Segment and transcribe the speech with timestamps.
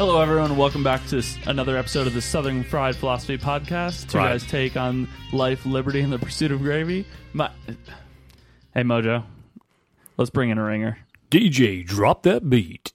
[0.00, 0.56] Hello, everyone.
[0.56, 4.08] Welcome back to another episode of the Southern Fried Philosophy Podcast.
[4.08, 4.30] Two Right.
[4.30, 7.04] guys take on life, liberty, and the pursuit of gravy.
[7.34, 7.50] My,
[8.72, 9.24] hey, Mojo,
[10.16, 10.96] let's bring in a ringer.
[11.30, 12.94] DJ, drop that beat.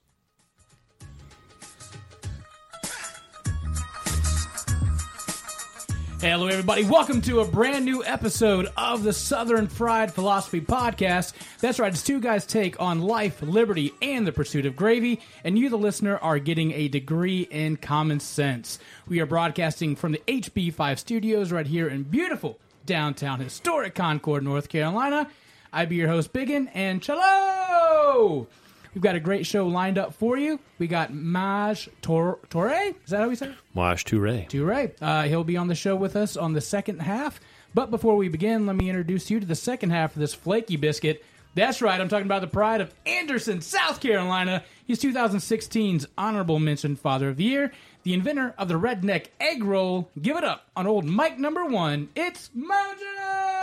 [6.22, 6.84] Hello, everybody.
[6.86, 11.34] Welcome to a brand new episode of the Southern Fried Philosophy Podcast.
[11.60, 15.20] That's right, it's two guys' take on life, liberty, and the pursuit of gravy.
[15.44, 18.80] And you, the listener, are getting a degree in common sense.
[19.08, 24.70] We are broadcasting from the HB5 studios right here in beautiful downtown historic Concord, North
[24.70, 25.30] Carolina.
[25.72, 28.48] I be your host, Biggin, and Chalo!
[28.96, 30.58] We've got a great show lined up for you.
[30.80, 32.72] We got Maj Tor- Torre.
[33.04, 33.56] Is that how we say it?
[33.74, 34.50] Wash Touré.
[34.50, 34.92] Toure.
[35.02, 37.42] Uh, he'll be on the show with us on the second half.
[37.74, 40.78] But before we begin, let me introduce you to the second half of this flaky
[40.78, 41.26] biscuit.
[41.56, 44.64] That's right, I'm talking about the pride of Anderson, South Carolina.
[44.88, 47.72] He's 2016's Honorable Mention Father of the Year,
[48.04, 50.10] the inventor of the redneck egg roll.
[50.22, 52.10] Give it up on old Mike number one.
[52.16, 53.55] It's Mojo!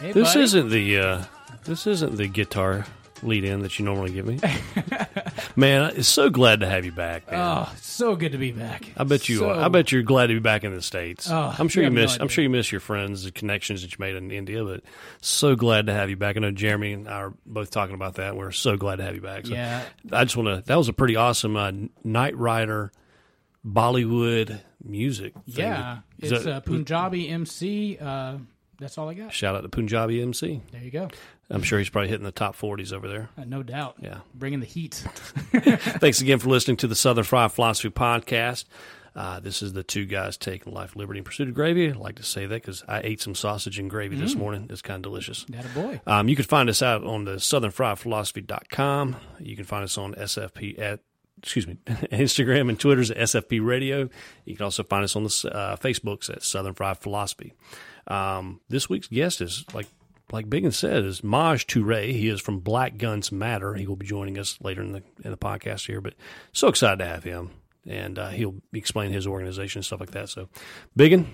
[0.00, 0.40] Hey, This buddy.
[0.44, 1.24] isn't the uh,
[1.64, 2.86] this isn't the guitar
[3.22, 4.38] lead in that you normally give me.
[5.56, 7.30] man, I'm so glad to have you back.
[7.30, 7.40] Man.
[7.40, 8.84] Oh, so good to be back.
[8.96, 9.38] I bet you.
[9.38, 9.64] So- are.
[9.64, 11.30] I bet you're glad to be back in the states.
[11.30, 12.20] Oh, I'm sure you you, have no miss.
[12.20, 14.62] I'm sure you miss your friends, the connections that you made in India.
[14.64, 14.82] But
[15.22, 16.36] so glad to have you back.
[16.36, 18.36] I know Jeremy and I are both talking about that.
[18.36, 19.46] We're so glad to have you back.
[19.46, 19.82] So Yeah.
[20.12, 20.62] I just want to.
[20.66, 21.72] That was a pretty awesome uh,
[22.04, 22.92] Knight Rider
[23.66, 25.32] Bollywood music.
[25.46, 27.98] Yeah, it's that- uh, Punjabi MC.
[27.98, 28.38] Uh,
[28.78, 29.32] that's all I got.
[29.32, 30.60] Shout out to Punjabi MC.
[30.72, 31.08] There you go.
[31.50, 33.28] I'm sure he's probably hitting the top 40s over there.
[33.38, 33.96] Uh, no doubt.
[34.00, 34.18] Yeah.
[34.34, 34.94] Bringing the heat.
[35.54, 38.64] Thanks again for listening to the Southern Fry Philosophy Podcast.
[39.14, 41.90] Uh, this is the two guys taking life, liberty, and pursuit of gravy.
[41.90, 44.66] I like to say that because I ate some sausage and gravy this morning.
[44.68, 45.46] It's kind of delicious.
[45.48, 46.00] That a boy.
[46.06, 49.16] Um, you can find us out on the southernfriedphilosophy.com.
[49.40, 51.00] You can find us on SFP at
[51.38, 54.10] excuse me, Instagram and Twitter's at SFP Radio.
[54.44, 57.54] You can also find us on the uh, Facebooks at Southern Fry Philosophy.
[58.06, 59.86] Um, this week's guest is like
[60.32, 62.12] like Biggin said is Maj Toure.
[62.12, 63.74] He is from Black Guns Matter.
[63.74, 66.00] He will be joining us later in the in the podcast here.
[66.00, 66.14] But
[66.52, 67.50] so excited to have him,
[67.86, 70.28] and uh, he'll explain his organization and stuff like that.
[70.28, 70.48] So,
[70.96, 71.28] Biggin,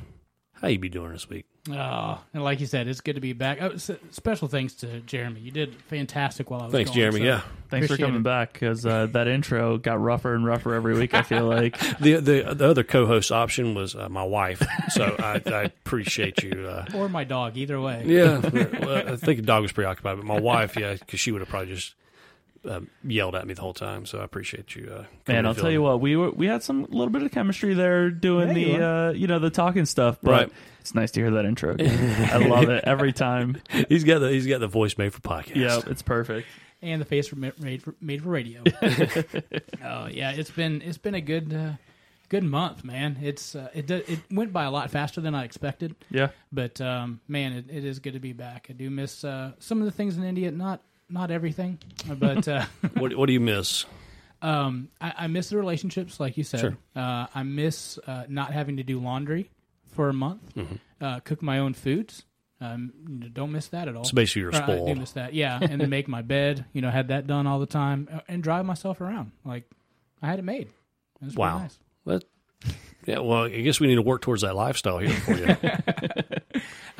[0.54, 1.46] how you be doing this week?
[1.70, 3.58] Oh, and like you said, it's good to be back.
[3.60, 5.38] Oh, s- special thanks to Jeremy.
[5.40, 7.18] You did fantastic while I was Thanks, gone, Jeremy.
[7.20, 7.40] so Yeah.
[7.70, 8.22] Thanks for coming it.
[8.24, 11.14] back because uh, that intro got rougher and rougher every week.
[11.14, 15.40] I feel like The the the other co-host option was uh, my wife, so I,
[15.46, 16.66] I appreciate you.
[16.68, 18.02] Uh, Or my dog, either way.
[18.06, 18.38] yeah,
[18.80, 21.48] well, I think the dog was preoccupied, but my wife, yeah, because she would have
[21.48, 21.94] probably just
[22.68, 24.06] uh, yelled at me the whole time.
[24.06, 24.90] So I appreciate you.
[24.92, 27.30] Uh, Man, and I'll tell you what, we were we had some little bit of
[27.32, 30.52] chemistry there doing Yeah, the uh, you know the talking stuff, but Right.
[30.80, 31.76] it's nice to hear that intro.
[31.80, 33.60] I love it every time.
[33.88, 35.56] He's got the he's got the voice made for podcast.
[35.56, 36.46] Yeah, it's perfect.
[36.82, 38.62] And the face for, made for made for radio.
[39.84, 41.72] oh yeah, it's been it's been a good uh,
[42.28, 43.18] good month, man.
[43.22, 45.94] It's uh, it it went by a lot faster than I expected.
[46.10, 48.66] Yeah, But um, man, it, it is good to be back.
[48.70, 50.80] I do miss uh, some of the things in India, not
[51.12, 51.78] not everything,
[52.18, 52.64] but uh,
[52.94, 53.84] What what do you miss?
[54.40, 56.60] um, I, I miss the relationships, like you said.
[56.60, 56.76] Sure.
[56.96, 59.50] Uh, I miss uh, not having to do laundry
[59.94, 60.40] for a month,
[61.00, 62.24] uh, cook my own foods.
[62.60, 62.92] Um,
[63.32, 64.04] don't miss that at all.
[64.04, 64.98] So basically, you're Or I do spoiled.
[64.98, 65.58] miss that, yeah.
[65.60, 66.64] And then make my bed.
[66.72, 69.32] You know, had that done all the time, uh, and drive myself around.
[69.44, 69.64] Like
[70.22, 70.68] I had it made.
[71.20, 71.58] It was Wow.
[71.58, 71.78] nice.
[73.04, 75.46] Yeah, well, I guess we need to work towards that lifestyle here for you.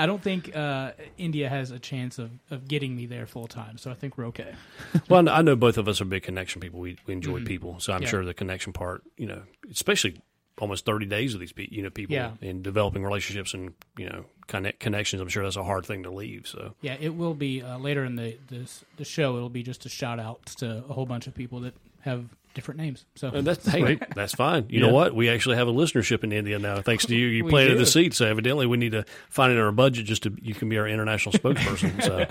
[0.02, 3.78] I don't think uh, India has a chance of, of getting me there full time,
[3.78, 4.52] so I think we're okay.
[5.08, 6.80] well, I know both of us are big connection people.
[6.80, 8.04] We, we enjoy people, so I'm Mm-hmm.
[8.04, 8.10] Yeah.
[8.10, 10.20] sure the connection part, you know, especially
[10.58, 12.32] almost 30 days with these people, you know, people Yeah.
[12.42, 15.22] and developing relationships and you know connect connections.
[15.22, 16.46] I'm sure that's a hard thing to leave.
[16.46, 19.36] So Yeah, it will be uh, later in the this, the show.
[19.36, 22.80] It'll be just a shout out to a whole bunch of people that have different
[22.80, 23.04] names.
[23.14, 24.66] So And that's hey, that's fine.
[24.68, 25.14] You know what?
[25.14, 27.26] We actually have a listenership in India now, thanks to you.
[27.26, 30.22] You planted the seed, so evidently we need to find it in our budget just
[30.24, 31.92] to you can be our international spokesperson.
[32.02, 32.26] So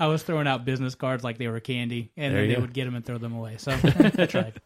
[0.00, 2.60] I was throwing out business cards like they were candy, and There then they go.
[2.62, 3.56] would get them and throw them away.
[3.58, 4.60] So I tried.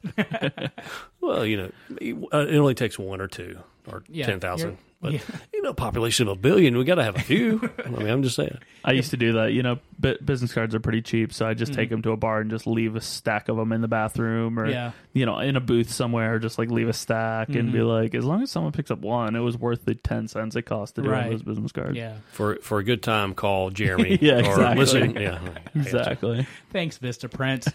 [1.21, 1.71] well, you know,
[2.01, 4.79] it only takes one or two or Yeah, ten thousand.
[4.99, 5.21] But yeah.
[5.53, 7.61] you know, population of a billion, we got to have a few.
[7.85, 8.57] I mean, I'm just saying.
[8.83, 9.53] I used to do that.
[9.53, 11.77] You know, bu- business cards are pretty cheap, so I just Mm.
[11.77, 14.59] take them to a bar and just leave a stack of them in the bathroom,
[14.59, 14.93] or Yeah.
[15.13, 16.39] you know, in a booth somewhere.
[16.39, 19.37] Just like leave a stack and be like, as long as someone picks up one,
[19.37, 21.31] it was worth the ten cents it cost to do Right.
[21.31, 21.95] those business cards.
[21.95, 22.15] Yeah.
[22.33, 24.17] For for a good time, call Jeremy.
[24.23, 24.79] Yeah, Or exactly.
[24.79, 25.39] listen, yeah,
[25.75, 26.47] Exactly.
[26.73, 27.67] Thanks, Vistaprint.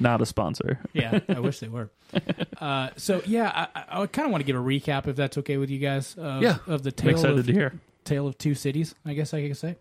[0.00, 0.78] Not a sponsor.
[0.92, 1.90] yeah, I wish they were.
[2.58, 5.56] Uh, so yeah, I, I kind of want to give a recap if that's okay
[5.58, 6.14] with you guys.
[6.18, 6.58] Of, Yeah.
[6.66, 7.72] of the I'm tale excited of to hear.
[8.04, 8.94] tale of two cities.
[9.04, 9.76] I guess I could say.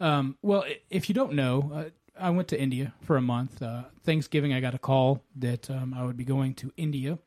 [0.00, 1.84] Um, well, if you don't know, uh,
[2.18, 3.60] I went to India for a month.
[3.62, 7.18] Uh, Thanksgiving, I got a call that um, I would be going to India.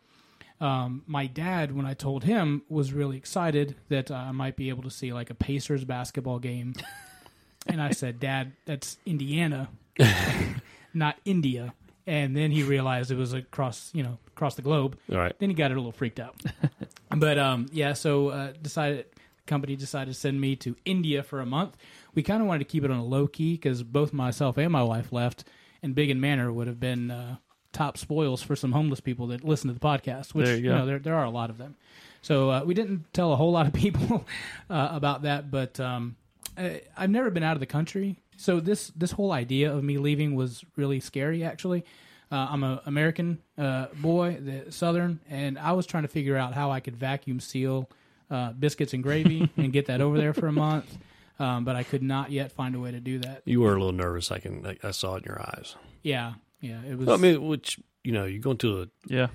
[0.61, 4.69] Um, my dad, when I told him, was really excited that uh, I might be
[4.69, 6.73] able to see like a Pacers basketball game.
[7.67, 9.69] and I said, Dad, that's Indiana,
[10.93, 11.73] not India.
[12.09, 14.97] And then he realized it was across, you know, across the globe.
[15.11, 15.37] All right.
[15.37, 16.41] Then he got it a little freaked out.
[17.15, 21.39] but um, yeah, so uh, decided the company decided to send me to India for
[21.39, 21.77] a month.
[22.15, 24.71] We kind of wanted to keep it on a low key because both myself and
[24.71, 25.43] my wife left,
[25.83, 27.35] and Biggin Manor would have been uh,
[27.73, 30.33] top spoils for some homeless people that listen to the podcast.
[30.33, 30.77] Which There you you go.
[30.79, 31.75] know there there are a lot of them.
[32.23, 34.25] So uh, we didn't tell a whole lot of people
[34.67, 36.15] uh, about that, but um,
[36.57, 39.97] I, I've never been out of the country, so this this whole idea of me
[39.97, 41.43] leaving was really scary.
[41.43, 41.83] Actually,
[42.31, 46.53] uh, I'm an American uh, boy, the Southern, and I was trying to figure out
[46.53, 47.89] how I could vacuum seal
[48.31, 50.97] uh, biscuits and gravy and get that over there for a month.
[51.39, 53.41] Um, but I could not yet find a way to do that.
[53.45, 54.31] You were a little nervous.
[54.31, 54.65] I can.
[54.65, 55.75] I, I saw it in your eyes.
[56.03, 57.07] Yeah, yeah, it was.
[57.09, 59.27] I mean, which you know, you're going to a Yeah.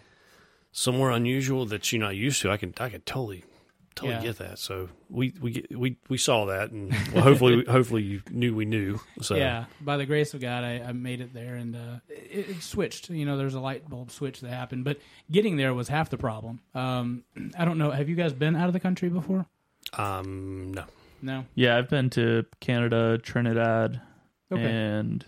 [0.73, 2.51] somewhere unusual that you're not used to.
[2.51, 2.73] I can.
[2.79, 3.45] I can totally.
[3.95, 4.23] Totally Yeah.
[4.23, 4.59] get that.
[4.59, 8.65] So we we get, we we saw that, and well, hopefully hopefully you knew we
[8.65, 8.99] knew.
[9.23, 12.51] So Yeah, by the grace of God, I, I made it there, and uh, it,
[12.51, 13.09] it switched.
[13.11, 14.99] You know, there's a light bulb switch that happened, but
[15.31, 16.61] getting there was half the problem.
[16.75, 17.23] Um,
[17.59, 17.91] I don't know.
[17.93, 19.47] Have you guys been out of the country before?
[19.97, 20.85] um no.
[21.23, 21.47] No.
[21.55, 24.01] Yeah, I've been to Canada, Trinidad,
[24.53, 24.63] Okay.
[24.63, 25.25] and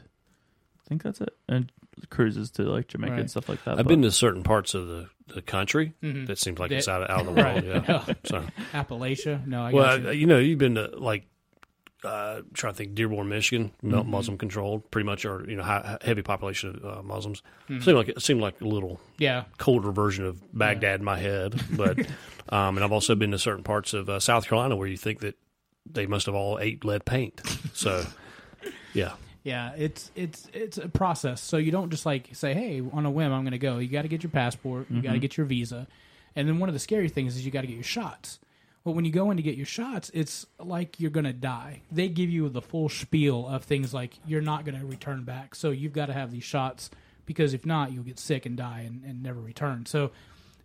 [0.84, 1.34] I think that's it.
[1.48, 1.70] And
[2.10, 3.20] cruises to like Jamaica Right.
[3.20, 3.72] and stuff like that.
[3.72, 6.26] I've but- been to certain parts of the, the country Mhm.
[6.26, 7.64] that seems like That- it's out of, out of the world.
[7.66, 7.88] Right.
[7.88, 8.14] Yeah.
[8.24, 9.46] So Appalachia.
[9.46, 9.74] No, I guess.
[9.76, 10.20] well, got I- you.
[10.20, 11.26] you know, you've been to like
[12.04, 14.10] uh, trying to think Dearborn, Michigan, mu- Mm-hmm.
[14.10, 17.42] Muslim controlled, pretty much, or you know, high, heavy population of uh, Muslims.
[17.68, 17.82] Mm-hmm.
[17.82, 19.44] Seemed like it seemed like a little Yeah.
[19.58, 21.98] colder version of Baghdad in my head, but
[22.50, 25.20] um, and I've also been to certain parts of uh, South Carolina where you think
[25.20, 25.36] that
[25.90, 27.40] they must have all ate lead paint.
[27.72, 28.04] So,
[28.92, 29.14] yeah,
[29.46, 31.40] Yeah, it's it's it's a process.
[31.40, 33.86] So you don't just like say, "Hey, on a whim, I'm going to go." You
[33.86, 35.20] got to get your passport, you got to mm-hmm.
[35.20, 35.86] get your visa,
[36.34, 38.40] and then one of the scary things is you got to get your shots.
[38.82, 41.82] Well, when you go in to get your shots, it's like you're going to die.
[41.92, 45.54] They give you the full spiel of things like you're not going to return back,
[45.54, 46.90] so you've got to have these shots
[47.24, 49.86] because if not, you'll get sick and die and, and never return.
[49.86, 50.10] So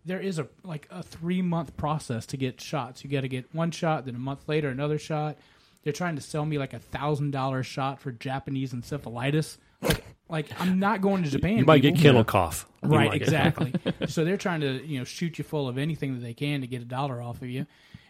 [0.06, 3.04] there is a like a three month process to get shots.
[3.04, 5.38] You got to get one shot, then a month later another shot.
[5.84, 9.58] They're trying to sell me like a thousand dollar shot for Japanese encephalitis.
[9.82, 11.58] Like, like I'm not going to Japan.
[11.58, 12.10] you might get people.
[12.10, 13.74] kennel cough, Right, might exactly.
[14.08, 16.68] so they're trying to you know shoot you full of anything that they can to
[16.68, 17.66] get a dollar off of you,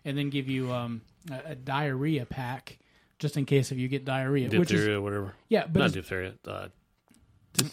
[0.05, 1.01] and then give you um,
[1.31, 2.77] a, a diarrhea pack
[3.19, 4.49] just in case if you get diarrhea.
[4.49, 5.33] Which is whatever.
[5.47, 6.33] yeah, but Not it's- diphtheria.
[6.45, 6.67] Uh,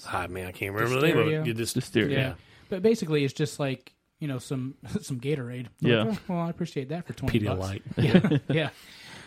[0.07, 1.47] ah, man, I can't remember the name of it.
[1.47, 2.11] You just Dysteria.
[2.13, 2.35] yeah.
[2.69, 5.67] But basically, it's just like you know some some Gatorade.
[5.81, 6.03] Yeah.
[6.05, 7.59] Like, oh, well, I appreciate that for twenty bucks.
[7.59, 7.83] Pedialyte.
[7.97, 8.69] yeah, yeah.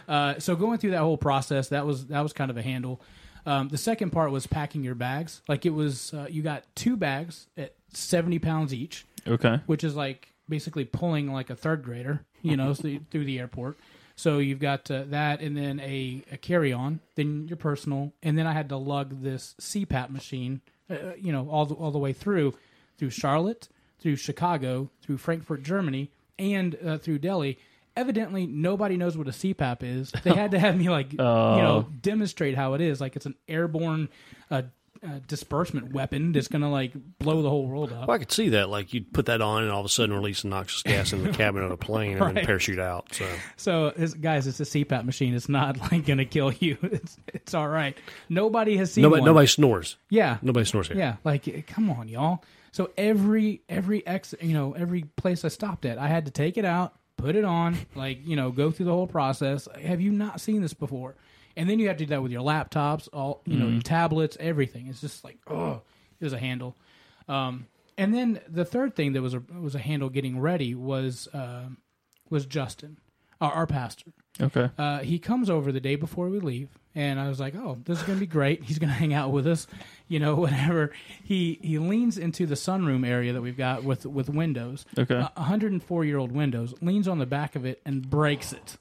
[0.08, 3.02] Uh, so going through that whole process, that was that was kind of a handle.
[3.46, 5.42] Um, the second part was packing your bags.
[5.48, 9.60] Like it was, uh, you got two bags at seventy pounds each, Okay.
[9.66, 13.78] which is like basically pulling like a third grader, you know, through the airport.
[14.16, 18.38] So you've got uh, that, and then a, a carry on, then your personal, and
[18.38, 20.62] then I had to lug this CPAP machine,
[20.92, 22.54] uh, you know, all the, all the way through,
[23.00, 23.68] through Charlotte,
[24.00, 27.58] through Chicago, through Frankfurt, Germany, and uh, through Delhi.
[27.96, 30.12] Evidently, nobody knows what a CPAP is.
[30.24, 33.02] They had to have me like, you know, demonstrate how it is.
[33.02, 34.08] Like it's an airborne
[34.50, 34.62] uh,
[35.04, 38.08] uh, disbursement weapon that's gonna like blow the whole world up.
[38.08, 38.70] Well, I could see that.
[38.70, 41.24] Like you'd put that on, and all of a sudden release a noxious gas in
[41.24, 43.14] the cabin of a plane, and then parachute out.
[43.14, 43.26] So
[43.58, 45.34] So, it's, guys, it's a CPAP machine.
[45.34, 46.78] It's not like going to kill you.
[46.84, 47.98] It's, it's all right.
[48.30, 49.26] Nobody has seen nobody, one.
[49.28, 49.98] nobody snores.
[50.10, 50.98] Yeah, Nobody snores here.
[50.98, 51.16] yeah.
[51.24, 52.44] Like, eh, come on, y'all.
[52.72, 56.58] So every every ex, you know, every place I stopped at, I had to take
[56.58, 59.68] it out, put it on, like you know, go through the whole process.
[59.82, 61.16] Have you not seen this before?
[61.58, 64.38] And then you have to do that with your laptops, all you know, your tablets,
[64.40, 64.88] everything.
[64.88, 65.82] It's just like, oh,
[66.20, 66.76] it was a handle.
[67.28, 71.28] Um, and then the third thing that was a was a handle getting ready was
[71.34, 71.78] um
[72.30, 72.98] was Justin,
[73.42, 74.14] our, our pastor.
[74.40, 74.70] Okay.
[74.78, 78.00] Uh, he comes over the day before we leave, and I was like, "Oh, this
[78.00, 78.64] is going to be great.
[78.64, 79.68] He's going to hang out with us,
[80.08, 80.92] you know, whatever."
[81.24, 85.16] He he leans into the sunroom area that we've got with with windows, Okay.
[85.16, 86.74] a 104 year old windows.
[86.82, 88.78] Leans on the back of it and breaks it.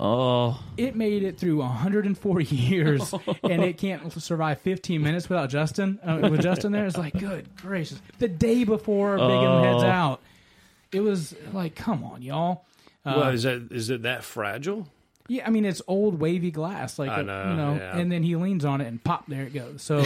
[0.00, 6.00] Oh, It made it through 104 years, and it can't survive 15 minutes without Justin.
[6.02, 8.00] Uh, with Justin there, it's like, good gracious!
[8.18, 9.86] The day before Big M heads Oh.
[9.86, 10.20] out,
[10.90, 12.64] it was like, come on, y'all.
[13.06, 14.88] Uh, well, is that is it that fragile?
[15.28, 17.96] Yeah, I mean it's old wavy glass, like I uh, know, you know, yeah.
[17.96, 19.82] and then he leans on it and pop, there it goes.
[19.82, 20.04] So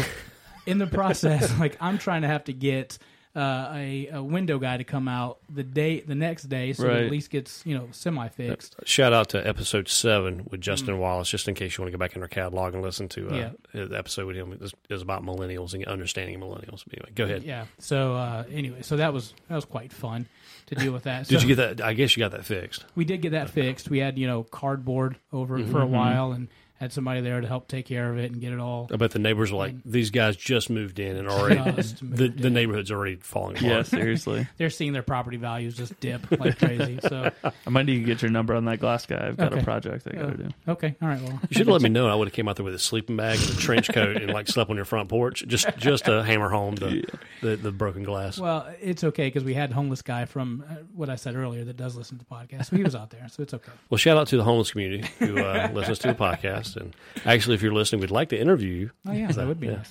[0.67, 2.99] in the process, like I'm trying to have to get
[3.37, 6.89] uh, a, a window guy to come out the day the next day, so it
[6.89, 7.05] Right.
[7.05, 8.77] at least gets you know semi fixed.
[8.85, 12.01] Shout out to episode seven with Justin Wallace, just in case you want to go
[12.01, 13.57] back in our catalog and listen to uh, Mm.
[13.75, 13.85] Yeah.
[13.87, 14.53] the episode with him.
[14.53, 16.85] It was, it was about millennials and understanding millennials.
[16.85, 17.43] But anyway, go ahead.
[17.45, 17.67] Yeah.
[17.79, 20.27] So uh, anyway, so that was that was quite fun
[20.69, 21.27] to deal with that.
[21.29, 21.85] Did So you get that?
[21.85, 22.85] I guess you got that fixed.
[22.95, 23.91] We did get that fixed.
[23.91, 25.93] We had you know cardboard over it for a Mm-hmm.
[25.95, 28.89] while and had somebody there to help take care of it and get it all.
[28.93, 32.17] I bet the neighbors were like, "These guys just moved in and already Just moved
[32.17, 34.47] the, the neighborhood's already falling apart." Yeah, seriously.
[34.59, 36.99] They're seeing their property values just dip like crazy.
[37.03, 39.27] So I might need to get your number on that glass guy.
[39.29, 39.61] I've got Okay.
[39.61, 40.37] a project I got to Oh.
[40.37, 40.49] do.
[40.69, 41.21] okay, all right.
[41.21, 42.09] Well, You should have let me know.
[42.09, 44.33] I would have came out there with a sleeping bag and a trench coat and
[44.33, 47.05] like slept on your front porch just just to hammer home the
[47.43, 48.39] the, the broken glass.
[48.39, 51.77] well, it's okay because we had homeless guy from uh, what I said earlier that
[51.77, 52.75] does listen to the podcast.
[52.77, 53.73] He was out there, so it's okay.
[53.91, 56.68] Well, shout out to the homeless community who uh, listens to the podcast.
[56.77, 56.95] And
[57.25, 58.91] actually, if you're listening, we'd like to interview you.
[59.07, 59.77] Oh yeah, that would be yeah.
[59.77, 59.91] nice.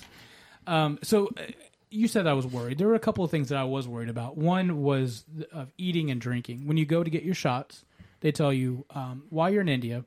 [0.66, 1.42] Um, so uh,
[1.90, 2.78] you said I was worried.
[2.78, 4.36] There were a couple of things that I was worried about.
[4.36, 6.66] One was th- of eating and drinking.
[6.66, 7.84] When you go to get your shots,
[8.20, 10.04] they tell you um, while you're in India,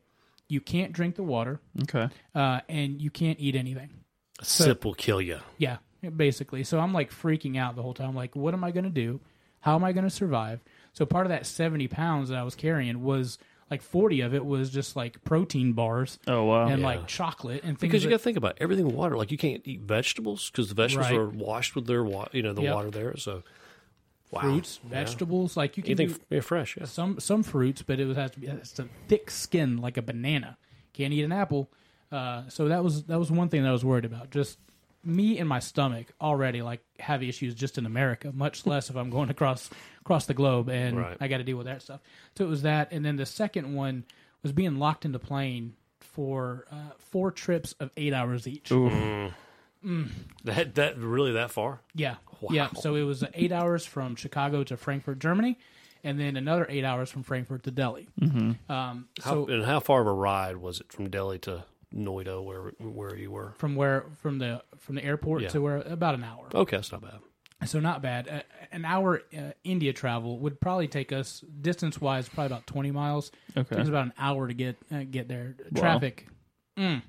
[0.47, 2.09] you can't drink the water Okay.
[2.35, 3.89] uh, and you can't eat anything.
[4.39, 5.39] A sip will kill you.
[5.57, 5.77] Yeah,
[6.15, 6.63] basically.
[6.63, 8.09] So I'm like freaking out the whole time.
[8.09, 9.19] I'm Like, what am I going to do?
[9.61, 10.59] How am I going to survive?
[10.93, 13.37] So part of that 70 pounds that I was carrying was
[13.71, 16.67] like 40 of it was just like protein bars Oh wow.
[16.67, 16.85] and Yeah.
[16.85, 17.89] like chocolate and things.
[17.89, 18.57] Because you got to think about it.
[18.61, 19.15] everything with water.
[19.17, 21.17] Like you can't eat vegetables because the vegetables Right.
[21.17, 22.75] are washed with their water, you know the Yep.
[22.75, 23.15] water there.
[23.17, 23.43] So
[24.29, 24.41] wow.
[24.41, 24.89] fruits, Yeah.
[24.89, 25.55] vegetables.
[25.57, 26.77] Like you can anything do f- yeah, fresh.
[26.77, 26.85] Yeah.
[26.85, 30.01] some some fruits, but it was has to be it's a thick skin like a
[30.01, 30.57] banana.
[30.93, 31.71] Can't eat an apple.
[32.11, 34.31] Uh, so that was that was one thing that I was worried about.
[34.31, 34.59] Just
[35.03, 39.09] me and my stomach already like have issues just in America, much less if I'm
[39.09, 39.69] going across
[40.01, 41.17] across the globe and Right.
[41.19, 42.01] I got to deal with that stuff.
[42.37, 44.03] So it was that, and then the second one
[44.43, 48.71] was being locked into plane for uh, four trips of eight hours each.
[48.71, 48.91] Oof.
[50.43, 51.81] That that really that far?
[51.95, 52.15] Yeah,
[52.51, 52.69] yeah.
[52.79, 55.57] So it was eight hours from Chicago to Frankfurt, Germany,
[56.03, 58.07] and then another eight hours from Frankfurt to Delhi.
[58.19, 58.71] Mm-hmm.
[58.71, 61.63] Um, How, so and how far of a ride was it from Delhi to
[61.95, 63.53] Noida, where where you were?
[63.57, 65.49] from where from the from the airport Yeah.
[65.49, 66.47] to where about an hour.
[66.53, 67.19] Okay, that's not bad.
[67.65, 68.27] So not bad.
[68.27, 72.89] Uh, an hour uh, India travel would probably take us distance wise probably about twenty
[72.91, 73.31] miles.
[73.55, 73.75] Okay.
[73.75, 75.55] Takes about an hour to get uh, get there.
[75.71, 75.81] Wow.
[75.81, 76.27] Traffic.
[76.77, 77.01] It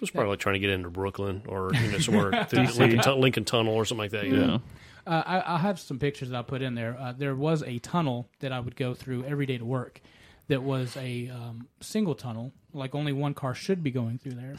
[0.00, 2.78] was probably like trying to get into Brooklyn or you know somewhere through DC.
[2.78, 4.26] Lincoln, Tu- Lincoln Tunnel or something like that.
[4.26, 4.46] Yeah.
[4.46, 4.62] know?
[5.06, 6.96] Uh, I, I'll have some pictures that I'll put in there.
[7.00, 10.00] Uh, there was a tunnel that I would go through every day to work.
[10.48, 14.56] That was a um, single tunnel, like only one car should be going through there.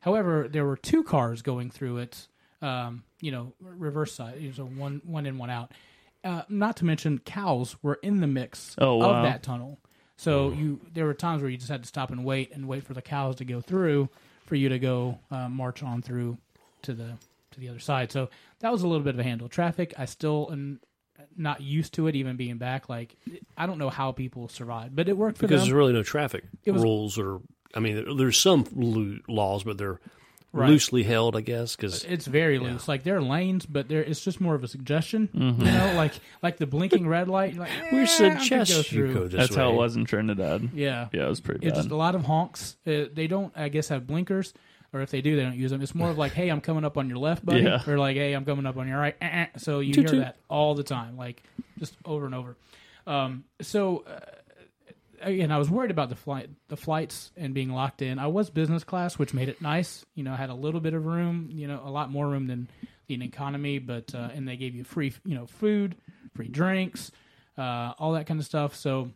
[0.00, 2.28] However, there were two cars going through it.
[2.62, 5.72] Um, you know, reverse side, so one one in, one out.
[6.22, 9.14] Uh, not to mention, cows were in the mix Oh, wow.
[9.16, 9.78] of that tunnel.
[10.18, 12.84] So you, there were times where you just had to stop and wait and wait
[12.84, 14.10] for the cows to go through
[14.44, 16.36] for you to go uh, march on through
[16.82, 17.12] to the
[17.52, 18.12] to the other side.
[18.12, 18.28] So
[18.58, 19.48] that was a little bit of a handle.
[19.48, 20.80] Traffic, I still am
[21.36, 22.88] not used to it, even being back.
[22.88, 23.16] Like
[23.56, 25.68] I don't know how people survive, but it worked for because them.
[25.68, 27.40] there's really no traffic It was- rules or
[27.74, 30.00] I mean there's some laws, but they're
[30.52, 30.68] Right.
[30.68, 31.76] loosely held, I guess.
[31.76, 32.88] Because It's very loose.
[32.88, 35.28] Like there are lanes, but there it's just more of a suggestion.
[35.32, 35.64] Mm-hmm.
[35.64, 37.56] You know, like like the blinking red light.
[37.56, 40.06] Like, eh, we I could go suggest you go this That's how it was in
[40.06, 40.70] Trinidad.
[40.74, 42.76] Yeah, Yeah, it was pretty It's just a lot of honks.
[42.84, 44.52] Uh, they don't, I guess, have blinkers,
[44.92, 45.80] or if they do, they don't use them.
[45.82, 47.82] It's more of like, "Hey, I'm coming up on your left, buddy," Yeah.
[47.86, 49.46] or like, "Hey, I'm coming up on your right." Eh, eh.
[49.58, 51.42] So you hear that all the time, like
[51.78, 52.56] just over and over.
[53.06, 54.20] Um, so uh,
[55.22, 58.18] again, I was worried about the flight, the flights, and being locked in.
[58.18, 60.04] I was business class, which made it nice.
[60.14, 61.50] You know, I had a little bit of room.
[61.52, 62.68] You know, a lot more room than
[63.08, 65.96] the economy, but uh, and they gave you free, you know, food,
[66.34, 67.10] free drinks,
[67.58, 68.76] uh, all that kind of stuff.
[68.76, 69.10] So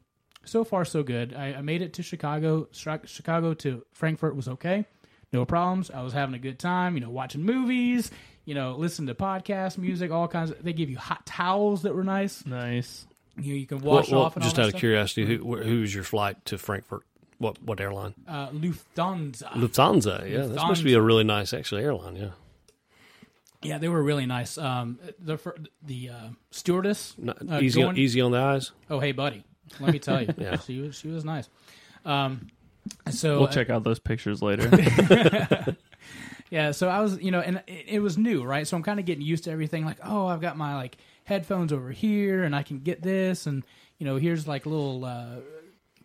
[0.45, 1.33] so far so good.
[1.33, 2.67] I, I made it to Chicago.
[2.77, 4.85] Chi- Chicago to Frankfurt was okay,
[5.35, 5.91] no problems.
[5.91, 6.95] I was having a good time.
[6.95, 8.11] You know, watching movies.
[8.47, 10.51] You know, listening to podcasts, music, all kinds.
[10.51, 12.45] of They give you hot towels that were nice.
[12.47, 13.07] nice.
[13.39, 14.37] You, know, you can Well, wash well, off.
[14.37, 14.81] And just all out of stuff.
[14.81, 17.03] curiosity, who wh- who's your flight to Frankfurt?
[17.39, 18.15] What what airline?
[18.29, 19.49] uh, Lufthansa.
[19.53, 20.31] Lufthansa.
[20.31, 22.17] Yeah, that's supposed to be a really nice actually airline.
[22.17, 22.31] Yeah,
[23.63, 24.59] yeah, they were really nice.
[24.59, 27.15] Um, the fir- the uh, stewardess.
[27.19, 28.73] Not, uh, easy on, going- easy on the eyes.
[28.91, 29.43] Oh, hey, buddy.
[29.81, 30.59] Let me tell you, Yeah.
[30.59, 31.49] she was she was nice.
[32.05, 32.49] Um,
[33.11, 34.71] so We'll uh, check out those pictures later.
[36.55, 38.65] Yeah, so I was, you know, and it, it was new, right?
[38.65, 39.85] So I'm kind of getting used to everything.
[39.85, 43.65] Like, oh, I've got my like headphones over here, and I can get this, and
[43.99, 45.37] you know, here's like a little uh,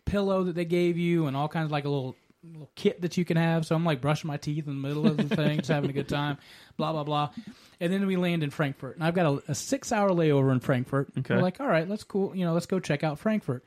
[0.06, 3.16] pillow that they gave you, and all kinds of like a little little kit that
[3.16, 3.64] you can have.
[3.64, 5.92] So I'm like brushing my teeth in the middle of the thing, just having a
[5.92, 6.38] good time,
[6.76, 7.30] blah blah blah.
[7.78, 10.58] And then we land in Frankfurt, and I've got a, a six hour layover in
[10.58, 11.10] Frankfurt.
[11.16, 11.36] Okay.
[11.36, 13.64] We're like, all right, let's cool, you know, let's go check out Frankfurt.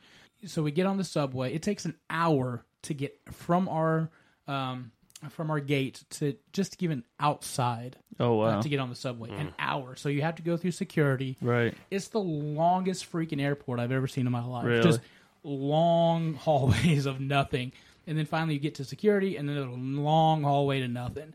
[0.48, 1.54] So we get on the subway.
[1.54, 4.10] It takes an hour to get from our
[4.48, 4.92] um,
[5.30, 9.30] from our gate to just even outside Oh uh, to get on the subway.
[9.32, 9.96] An hour.
[9.96, 11.38] So you have to go through security.
[11.42, 11.74] right.
[11.90, 14.66] It's the longest freaking airport I've ever seen in my life.
[14.66, 14.84] Really?
[14.84, 15.00] Just
[15.44, 17.72] long hallways of nothing.
[18.06, 21.34] And then finally you get to security and then a long hallway to nothing.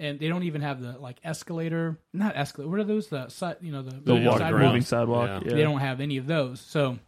[0.00, 2.70] And they don't even have the like escalator, not escalator.
[2.70, 3.08] What are those?
[3.08, 4.64] The side, you know, the, The Yeah, walk, sidewalks?
[4.64, 5.28] moving sidewalk.
[5.28, 5.40] Yeah.
[5.50, 5.54] Yeah.
[5.56, 6.60] They don't have any of those.
[6.60, 6.98] So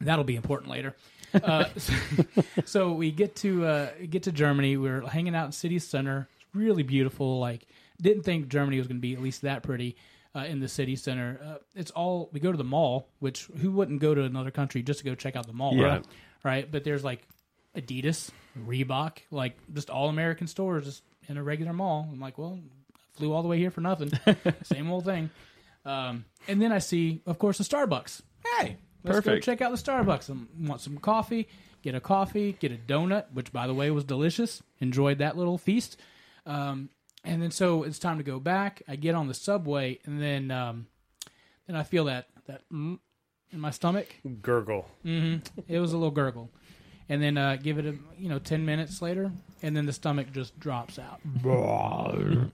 [0.00, 0.94] that'll be important later.
[1.34, 1.92] Uh, so,
[2.64, 4.76] so we get to uh, get to Germany.
[4.76, 6.28] We're hanging out in city center.
[6.36, 7.38] It's really beautiful.
[7.38, 7.66] Like
[8.00, 9.96] didn't think Germany was going to be at least that pretty
[10.34, 11.40] uh, in the city center.
[11.44, 14.82] Uh, it's all we go to the mall, which who wouldn't go to another country
[14.82, 15.84] just to go check out the mall, Yeah.
[15.84, 16.04] right?
[16.44, 16.70] Right.
[16.70, 17.26] But there's like
[17.76, 18.30] Adidas,
[18.66, 22.08] Reebok, like just all American stores just in a regular mall.
[22.10, 22.58] I'm like, well,
[23.14, 24.12] flew all the way here for nothing.
[24.62, 25.30] Same old thing.
[25.84, 28.22] Um, and then I see, of course, the Starbucks.
[28.58, 29.46] Hey, let's Perfect.
[29.46, 30.30] go check out the Starbucks.
[30.30, 31.48] I want some coffee.
[31.82, 32.56] Get a coffee.
[32.58, 34.62] Get a donut, which by the way was delicious.
[34.80, 35.96] Enjoyed that little feast.
[36.44, 36.90] Um,
[37.24, 38.82] and then so it's time to go back.
[38.88, 40.86] I get on the subway, and then um,
[41.66, 42.98] then I feel that that mm,
[43.50, 44.14] in my stomach.
[44.42, 44.86] Gurgle.
[45.68, 46.50] It was a little gurgle,
[47.08, 49.32] and then uh, give it a you know ten minutes later,
[49.62, 51.20] and then the stomach just drops out.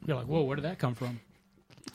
[0.06, 1.20] You're like, whoa, where did that come from?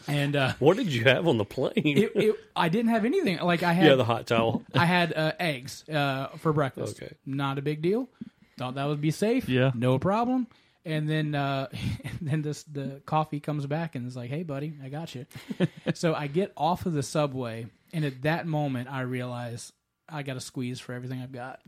[0.07, 1.71] And uh, What did you have on the plane?
[1.75, 3.39] it, it, I didn't have anything.
[3.39, 4.63] Like I had, yeah, the hot towel.
[4.73, 7.01] I had uh, eggs uh, for breakfast.
[7.01, 7.13] Okay.
[7.25, 8.09] not a big deal.
[8.57, 9.47] Thought that would be safe.
[9.49, 9.71] Yeah.
[9.75, 10.47] no problem.
[10.85, 11.67] And then, uh,
[12.03, 15.25] and then this the coffee comes back and is like, "Hey, buddy, I got you."
[15.93, 19.73] so I get off of the subway, and at that moment, I realize
[20.07, 21.59] I got to squeeze for everything I've got.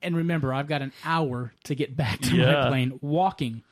[0.00, 3.62] and remember, I've got an hour to get back to my plane, walking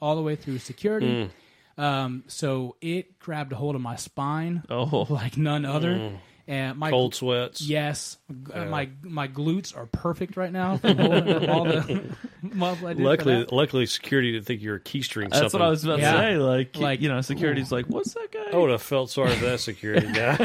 [0.00, 1.28] all the way through security.
[1.76, 5.06] Um, so it grabbed a hold of my spine Oh.
[5.10, 6.12] like none other.
[6.46, 7.62] And my Cold sweats.
[7.62, 8.18] Yes,
[8.52, 12.04] Uh, my my glutes are perfect right now from holding all the
[12.42, 12.98] muscle I did.
[12.98, 13.50] for Luckily, that.
[13.52, 15.58] luckily, security didn't think you were keystring That's something.
[15.60, 16.12] what I was about Yeah.
[16.12, 16.36] to say.
[16.36, 18.44] Like, Like, you know, security's like, what's that guy?
[18.52, 20.36] I would have felt sorry for that security guy.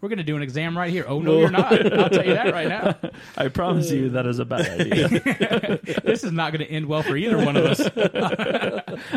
[0.00, 1.04] We're gonna do an exam right here.
[1.08, 1.72] Oh no, you're not.
[1.92, 2.96] I'll tell you that right now.
[3.36, 5.80] I promise you that is a bad idea.
[6.04, 7.80] This is not gonna end well for either one of us.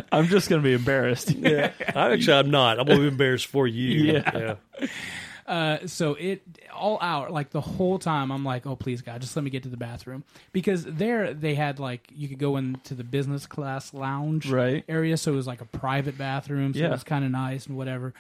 [0.12, 1.32] I'm just gonna be embarrassed.
[1.32, 1.72] yeah.
[1.96, 2.80] I actually, I'm not.
[2.80, 4.14] I'm gonna be embarrassed for you.
[4.14, 4.56] Yeah.
[5.48, 8.32] Uh, so it all out like the whole time.
[8.32, 11.56] I'm like, oh please God, just let me get to the bathroom because there they
[11.56, 14.84] had like you could go into the business class lounge Right.
[14.88, 16.74] area, so it was like a private bathroom.
[16.74, 16.88] So Yeah.
[16.88, 18.14] it was kind of nice and whatever.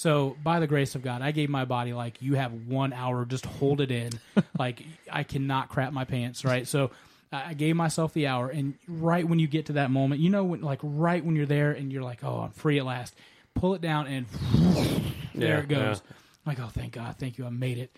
[0.00, 3.26] So by the grace of God, I gave my body like you have one hour,
[3.26, 4.12] just hold it in.
[4.58, 4.82] like
[5.12, 6.66] I cannot crap my pants, right?
[6.66, 6.90] So
[7.30, 10.44] I gave myself the hour, and right when you get to that moment, you know,
[10.44, 13.14] when, like right when you're there and you're like, oh, I'm free at last.
[13.54, 14.24] Pull it down and
[15.34, 16.02] there Yeah, it goes.
[16.08, 16.16] yeah.
[16.46, 17.94] Like, oh, thank God, thank you, I made it.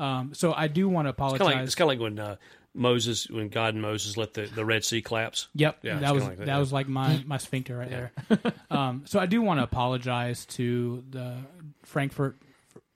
[0.00, 1.46] Um, so I do want to It's kind apologize.
[1.52, 2.36] of like, it's kind of like when uh,
[2.74, 5.48] Moses, when God and Moses let the, the Red Sea collapse.
[5.54, 6.58] Yep, Yeah, that was like that, that, yeah.
[6.58, 8.12] was like my my sphincter right there.
[8.70, 11.36] Um, so I do want to apologize to the
[11.84, 12.36] Frankfurt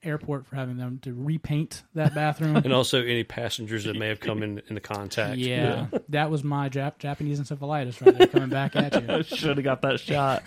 [0.03, 2.55] airport for having them to repaint that bathroom.
[2.63, 5.37] And also any passengers that may have come in into contact.
[5.37, 9.23] yeah, that was my Jap- Japanese encephalitis right there coming back at you.
[9.23, 10.43] Should have got that shot.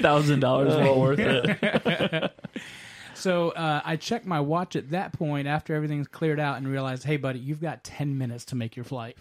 [0.00, 2.32] Thousand dollars well worth it.
[3.22, 7.04] So uh, I checked my watch at that point after everything's cleared out and realized,
[7.04, 9.16] hey, buddy, you've got ten minutes to make your flight.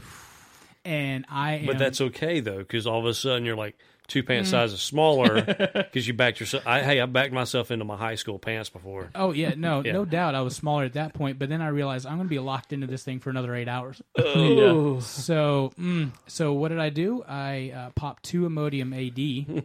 [0.84, 4.24] And I am, But that's okay though, because all of a sudden you're like two
[4.24, 4.52] pants Mm.
[4.52, 5.42] sizes smaller
[5.76, 6.66] because you backed yourself.
[6.66, 9.12] I, hey, I backed myself into my high school pants before.
[9.14, 9.92] Oh yeah, no, Yeah.
[9.94, 10.34] no doubt.
[10.34, 12.74] I was smaller at that point, but then I realized I'm going to be locked
[12.74, 14.02] into this thing for another eight hours.
[14.18, 15.00] yeah.
[15.02, 17.24] So, mm, so what did I do?
[17.28, 19.64] I uh, popped two Imodium AD,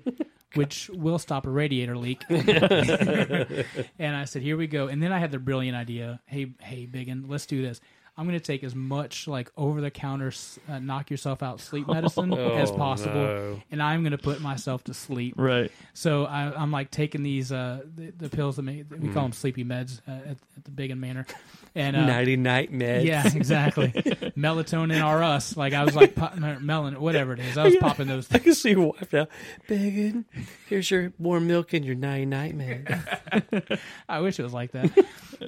[0.55, 2.25] which will stop a radiator leak.
[2.29, 6.87] and I said, "Here we go." And then I had the brilliant idea: "Hey, hey,
[6.87, 7.81] Biggin, let's do this.
[8.19, 10.33] I'm going to take as much like over the counter
[10.69, 13.63] uh, knock yourself out sleep medicine as Oh, possible, no.
[13.71, 15.71] and I'm going to put myself to sleep." Right.
[15.93, 19.13] So I, I'm like taking these uh, the, the pills that make, we Mm-hmm.
[19.13, 21.27] call them sleepy meds uh, at, at the Biggin Manor,
[21.75, 23.05] and uh, Nighty night meds.
[23.05, 23.89] yeah, exactly.
[24.37, 25.57] Melatonin or us.
[25.57, 27.59] Like I was like pop, melon, whatever it is.
[27.59, 28.33] I was popping those.
[28.33, 29.27] I can see your wife now.
[29.69, 30.25] Biggin,
[30.69, 33.79] here's your warm milk and your nighty night meds.
[34.09, 34.91] I wish it was like that.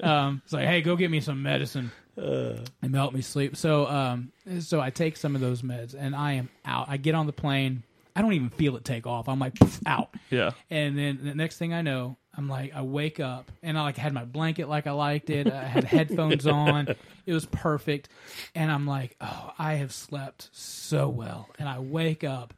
[0.03, 3.55] Um, it's like, hey, go get me some medicine and help me sleep.
[3.55, 6.87] So, um, so I take some of those meds and I am out.
[6.89, 7.83] I get on the plane.
[8.15, 9.29] I don't even feel it take off.
[9.29, 9.55] I'm like
[9.85, 10.13] out.
[10.29, 10.51] Yeah.
[10.69, 13.97] And then the next thing I know, I'm like, I wake up and I like
[13.97, 15.47] had my blanket like I liked it.
[15.51, 16.87] I had headphones on.
[17.25, 18.09] It was perfect.
[18.55, 21.49] And I'm like, oh, I have slept so well.
[21.59, 22.53] And I wake up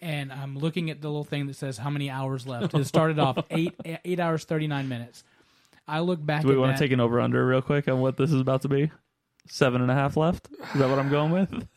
[0.00, 2.74] and I'm looking at the little thing that says how many hours left.
[2.74, 5.24] It started off eight eight hours thirty nine minutes.
[5.86, 6.42] I look back.
[6.42, 8.32] Do we at want that, to take an over under real quick on what this
[8.32, 8.90] is about to be?
[9.48, 10.48] Seven and a half left.
[10.50, 11.68] Is that what I'm going with?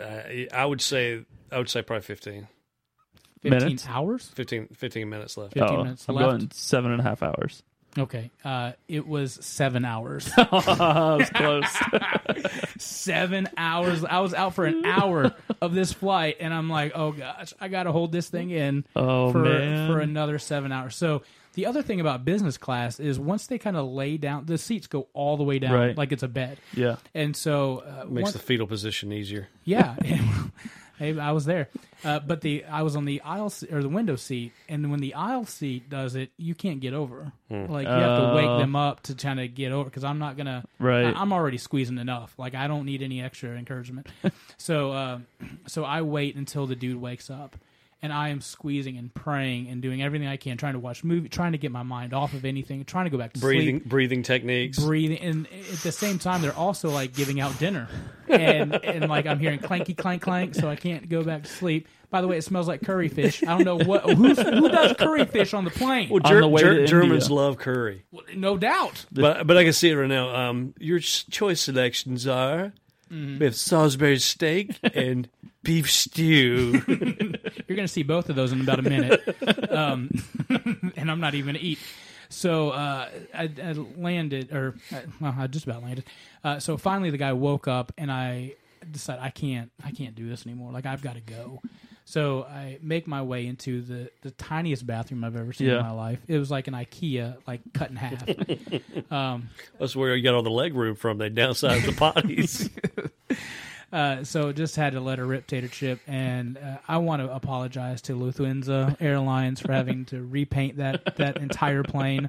[0.00, 2.48] Uh, I would say I would say probably 15,
[3.42, 3.86] 15 Minutes?
[3.88, 4.28] hours?
[4.34, 5.54] 15, 15 minutes left.
[5.54, 6.30] 15 oh, minutes I'm left.
[6.30, 7.62] going seven and a half hours.
[7.96, 8.32] Okay.
[8.44, 10.28] Uh, it was seven hours.
[10.36, 11.66] I was close.
[12.78, 14.04] seven hours.
[14.04, 17.68] I was out for an hour of this flight, and I'm like, oh gosh, I
[17.68, 19.92] got to hold this thing in Oh, for man.
[19.92, 20.96] for another seven hours.
[20.96, 21.22] So
[21.54, 24.86] the other thing about business class is once they kind of lay down, the seats
[24.86, 25.96] go all the way down, Right.
[25.96, 26.58] like it's a bed.
[26.74, 26.96] yeah.
[27.14, 29.48] And so uh, Makes once- the fetal position easier.
[29.64, 29.96] yeah.
[30.96, 31.70] Hey, I was there,
[32.04, 35.14] uh, but the I was on the aisle or the window seat, and when the
[35.14, 37.32] aisle seat does it, you can't get over.
[37.50, 38.58] Like you have to wake Oh.
[38.58, 40.64] them up to try to get over because I'm not gonna.
[40.78, 41.06] Right.
[41.06, 42.38] I, am already squeezing enough.
[42.38, 44.06] Like I don't need any extra encouragement.
[44.56, 45.18] so, uh,
[45.66, 47.56] so I wait until the dude wakes up,
[48.04, 51.30] and I am squeezing and praying and doing everything I can, trying to watch movie,
[51.30, 53.88] trying to get my mind off of anything, trying to go back to Breathing sleep.
[53.88, 54.78] Breathing techniques.
[54.78, 57.88] breathing and at the same time they're also like giving out dinner.
[58.28, 61.88] And and like i'm hearing clanky clank clank so i can't go back to sleep.
[62.10, 63.42] By the way it smells like curry fish.
[63.42, 66.08] I don't know what who's, who does curry fish on the plane?
[66.10, 67.36] Well, On Ger- the way Ger- to Germans India.
[67.36, 68.04] love curry,
[68.36, 69.04] no doubt.
[69.10, 70.34] But but I can see it right now.
[70.34, 72.72] Um, your choice selections are
[73.12, 73.38] Mm-hmm.
[73.38, 75.28] we have Salisbury steak and
[75.62, 76.82] beef stew.
[77.68, 79.20] you're gonna see both of those in about a minute
[79.70, 80.10] um,
[80.96, 81.78] and i'm not even gonna eat
[82.28, 86.04] so uh, I, I landed, or uh, well, I just about landed.
[86.42, 88.54] Uh, so finally, the guy woke up, and I
[88.90, 90.72] decided I can't, I can't do this anymore.
[90.72, 91.60] Like I've got to go.
[92.06, 95.76] So I make my way into the the tiniest bathroom I've ever seen Yeah.
[95.78, 96.18] in my life.
[96.28, 98.22] It was like an IKEA, like cut in half.
[99.10, 101.18] um, That's where you got all the leg room from.
[101.18, 102.70] They downsized the potties.
[103.92, 107.32] uh, so just had to let her rip tater chip, and uh, I want to
[107.32, 112.28] apologize to Lufthansa Airlines for having to repaint that that entire plane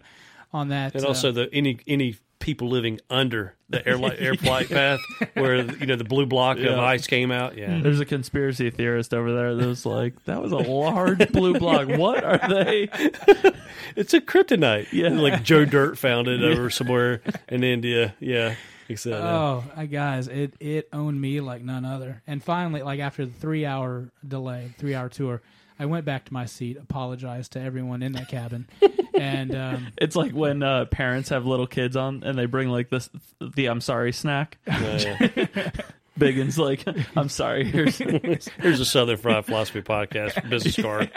[0.53, 0.95] on that.
[0.95, 4.99] and uh, also the any any people living under the air air flight path
[5.33, 6.79] where you know the blue block of Yeah.
[6.79, 7.57] ice came out.
[7.57, 11.57] Yeah, There's a conspiracy theorist over there that was like, that was a large blue
[11.57, 11.87] block.
[11.87, 12.87] What are they?
[13.95, 14.93] it's a kryptonite.
[14.93, 15.09] Yeah.
[15.09, 18.13] like Joe Dirt found it over somewhere in India.
[18.19, 18.53] Yeah,
[18.89, 22.21] except uh, Oh, I, guys, it it owned me like none other.
[22.27, 25.41] And finally, like after the three hour delay, three hour tour,
[25.79, 28.67] I went back to my seat, apologized to everyone in that cabin,
[29.13, 32.89] and um, It's like when uh, parents have little kids on and they bring like
[32.89, 33.09] this,
[33.41, 34.57] the I'm sorry snack.
[34.67, 35.71] yeah.
[36.17, 36.81] Biggin's like,
[37.17, 37.97] I'm sorry, here's
[38.59, 41.11] here's a Southern Fried Philosophy podcast business card.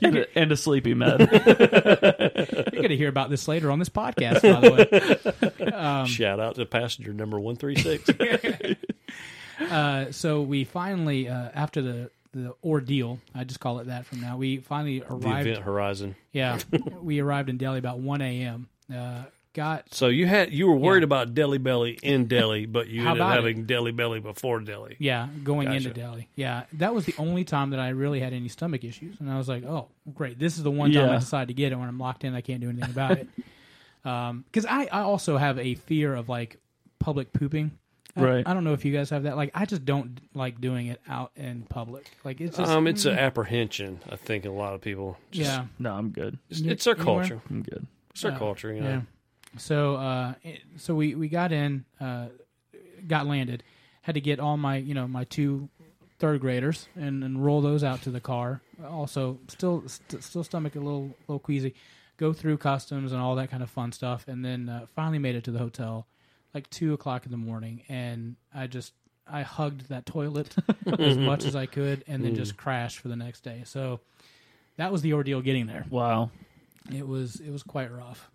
[0.00, 1.18] and a, and a sleepy med.
[1.18, 1.28] you're
[2.70, 4.42] going to hear about this later on this podcast.
[4.42, 8.08] By the way, Um, Shout out to passenger number one three six.
[9.60, 14.20] uh, so we finally, uh, after the the ordeal, I just call it that from
[14.20, 14.36] now.
[14.36, 15.46] We finally The arrived.
[15.48, 16.16] event horizon.
[16.32, 16.58] Yeah,
[17.02, 18.68] we arrived in Delhi about one a.m.
[18.94, 21.04] Uh, got So you had you were worried Yeah.
[21.04, 24.60] about Delhi Belly in Delhi, but you How ended up about having Delhi Belly before
[24.60, 24.96] Delhi.
[24.98, 26.28] Yeah, going into Delhi.
[26.36, 29.36] Yeah, that was the only time that I really had any stomach issues, and I
[29.38, 30.38] was like, "Oh, great!
[30.38, 31.18] This is the one time I Yeah.
[31.18, 31.76] decided to get it.
[31.78, 33.28] When I'm locked in, I can't do anything about it."
[34.02, 36.56] Because I, I also have a fear of like
[36.98, 37.72] public pooping.
[38.18, 38.48] I, Right.
[38.48, 39.36] I don't know if you guys have that.
[39.36, 42.10] Like, I just don't like doing it out in public.
[42.24, 44.00] Like, it's just Um, it's an apprehension.
[44.10, 45.16] I think a lot of people.
[45.30, 46.38] Just, yeah, No, I'm good.
[46.50, 47.20] it's, it's our anywhere?
[47.20, 47.40] culture.
[47.50, 47.86] I'm good.
[48.10, 48.38] It's our Yeah.
[48.38, 48.72] culture.
[48.74, 48.88] You know.
[48.90, 49.00] yeah.
[49.56, 50.34] So, uh,
[50.76, 52.26] so we we got in, uh,
[53.06, 53.62] got landed,
[54.02, 55.68] had to get all my you know my two
[56.18, 58.60] third graders and, and roll those out to the car.
[58.86, 61.74] Also, still st- still stomach a little little queasy.
[62.18, 65.34] Go through customs and all that kind of fun stuff, and then uh, finally made
[65.36, 66.06] it to the hotel,
[66.54, 68.92] like two o'clock in the morning, and I just
[69.30, 70.54] I hugged that toilet
[70.98, 72.58] as much as I could, and then just mm.
[72.58, 73.62] crashed for the next day.
[73.64, 74.00] So
[74.76, 75.84] that was the ordeal getting there.
[75.90, 76.30] Wow.
[76.94, 78.30] It was it was quite rough.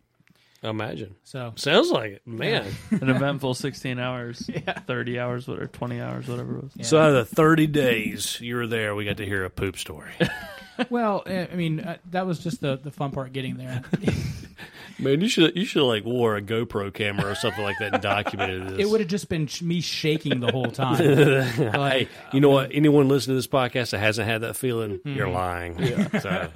[0.62, 1.16] Imagine.
[1.26, 2.66] So Sounds like it, man.
[2.92, 6.72] An eventful 16 hours, yeah, 30 hours, whatever, 20 hours, whatever it was.
[6.76, 6.86] yeah.
[6.86, 9.78] So out of the thirty days you were there, we got to hear a poop
[9.78, 10.14] story.
[10.90, 13.84] Well, eh, I mean, uh, that was just the, the fun part getting there.
[15.00, 18.04] Man, you should you should like wore a GoPro camera or something like that and
[18.04, 18.80] documented this.
[18.80, 20.94] It would have just been sh- me shaking the whole time.
[21.04, 22.72] Hey, like, you know what?
[22.74, 25.78] Anyone listening to this podcast that hasn't had that feeling, you're lying.
[26.20, 26.50] So,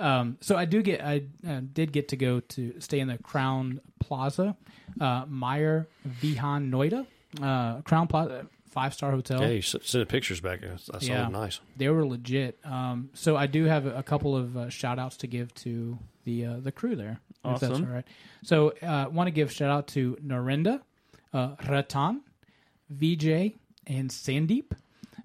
[0.00, 3.18] um, so I do get, I uh, did get to go to stay in the
[3.18, 4.56] Crowne Plaza,
[5.00, 7.06] uh, Mayur Vihar Noida,
[7.40, 9.40] uh, Crowne Plaza, five star hotel.
[9.40, 10.60] yeah, you s- the pictures back.
[10.64, 11.22] I saw Yeah.
[11.22, 11.60] them nice.
[11.76, 12.58] They were legit.
[12.64, 15.98] Um, so I do have a, a couple of uh, shout outs to give to
[16.24, 17.20] the uh, the crew there.
[17.44, 17.86] If that's Awesome.
[17.86, 18.04] all right.
[18.42, 20.80] So uh, want to give shout out to Narinda,
[21.32, 22.22] uh, Ratan,
[22.90, 23.54] VJ,
[23.86, 24.72] and Sandeep.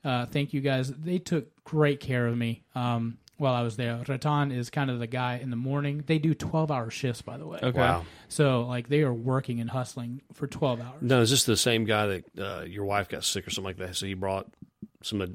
[0.04, 0.92] Uh, thank you guys.
[0.92, 4.00] They took great care of me um, while I was there.
[4.08, 6.04] Ratan is kind of the guy in the morning.
[6.06, 7.60] They do twelve hour shifts, by the way.
[7.64, 7.80] Okay.
[7.80, 8.06] Wow.
[8.28, 11.02] So like they are working and hustling for twelve hours.
[11.02, 13.78] No, is this the same guy that uh, your wife got sick or something like
[13.78, 13.96] that?
[13.96, 14.48] So he brought
[15.02, 15.26] some uh,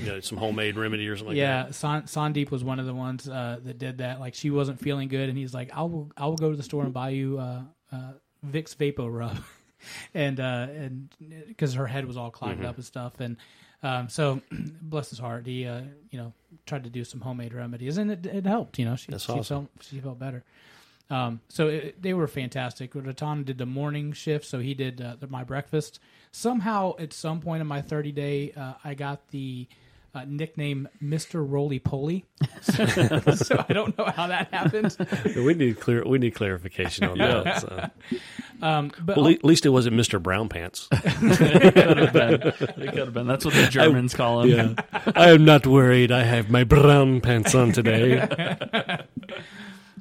[0.00, 1.36] you know some homemade remedy or something.
[1.36, 4.18] yeah, like San, Sandeep was one of the ones uh, that did that.
[4.20, 6.62] Like she wasn't feeling good, and he's like, "I will, I will go to the
[6.62, 8.12] store and buy you uh, uh,
[8.46, 9.42] Vicks VapoRub,"
[10.14, 11.08] and uh, and
[11.48, 12.66] because her head was all clogged Mm-hmm.
[12.66, 13.36] up and stuff, and
[13.82, 14.40] um, so
[14.82, 16.32] bless his heart, he uh, you know
[16.66, 18.78] tried to do some homemade remedies, and it, it helped.
[18.78, 19.68] You know, she That's she awesome.
[19.68, 20.44] felt she felt better.
[21.10, 22.94] Um, so it, they were fantastic.
[22.94, 26.00] Ratan did the morning shift, so he did uh, my breakfast.
[26.32, 29.66] Somehow, at some point in my 30 day, uh, I got the
[30.14, 32.24] uh, nickname Mister Roly Poly.
[32.62, 32.86] So,
[33.34, 34.96] so I don't know how that happened.
[35.36, 36.04] We need clear.
[36.04, 37.60] We need clarification on that.
[37.60, 37.90] So.
[38.60, 40.88] Um, but Well, at least it wasn't Mister Brown Pants.
[40.92, 42.42] it could have been.
[42.42, 43.26] It could have been.
[43.26, 44.76] That's what the Germans call him.
[45.14, 46.10] I am not worried.
[46.10, 48.26] I have my brown pants on today.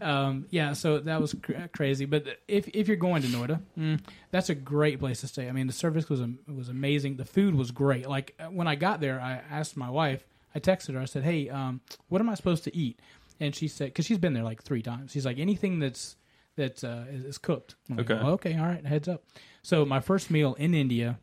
[0.02, 2.06] Um, yeah, so that was cr- crazy.
[2.06, 4.00] But if if you're going to Noida, mm,
[4.32, 5.48] that's a great place to stay.
[5.48, 7.18] I mean, the service was am- was amazing.
[7.18, 8.08] The food was great.
[8.08, 10.26] Like uh, when I got there, I asked my wife.
[10.56, 11.00] I texted her.
[11.00, 13.00] I said, "Hey, um, what am I supposed to eat?"
[13.40, 15.12] And she said, because she's been there like three times.
[15.12, 16.16] She's like, anything that's
[16.56, 17.76] that uh, is, is cooked.
[17.90, 18.20] I'm like, Okay.
[18.24, 19.24] "Oh, okay, all right, heads up.
[19.62, 21.20] So my first meal in India,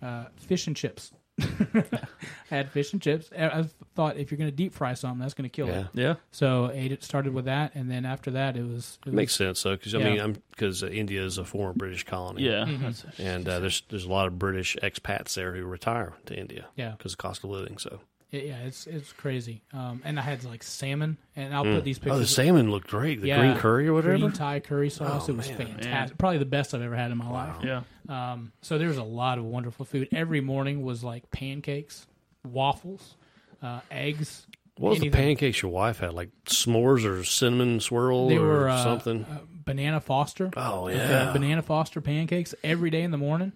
[0.00, 1.10] uh, fish and chips.
[1.40, 1.84] I
[2.50, 3.30] had fish and chips.
[3.36, 5.80] I I thought if you're going to deep fry something, that's going to kill Yeah.
[5.80, 5.86] it.
[5.94, 6.14] Yeah.
[6.30, 9.34] So ate it started with that, and then after that, it was it was, Makes
[9.36, 10.04] sense though, because I Yeah.
[10.10, 12.42] mean, I'm because uh, India is a former British colony.
[12.42, 12.64] Yeah.
[12.64, 12.82] Mm-hmm.
[12.82, 16.66] That's- and uh, there's there's a lot of British expats there who retire to India.
[16.76, 16.92] Yeah.
[16.92, 17.78] because of cost of living.
[17.78, 18.00] So
[18.32, 19.62] It- yeah, it's it's crazy.
[19.72, 22.16] Um, and I had like salmon, and I'll put these pictures.
[22.16, 23.20] oh, the salmon looked great.
[23.20, 24.18] The Yeah, green curry or whatever.
[24.18, 25.28] green Thai curry sauce.
[25.28, 25.56] Oh, it was man.
[25.58, 26.18] fantastic.
[26.18, 27.56] Probably the best I've ever had in my life.
[27.62, 27.82] Yeah.
[28.08, 30.08] Um, so there was a lot of wonderful food.
[30.12, 32.06] Every morning was like pancakes,
[32.44, 33.16] waffles,
[33.62, 34.46] uh, eggs.
[34.78, 35.26] what was the anything.
[35.36, 36.12] pancakes your wife had?
[36.12, 39.24] Like s'mores or cinnamon swirl They or were uh, something?
[39.24, 40.50] uh, banana Foster.
[40.56, 41.32] oh Uh, yeah.
[41.32, 43.52] banana Foster pancakes every day in the morning.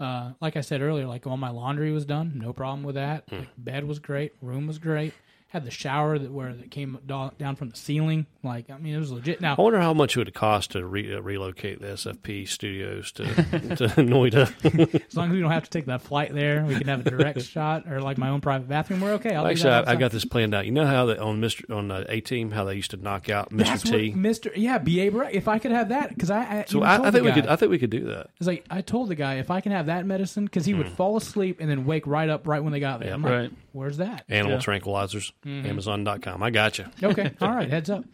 [0.00, 3.24] Uh, like I said earlier, like all my laundry was done, no problem with that.
[3.28, 3.40] Hmm.
[3.40, 5.12] Like, bed was great, room was great.
[5.50, 8.26] Had the shower that where that came down from the ceiling.
[8.44, 9.40] Like I mean, it was legit.
[9.40, 13.10] Now I wonder how much it would cost to re- uh, relocate the SFP studios
[13.12, 15.04] to to Noida.
[15.08, 17.10] as long as we don't have to take that flight there, we can have a
[17.10, 19.00] direct shot or like my own private bathroom.
[19.00, 19.34] We're okay.
[19.34, 20.66] I'll do Actually, I, I got this planned out.
[20.66, 23.28] You know how that on Mister on uh, A Team how they used to knock
[23.28, 24.10] out Mister That's T.
[24.10, 24.52] what Mr.
[24.54, 27.24] Yeah, BA If I could have that, because I, I so I, I the think
[27.24, 27.46] we could.
[27.48, 28.30] I think we could do that.
[28.38, 30.88] It's like I told the guy if I can have that medicine because he would
[30.88, 33.08] fall asleep and then wake right up right when they got there.
[33.08, 33.14] Yeah.
[33.14, 33.50] I'm like, Right.
[33.72, 34.24] Where's that?
[34.28, 34.62] Animal Yeah.
[34.62, 35.32] tranquilizers.
[35.46, 36.42] Amazon.com.
[36.42, 36.86] I got you.
[37.02, 38.04] Okay, all right, heads up.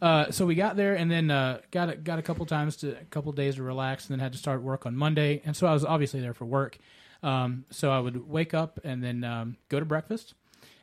[0.00, 2.92] Uh, so we got there and then uh, got a, got a couple times to
[3.00, 5.42] a couple days to relax and then had to start work on Monday.
[5.44, 6.78] And so I was obviously there for work.
[7.22, 10.34] Um, so I would wake up and then um, go to breakfast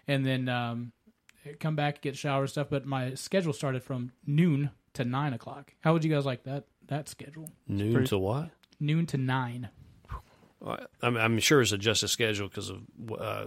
[0.07, 0.91] and then um,
[1.61, 2.67] come back get shower and stuff.
[2.69, 5.73] But my schedule started from noon to nine o'clock.
[5.79, 7.49] How would you guys like that that schedule?
[7.69, 8.49] Noon pretty- to what?
[8.81, 9.69] Noon to nine.
[11.01, 12.81] I'm, I'm sure it's adjusted schedule because of
[13.19, 13.45] uh,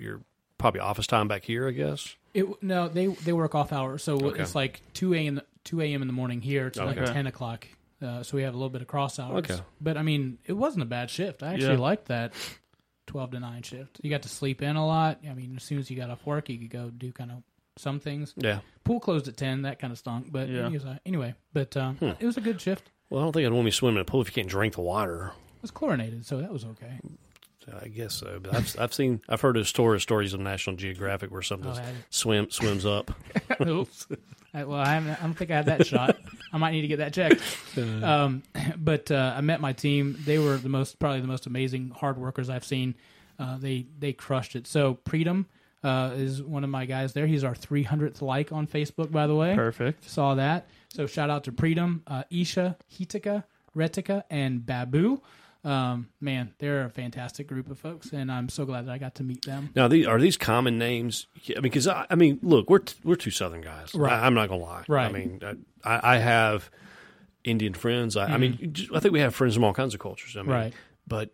[0.00, 0.20] your
[0.58, 1.68] probably office time back here.
[1.68, 2.16] I guess.
[2.34, 4.42] It no, they they work off hours, so Okay.
[4.42, 5.40] it's like two a.m.
[5.64, 6.02] two a.m.
[6.02, 7.66] in the morning here to like ten o'clock.
[8.02, 9.38] Uh, so we have a little bit of cross hours.
[9.50, 9.60] Okay.
[9.80, 11.42] but I mean, it wasn't a bad shift.
[11.42, 11.78] I actually Yeah.
[11.80, 12.32] liked that
[13.06, 14.00] twelve to nine shift.
[14.02, 15.18] You got to sleep in a lot.
[15.28, 17.42] I mean, as soon as you got off work, you could go do kind of
[17.76, 18.32] some things.
[18.36, 18.60] Yeah.
[18.84, 19.62] Pool closed at ten.
[19.62, 20.70] That kind of stunk, but Yeah.
[20.70, 21.34] it uh, anyway.
[21.52, 22.10] But um, Hmm.
[22.18, 22.90] it was a good shift.
[23.10, 24.74] Well, I don't think I'd want me swimming in a pool if you can't drink
[24.74, 25.32] the water.
[25.56, 27.00] It was chlorinated, so that was okay.
[27.82, 28.38] I guess so.
[28.42, 31.74] But I've, I've seen, I've heard of stories, stories of National Geographic where something Oh,
[31.74, 33.10] I had swim swims up.
[33.66, 34.06] Oops.
[34.52, 36.16] I, well, I, haven't, I don't think I had that shot.
[36.52, 37.40] I might need to get that checked.
[37.78, 38.42] Um,
[38.76, 40.16] but uh, I met my team.
[40.24, 42.94] They were the most, probably the most amazing hard workers I've seen.
[43.38, 44.66] Uh, they they crushed it.
[44.66, 45.46] So Preedom
[45.82, 47.26] uh, is one of my guys there.
[47.26, 49.54] He's our 300th like on Facebook, by the way.
[49.54, 50.08] Perfect.
[50.10, 50.66] Saw that.
[50.88, 53.44] So shout out to Preedom, uh, Isha, Hitika,
[53.76, 55.20] Retika, and Babu.
[55.62, 59.16] Um, man, they're a fantastic group of folks, and I'm so glad that I got
[59.16, 59.68] to meet them.
[59.76, 61.26] Now, these, are these common names?
[61.50, 63.94] I mean, because I, I mean, look, we're t- we're two Southern guys.
[63.94, 64.12] Right.
[64.12, 64.84] I, I'm not gonna lie.
[64.88, 65.08] Right.
[65.08, 65.40] I mean,
[65.84, 66.70] I, I have
[67.44, 68.16] Indian friends.
[68.16, 70.34] I, I mean, just- I think we have friends from all kinds of cultures.
[70.36, 70.52] I mean, Mm-hmm.
[70.52, 70.72] Right.
[71.06, 71.30] But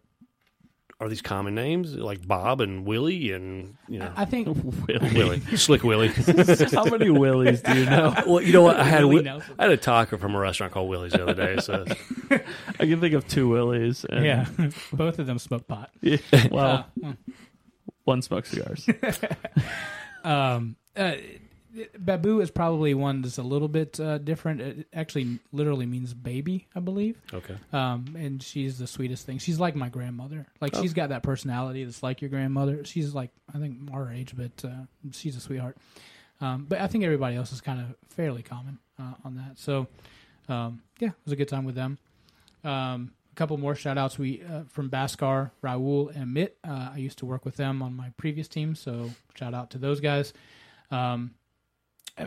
[0.98, 4.46] are these common names like Bob and Willie and you know I think
[4.88, 5.12] Willie.
[5.14, 6.08] Willie, Slick Willie?
[6.72, 8.14] How many Willies do you know?
[8.26, 8.76] well, you know what?
[8.80, 11.34] I had a, Willie I had a taco from a restaurant called Willie's the other
[11.34, 11.58] day.
[11.60, 11.84] So
[12.30, 14.04] I can think of two Willies.
[14.08, 14.46] And, yeah,
[14.92, 15.90] both of them smoke pot.
[16.00, 16.16] Yeah.
[16.50, 17.12] Well, Uh,
[18.04, 18.88] one smokes cigars.
[20.24, 21.14] um, uh,
[21.98, 24.60] Babu is probably one that's a little bit uh, different.
[24.60, 27.20] It actually literally means baby, I believe.
[27.32, 29.38] okay, Um, and she's the sweetest thing.
[29.38, 30.46] She's like my grandmother.
[30.60, 32.84] Like she's got that personality that's like your grandmother.
[32.84, 35.76] She's like I think our age, but uh, she's a sweetheart.
[36.40, 39.58] Um, but I think everybody else is kind of fairly common uh, on that.
[39.58, 39.86] So
[40.48, 41.98] um, yeah, it was a good time with them.
[42.64, 46.56] Um, a couple more shout outs we uh, from Baskar, Rahul, and Mitt.
[46.66, 49.78] Uh, I used to work with them on my previous team, so shout out to
[49.78, 50.32] those guys.
[50.90, 51.32] Um,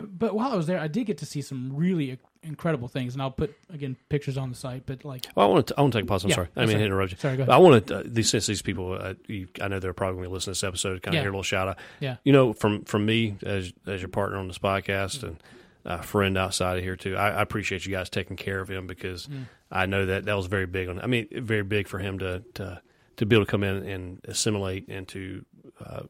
[0.08, 3.20] but while I was there, I did get to see some really incredible things, and
[3.22, 4.84] I'll put again pictures on the site.
[4.86, 5.74] But like, Well, I want to.
[5.76, 6.24] I want to take a pause.
[6.24, 6.48] I'm Yeah, sorry.
[6.56, 7.18] I mean, interrupt you.
[7.18, 7.52] Sorry, go ahead.
[7.54, 7.98] I want to.
[7.98, 10.50] Uh, these since these people, uh, you, I know they're probably going to listen to
[10.52, 11.02] this episode.
[11.02, 11.20] Kind of Yeah.
[11.22, 11.78] hear a little shout out.
[12.00, 12.16] Yeah.
[12.24, 15.42] You know, from from me as as your partner on this podcast and
[15.84, 17.16] a friend outside of here too.
[17.16, 19.46] I, I appreciate you guys taking care of him because Mm.
[19.72, 21.00] I know that that was very big on.
[21.00, 22.80] I mean, very big for him to to
[23.16, 25.44] to be able to come in and assimilate and to.
[25.84, 26.02] Uh,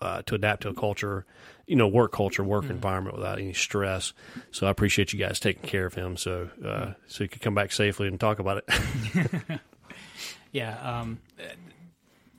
[0.00, 1.26] uh, to adapt to a culture,
[1.68, 2.70] you know, work culture, work Mm.
[2.70, 4.12] environment without any stress.
[4.50, 7.54] So I appreciate you guys taking care of him, so uh, so he could come
[7.54, 9.60] back safely and talk about it.
[10.50, 11.00] Yeah.
[11.00, 11.20] Um,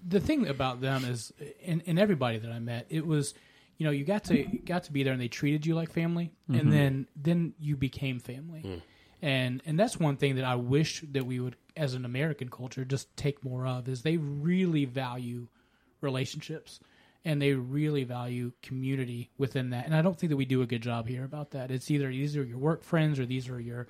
[0.07, 1.31] the thing about them is,
[1.65, 3.35] and, and everybody that I met, it was,
[3.77, 6.31] you know, you got to got to be there, and they treated you like family,
[6.51, 8.81] and then then you became family,
[9.21, 12.83] and and that's one thing that I wish that we would, as an American culture,
[12.83, 15.47] just take more of is they really value
[16.01, 16.79] relationships.
[17.25, 20.65] And they really value community within that, and I don't think that we do a
[20.65, 21.69] good job here about that.
[21.69, 23.87] It's either these are your work friends, or these are your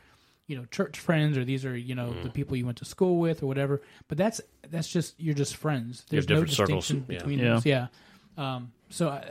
[0.47, 2.23] you know church friends or these are you know Mm-hmm.
[2.23, 3.83] the people you went to school with or whatever.
[4.07, 6.03] But that's that's just you're just friends.
[6.09, 7.17] There's no different circles, distinction yeah.
[7.19, 7.53] between Yeah.
[7.53, 7.65] those.
[7.67, 7.87] Yeah.
[8.35, 9.29] Um so I,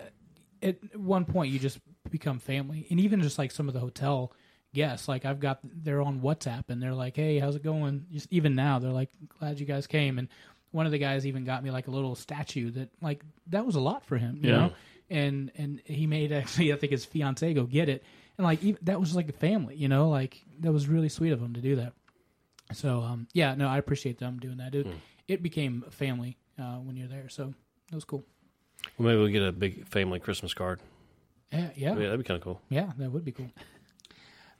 [0.62, 2.86] at one point you just become family.
[2.90, 4.32] And even just like some of the hotel
[4.74, 8.06] guests like i've got they're on whatsapp and they're like hey how's it going?
[8.12, 10.18] Just even now they're like glad you guys came.
[10.20, 10.28] And
[10.70, 13.74] one of the guys even got me like a little statue that like that was
[13.76, 14.56] a lot for him you Yeah.
[14.58, 14.72] know?
[15.10, 18.02] And and he made actually i think his fiance go get it.
[18.36, 20.08] And like even, that was like a family you know?
[20.10, 21.92] Like that was really sweet of him to do that.
[22.72, 24.74] So um yeah no i appreciate them doing that.
[24.74, 24.86] It,
[25.26, 27.28] it became family uh when you're there.
[27.28, 27.54] So
[27.90, 28.24] that was cool.
[28.96, 30.80] Well, maybe we'll get a big family Christmas card.
[31.52, 31.90] yeah yeah.
[31.90, 32.60] Yeah, that'd be kind of cool.
[32.68, 33.50] yeah that would be cool.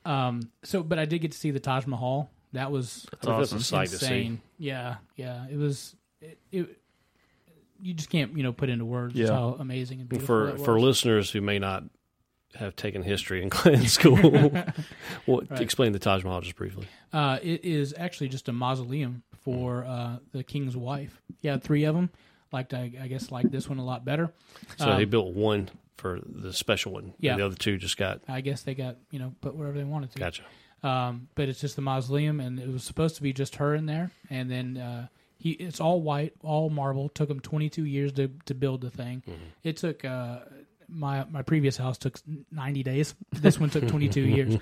[0.05, 3.31] Um so but i did get to see the taj mahal that was That's I
[3.31, 3.61] think that's awesome.
[3.61, 4.07] sight to see.
[4.07, 6.79] insane yeah yeah it was it, it
[7.81, 9.29] you just can't you know put into words Yeah.
[9.29, 10.83] how amazing and beautiful For that for was.
[10.83, 11.85] listeners who may not
[12.55, 14.17] have taken history in, in school,
[15.27, 15.61] Right.
[15.61, 16.87] explain the Taj Mahal just briefly.
[17.13, 21.21] Uh, it is actually just a mausoleum for uh, the king's wife.
[21.41, 22.09] He had three of them.
[22.51, 24.33] Liked, I, I guess, like this one a lot better.
[24.79, 27.13] So Um, he built one for the special one.
[27.21, 27.33] Yeah.
[27.33, 29.85] And the other two just got I guess they got you know put wherever they
[29.85, 30.19] wanted to.
[30.19, 30.43] gotcha.
[30.83, 33.87] Um, but it's just the mausoleum, and it was supposed to be just her in
[33.87, 34.11] there.
[34.31, 35.07] And then uh,
[35.38, 37.09] he, it's all white, all marble.
[37.09, 39.23] Took him 22 years to to build the thing.
[39.64, 40.41] It took uh,
[40.88, 42.19] my my previous house took
[42.53, 43.14] 90 days.
[43.33, 44.57] This one took 22 years.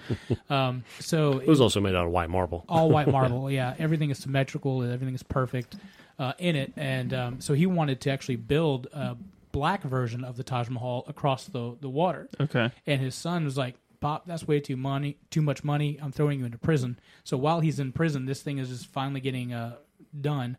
[0.48, 2.64] Um, so It was also made out of white marble.
[2.68, 3.50] all white marble.
[3.50, 4.82] Yeah, everything is symmetrical.
[4.82, 5.76] Everything is perfect
[6.18, 6.72] uh, in it.
[6.76, 9.16] And um, so he wanted to actually build a
[9.52, 12.28] black version of the Taj Mahal across the the water.
[12.40, 12.72] Okay.
[12.86, 15.98] And his son was like, "Pop, that's way too money, too much money.
[16.02, 19.20] I'm throwing you into prison." So while he's in prison, this thing is just finally
[19.20, 19.76] getting uh,
[20.20, 20.56] done,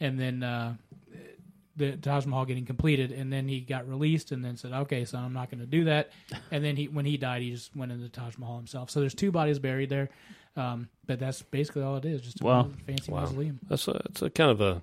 [0.00, 0.42] and then.
[0.42, 0.74] Uh,
[1.76, 5.24] the Taj Mahal getting completed, and then he got released, and then said, "Okay, son,
[5.24, 6.10] I'm not going to do that."
[6.50, 8.90] And then he, when he died, he just went into Taj Mahal himself.
[8.90, 10.10] So there's two bodies buried there,
[10.56, 12.68] um, but that's basically all it is, just a Wow.
[12.86, 13.20] fancy Wow.
[13.20, 13.60] mausoleum.
[13.68, 14.82] That's a, it's a kind of a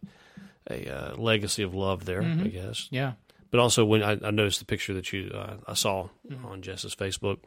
[0.71, 2.45] a uh, legacy of love there, Mm-hmm.
[2.45, 2.87] I guess.
[2.89, 3.13] Yeah,
[3.51, 6.45] But also, when I, I noticed the picture that you uh, I saw Mm-hmm.
[6.45, 7.37] on Jess's Facebook,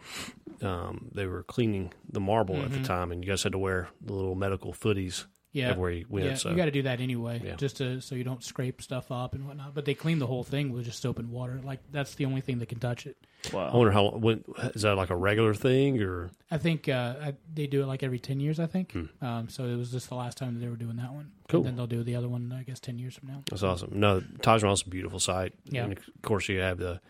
[0.63, 3.89] um, they were cleaning the marble at the time, and you guys had to wear
[4.01, 5.31] the little medical footies Mm-hmm.
[5.53, 6.27] Yeah, everywhere you went.
[6.27, 6.35] yeah.
[6.35, 7.57] so You got to do that anyway, Yeah.
[7.57, 9.75] just to so you don't scrape stuff up and whatnot.
[9.75, 11.61] But they clean the whole thing with just soap and water.
[11.65, 13.17] Like that's the only thing that can touch it.
[13.53, 13.71] Wow.
[13.73, 17.35] I wonder how when is that like a regular thing or I think uh, I,
[17.55, 18.61] they do it like every ten years.
[18.61, 18.95] I think.
[19.23, 21.25] Um, so it was just the last time that they were doing that one.
[21.25, 21.47] Hmm.
[21.49, 21.61] Cool.
[21.61, 22.53] And then they'll do the other one.
[22.57, 23.43] I guess ten years from now.
[23.51, 23.91] that's awesome.
[23.95, 25.55] No, Taj Mahal's a beautiful site.
[25.65, 25.85] Yeah.
[25.85, 27.01] And of course, you have the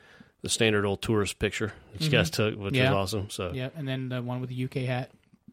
[0.43, 2.75] the standard old tourist picture that you guys took, which Mm-hmm.
[2.77, 2.93] Yeah.
[2.93, 3.29] was awesome.
[3.29, 5.11] So Yeah, and then the one with the UK hat.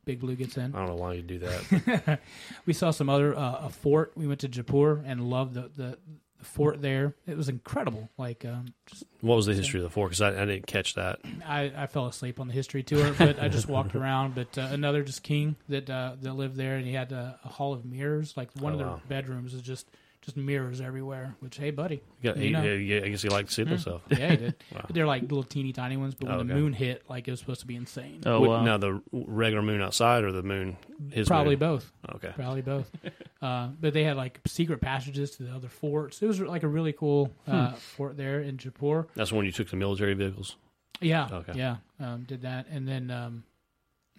[0.08, 0.74] Big Blue gets in.
[0.74, 2.20] I don't know why you do that.
[2.66, 4.14] We saw some other uh, a fort.
[4.16, 5.98] We went to Jaipur and loved the, the
[6.40, 7.16] the fort there.
[7.26, 8.10] It was incredible.
[8.18, 10.10] Like um, just what was the history of the fort?
[10.12, 11.20] Because I, I didn't catch that.
[11.48, 14.36] I, I fell asleep on the history tour, but I just walked around.
[14.36, 17.48] But uh, another just king that uh, that lived there, and he had a, a
[17.48, 18.36] hall of mirrors.
[18.38, 19.02] Like one Oh, of their wow.
[19.10, 19.88] bedrooms is just
[20.28, 21.36] just mirrors everywhere.
[21.40, 22.62] Which hey, buddy, You got, You he- know.
[22.64, 24.04] yeah, I guess he liked to see himself.
[24.10, 24.56] yeah, he did.
[24.74, 24.86] Wow.
[24.92, 26.62] They're like little teeny tiny ones, but when Oh, the okay.
[26.62, 28.22] moon hit, like it was supposed to be insane.
[28.26, 28.64] Oh Wait, wow.
[28.64, 30.78] Now the regular moon outside or the moon?
[31.12, 31.60] His Probably moon?
[31.60, 31.92] both.
[32.16, 32.32] Okay.
[32.36, 32.92] Probably both.
[33.42, 36.22] uh, but they had like secret passages to the other forts.
[36.22, 39.08] It was like a really cool uh, fort there in Jaipur.
[39.16, 40.58] That's when you took the military vehicles.
[41.02, 41.54] Yeah, Okay.
[41.56, 43.44] yeah, um, did that, and then um,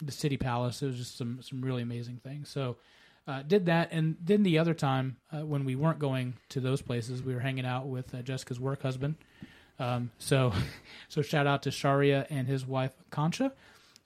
[0.02, 0.80] the city palace.
[0.82, 2.48] It was just some some really amazing things.
[2.48, 2.76] So
[3.28, 6.80] uh, did that, and then the other time uh, when we weren't going to those
[6.82, 9.16] places, we were hanging out with uh, Jessica's work husband.
[9.78, 10.52] Um, so
[11.08, 13.52] so shout out to Sharia and his wife Concha.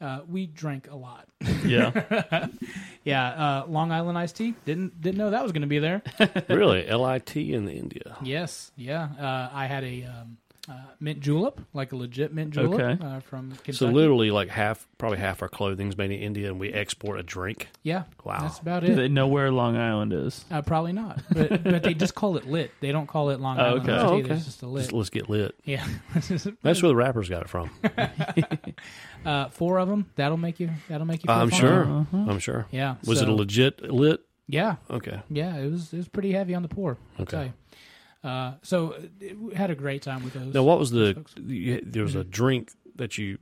[0.01, 1.29] uh, we drank a lot.
[1.65, 2.49] Yeah.
[3.05, 4.55] yeah, uh, Long Island iced tea.
[4.65, 6.03] Didn't didn't know that was going to be there.
[6.49, 8.17] really, LIT in India.
[8.23, 9.09] yes, yeah.
[9.19, 13.05] Uh, I had a um, uh, mint julep, like a legit mint julep Okay.
[13.05, 13.73] uh, from Kentucky.
[13.73, 17.23] So literally, like half, probably half our clothing's made in India, and we export a
[17.25, 17.69] drink.
[17.83, 18.43] yeah, Wow.
[18.43, 18.95] that's about Do it.
[18.95, 20.45] they know where Long Island is?
[20.51, 22.71] Uh, probably not, but but they just call it lit.
[22.81, 23.93] They don't call it Long Oh, Island okay.
[23.93, 24.35] iced Oh, okay.
[24.35, 24.83] It's just a lit.
[24.83, 25.55] Just, let's get lit.
[25.65, 25.85] Yeah,
[26.63, 27.71] That's where the rappers got it from.
[29.25, 30.11] uh, four of them.
[30.17, 30.71] That'll make you.
[30.89, 31.29] That'll make you.
[31.29, 31.61] Feel I'm fine.
[31.61, 31.85] sure.
[31.85, 32.17] Uh-huh.
[32.29, 32.67] I'm sure.
[32.71, 32.97] Yeah.
[33.07, 34.21] Was it so- a legit lit?
[34.49, 35.23] Yeah, Okay.
[35.31, 35.57] yeah.
[35.57, 35.93] It was.
[35.93, 36.99] It was pretty heavy on the pour.
[37.17, 37.31] I'll Okay.
[37.31, 37.53] tell you.
[38.25, 40.55] Uh, so uh, it, we had a great time with those.
[40.55, 41.25] Now, what was the?
[41.45, 43.39] you- There was a drink that you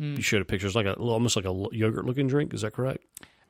[0.00, 0.16] Mm.
[0.16, 0.66] you showed a picture.
[0.66, 2.52] It's like a almost like a yogurt looking drink.
[2.52, 3.04] Is that correct?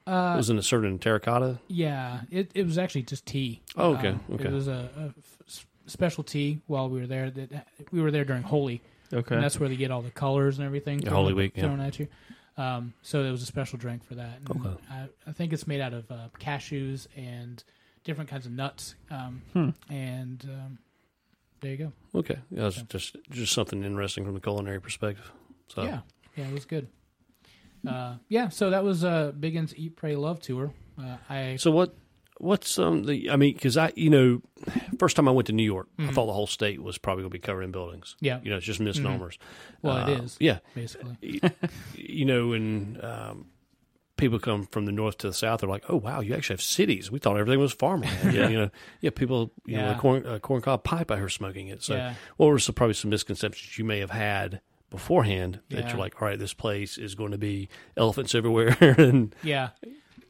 [0.06, 1.58] Uh, it was in a certain terracotta.
[1.68, 3.62] Yeah, it, it was actually just tea.
[3.78, 4.44] Oh, okay, Um, okay.
[4.44, 7.30] It was a, a f- s- special tea while we were there.
[7.30, 9.34] That we were there during Holi, Okay.
[9.36, 10.98] and that's where they get all the colors and everything.
[11.00, 11.62] Yeah, Holy Week, yeah.
[11.62, 12.08] thrown at you.
[12.58, 14.40] Um, so it was a special drink for that.
[14.46, 14.76] And Okay.
[14.90, 17.64] I, I think it's made out of uh, cashews and
[18.04, 18.94] different kinds of nuts.
[19.10, 19.70] Um, Hmm.
[19.90, 20.78] And um,
[21.60, 21.92] there you go.
[22.14, 25.30] Okay, yeah, it's just just something interesting from the culinary perspective.
[25.68, 26.00] So Yeah,
[26.36, 26.88] yeah, it was good.
[27.86, 30.72] Uh, yeah, so that was uh, Biggin's Eat, Pray, Love tour.
[30.98, 31.94] Uh, I So what?
[32.38, 33.30] What's um the?
[33.30, 34.42] I mean, because I you know,
[34.98, 36.14] first time I went to New York, I Mhm.
[36.14, 38.16] thought the whole state was probably going to be covered in buildings.
[38.20, 39.38] yeah, You know, it's just misnomers.
[39.82, 41.16] well, Uh, it is Yeah, basically.
[41.94, 43.46] you know, and um,
[44.16, 45.60] people come from the north to the south.
[45.60, 48.32] They're like, "Oh wow, you actually have cities." We thought everything was farmland.
[48.34, 48.48] Yeah.
[48.48, 49.10] you know, yeah.
[49.10, 51.10] People, you know, a corn uh, corn cob pipe.
[51.10, 51.82] I heard smoking it.
[51.82, 54.60] So, yeah, what were some, probably some misconceptions you may have had
[54.90, 55.88] beforehand that Yeah.
[55.90, 59.70] you're like, "All right, this place is going to be elephants everywhere," and yeah.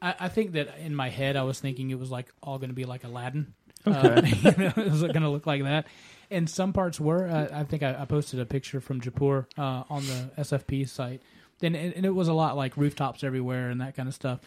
[0.01, 2.69] I, I think that in my head, I was thinking it was like all going
[2.69, 3.53] to be like Aladdin.
[3.87, 3.97] Okay.
[3.97, 5.85] Uh, you know, it was going to look like that.
[6.31, 7.27] And some parts were.
[7.27, 11.21] Uh, I think I, I posted a picture from Jaipur uh, on the SFP site.
[11.59, 14.39] Then and, and it was a lot like rooftops everywhere and that kind of stuff.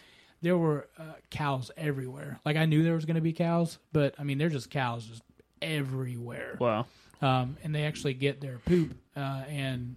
[0.43, 2.39] There were uh, cows everywhere.
[2.45, 5.05] Like I knew there was going to be cows, but I mean they're just cows
[5.07, 5.23] just
[5.63, 6.57] everywhere.
[6.61, 6.87] wow.
[7.21, 9.97] Um, and they actually get their poop uh, and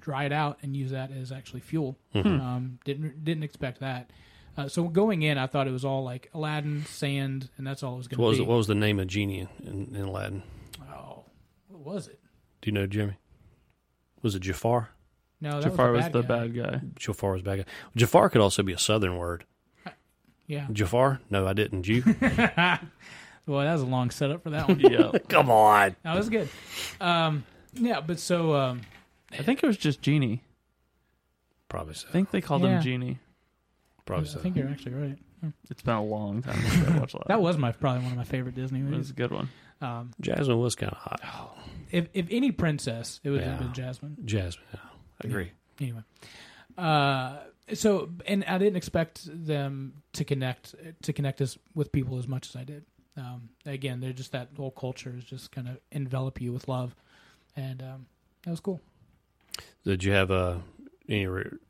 [0.00, 1.98] dry it out and use that as actually fuel.
[2.14, 2.40] Mhm.
[2.40, 4.10] Um, didn't didn't expect that.
[4.56, 7.94] Uh, so going in, I thought it was all like Aladdin, sand, and that's all
[7.94, 8.44] it was going to was be.
[8.44, 10.42] what was the name of genie in, in Aladdin?
[10.90, 11.24] Oh,
[11.68, 12.20] what was it?
[12.62, 13.14] Do you know, Jimmy?
[14.22, 14.90] Was it Jafar?
[15.40, 16.62] No, that Jafar was was the the bad guy.
[16.62, 16.86] bad guy.
[16.98, 17.64] Jafar was bad guy.
[17.96, 19.44] Jafar could also be a southern word.
[20.46, 20.66] Yeah.
[20.72, 21.20] Jafar?
[21.30, 21.86] No, I didn't.
[21.88, 22.02] You?
[23.46, 24.80] Well, that was a long setup for that one.
[24.80, 25.10] yeah.
[25.28, 25.96] Come on.
[26.02, 26.48] that was good.
[26.98, 28.80] Um, yeah, but so um,
[29.38, 30.42] I think it was just Genie.
[31.68, 32.08] Probably so.
[32.08, 32.76] I think they called Yeah.
[32.76, 33.18] him Genie.
[34.06, 34.38] Probably I so.
[34.38, 35.18] think you're actually right.
[35.68, 37.28] It's been a long time since I watched Aladdin.
[37.28, 38.94] That was my probably one of my favorite Disney movies.
[38.94, 39.50] It was a good one.
[39.82, 41.20] Um, Jasmine was kind of hot.
[41.90, 44.16] if if any princess, it would have been Jasmine.
[44.24, 44.80] Jasmine, yeah.
[45.22, 45.50] I agree.
[45.80, 46.02] anyway
[46.78, 47.38] uh
[47.72, 52.48] so and i didn't expect them to connect to connect us with people as much
[52.48, 52.84] as i did
[53.16, 56.94] um again they're just that whole culture is just kind of envelop you with love
[57.56, 58.06] and um
[58.42, 58.80] that was cool
[59.84, 60.60] Did you have a
[61.08, 61.26] any?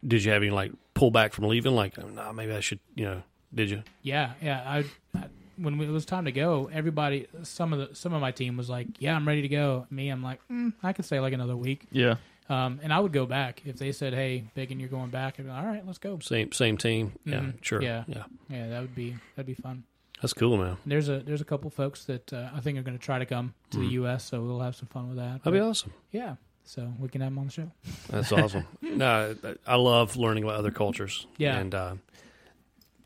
[0.07, 1.74] Did you have any like pullback from leaving?
[1.74, 2.78] Like, oh, nah, maybe I should.
[2.95, 3.22] You know,
[3.53, 3.82] did you?
[4.03, 4.78] yeah yeah i,
[5.18, 5.24] I
[5.57, 8.68] when it was time to go everybody some of the some of my team was
[8.70, 11.57] like yeah i'm ready to go me i'm like mm, i could stay like another
[11.57, 12.16] week Yeah.
[12.49, 15.45] Um and i would go back if they said hey Biggin, you're going back I'd
[15.45, 17.12] be like, all right let's go Same same team.
[17.24, 17.64] Yeah, Mhm.
[17.64, 17.82] sure.
[17.82, 18.05] Yeah.
[18.07, 18.24] yeah.
[18.51, 19.84] yeah that would be that'd be fun
[20.20, 20.76] That's cool, man.
[20.86, 23.26] There's a there's a couple folks that uh, I think are going to try to
[23.26, 23.80] come to Mhm.
[23.80, 24.24] the U.S.
[24.24, 25.42] So we'll have some fun with that.
[25.42, 25.92] That'd be awesome.
[26.12, 27.70] yeah, so we can have them on the show.
[28.09, 28.64] That's awesome.
[28.82, 29.34] no,
[29.66, 31.26] I love learning about other cultures.
[31.36, 31.59] Yeah.
[31.59, 31.95] and uh,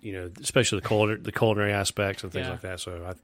[0.01, 2.53] you know, especially the culinary, the culinary aspects and things Yeah.
[2.53, 2.79] like that.
[2.81, 3.15] So, I,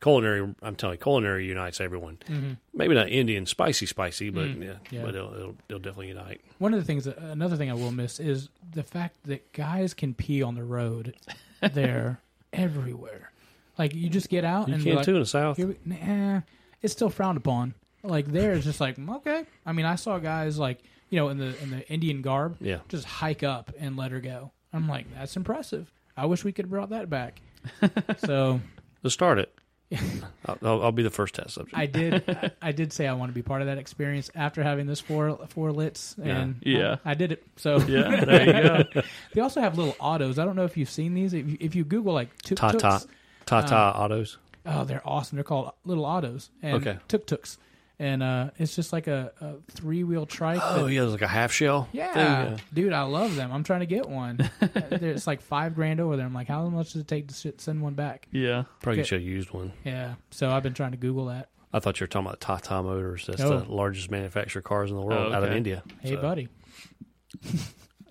[0.00, 2.18] culinary, I'm telling you, culinary unites everyone.
[2.28, 2.52] Mm-hmm.
[2.74, 5.02] Maybe not Indian spicy, spicy, but Mm, yeah, yeah.
[5.02, 6.40] but it'll, it'll, it'll definitely unite.
[6.58, 9.94] One of the things, that, another thing I will miss is the fact that guys
[9.94, 11.14] can pee on the road
[11.72, 12.20] there
[12.52, 13.32] everywhere.
[13.76, 15.58] Like you just get out You and can like, too in the south.
[15.58, 16.40] We, nah,
[16.82, 17.74] it's still frowned upon.
[18.02, 19.44] Like there, it's just like okay.
[19.66, 20.78] I mean, I saw guys like
[21.10, 24.20] you know in the in the Indian garb Yeah, just hike up and let her
[24.20, 24.50] go.
[24.72, 25.92] I'm like, that's impressive.
[26.16, 27.40] I wish we could have brought that back.
[28.18, 28.60] so
[29.02, 29.54] let's start it.
[29.90, 30.00] Yeah.
[30.44, 31.76] I'll, I'll, I'll be the first test subject.
[31.76, 32.22] I did.
[32.28, 35.00] I, I did say I want to be part of that experience after having this
[35.00, 36.96] four four lits, and Yeah.
[37.06, 37.42] I, I did it.
[37.56, 38.24] So Yeah.
[38.24, 39.02] There you go.
[39.32, 40.38] they also have little autos.
[40.38, 41.32] I don't know if you've seen these.
[41.32, 43.06] If you, if you Google like tuk Tata, tuks,
[43.46, 44.36] Tata Uh, autos.
[44.66, 45.36] oh, they're awesome.
[45.36, 46.98] They're called little autos and Okay.
[47.08, 47.56] tuk tuks,
[47.98, 50.60] and uh, it's just like a, a three wheel trike.
[50.62, 51.88] Oh, that- yeah, it's like a half shell.
[51.92, 53.50] yeah, thing, dude, I love them.
[53.52, 54.38] I'm trying to get one.
[54.60, 56.26] it's like five grand over there.
[56.26, 58.28] I'm like, how much does it take to send one back?
[58.30, 58.64] Yeah.
[58.82, 59.72] Probably should have used one.
[59.84, 61.48] Yeah, so I've been trying to Google that.
[61.72, 63.26] I thought you were talking about Tata Motors.
[63.26, 63.58] That's Oh.
[63.60, 65.52] the largest manufacturer of cars in the world Oh, out of.
[65.52, 65.82] India.
[66.00, 66.48] Hey, So, buddy.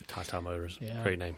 [0.08, 0.78] Tata Motors.
[0.82, 1.02] Yeah.
[1.04, 1.36] Great name.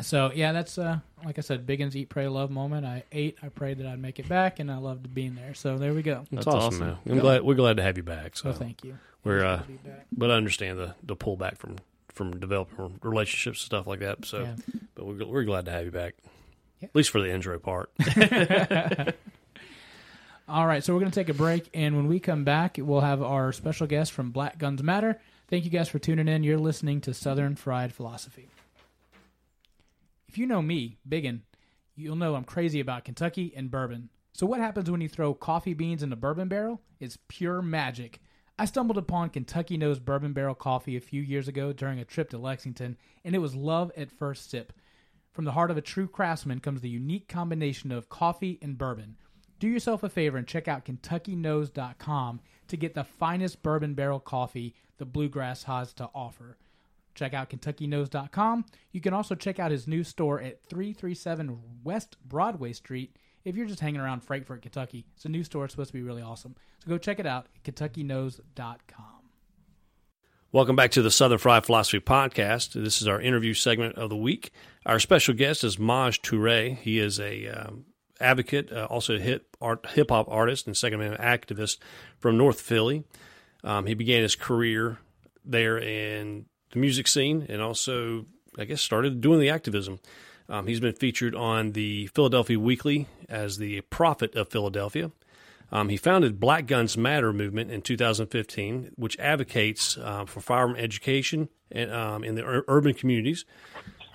[0.00, 2.86] So yeah, that's uh, like I said, Biggin's eat, pray, love moment.
[2.86, 5.54] I ate, I prayed that I'd make it back, and I loved being there.
[5.54, 6.24] So there we go.
[6.30, 6.82] That's, That's awesome.
[6.82, 6.98] awesome.
[7.06, 7.12] though.
[7.12, 8.36] I'm glad we're glad to have you back.
[8.36, 8.98] So So thank you.
[9.24, 10.06] we're uh, Good to be back.
[10.12, 11.76] but I understand the the pullback from
[12.12, 14.24] from developing relationships and stuff like that.
[14.24, 14.54] So, Yeah.
[14.94, 16.14] but we're we're glad to have you back.
[16.80, 16.88] Yeah.
[16.88, 17.90] At least for the intro part.
[20.48, 23.02] All right, so we're going to take a break, and when we come back, we'll
[23.02, 25.20] have our special guest from Black Guns Matter.
[25.48, 26.42] Thank you guys for tuning in.
[26.42, 28.48] You're listening to Southern Fried Philosophy.
[30.30, 31.42] If you know me, Biggin,
[31.96, 34.10] you'll know I'm crazy about Kentucky and bourbon.
[34.32, 36.82] So, what happens when you throw coffee beans in a bourbon barrel?
[37.00, 38.20] It's pure magic.
[38.56, 42.30] I stumbled upon Kentucky Nose Bourbon Barrel Coffee a few years ago during a trip
[42.30, 44.72] to Lexington, and it was love at first sip.
[45.32, 49.16] From the heart of a true craftsman comes the unique combination of coffee and bourbon.
[49.58, 54.76] Do yourself a favor and check out KentuckyNose.com to get the finest bourbon barrel coffee
[54.98, 56.56] the Bluegrass has to offer.
[57.14, 58.64] Check out KentuckyNose.com.
[58.92, 63.66] You can also check out his new store at 337 West Broadway Street if you're
[63.66, 65.06] just hanging around Frankfort, Kentucky.
[65.16, 65.64] It's a new store.
[65.64, 66.54] It's supposed to be really awesome.
[66.82, 69.20] So go check it out at KentuckyNose.com.
[70.52, 72.72] Welcome back to the Southern Fried Philosophy Podcast.
[72.72, 74.50] This is our interview segment of the week.
[74.84, 76.76] Our special guest is Maj Toure.
[76.76, 77.84] He is a um,
[78.20, 81.78] advocate, uh, also a hip art, hop artist and Second Amendment activist
[82.18, 83.04] from North Philly.
[83.62, 84.98] Um, he began his career
[85.44, 88.26] there in the music scene and also,
[88.58, 90.00] I guess, started doing the activism.
[90.48, 95.12] Um, he's been featured on the Philadelphia Weekly as the prophet of Philadelphia.
[95.72, 101.48] Um, he founded Black Guns Matter movement in 2015, which advocates uh, for firearm education
[101.70, 103.44] and, um, in the ur- urban communities.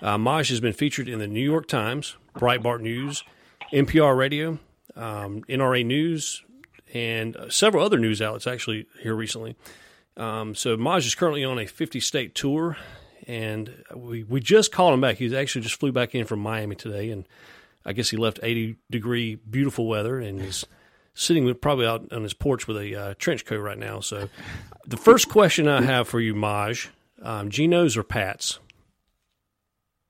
[0.02, 3.24] Uh, Maj has been featured in the New York Times, Breitbart News,
[3.72, 4.58] NPR Radio,
[4.94, 6.44] um, NRA News,
[6.92, 9.56] and several other news outlets actually here recently.
[10.16, 12.76] Um, so Maj is currently on a 50 state tour,
[13.26, 15.16] and we, we just called him back.
[15.16, 17.26] He actually just flew back in from Miami today, and
[17.84, 20.64] I guess he left 80 degree beautiful weather, and he's
[21.14, 24.00] sitting with, probably out on his porch with a uh, trench coat right now.
[24.00, 24.28] So
[24.86, 26.90] the first question I have for you, Maj,
[27.22, 28.58] um, Geno's or Pat's?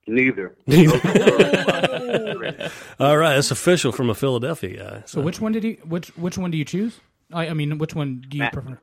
[0.08, 0.54] Neither.
[3.00, 5.02] All right, that's official from a Philadelphia guy.
[5.06, 7.00] So which one did you which which one do you choose?
[7.32, 8.52] I, I mean, which one do you Matt.
[8.52, 8.78] prefer?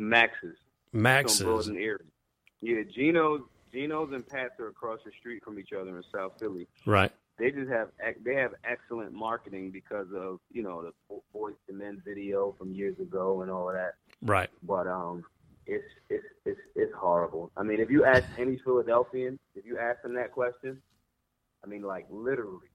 [0.00, 0.56] Max's.
[0.92, 1.98] Max on and Erie.
[2.62, 3.42] Yeah, Geno's,
[3.72, 6.66] Geno's and Pat's are across the street from each other in South Philly.
[6.86, 7.12] right.
[7.38, 7.88] They just have
[8.22, 12.74] they have excellent marketing because of you know the Bo- Boyz II Men video from
[12.74, 13.94] years ago and all of that.
[14.20, 14.50] Right.
[14.62, 15.24] But um,
[15.64, 17.50] it's it's it's it's horrible.
[17.56, 20.82] I mean, if you ask any Philadelphian, if you ask them that question,
[21.64, 22.68] I mean, like literally,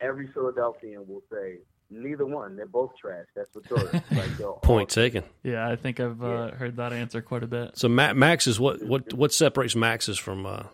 [0.00, 1.58] every Philadelphian will say
[1.90, 2.56] neither one.
[2.56, 3.26] They're both trash.
[3.34, 3.90] That's for sure.
[4.12, 5.24] like they're Point taken.
[5.42, 7.76] Yeah, I think I've uh, heard that answer quite a bit.
[7.78, 10.64] So Ma- Max is what what what separates Max's from uh,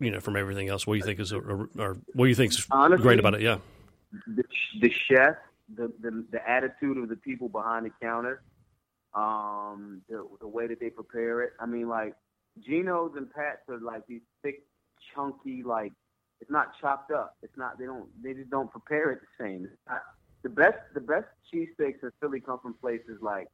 [0.00, 0.86] you know from everything else.
[0.86, 3.34] What do you think is a, or what do you think is Honestly, great about
[3.34, 3.42] it?
[3.42, 3.58] Yeah.
[4.26, 4.44] the,
[4.80, 5.36] the chef,
[5.74, 8.42] the, the the attitude of the people behind the counter,
[9.14, 11.52] um, the the way that they prepare it.
[11.60, 12.14] I mean, like
[12.66, 14.62] Geno's and Pat's are like these thick,
[15.14, 15.92] chunky, like
[16.40, 17.36] it's not chopped up.
[17.42, 17.78] It's not.
[17.78, 18.06] They don't.
[18.22, 19.68] They just don't prepare it the same.
[20.42, 23.48] The best the best cheesesteaks in Philly come from places like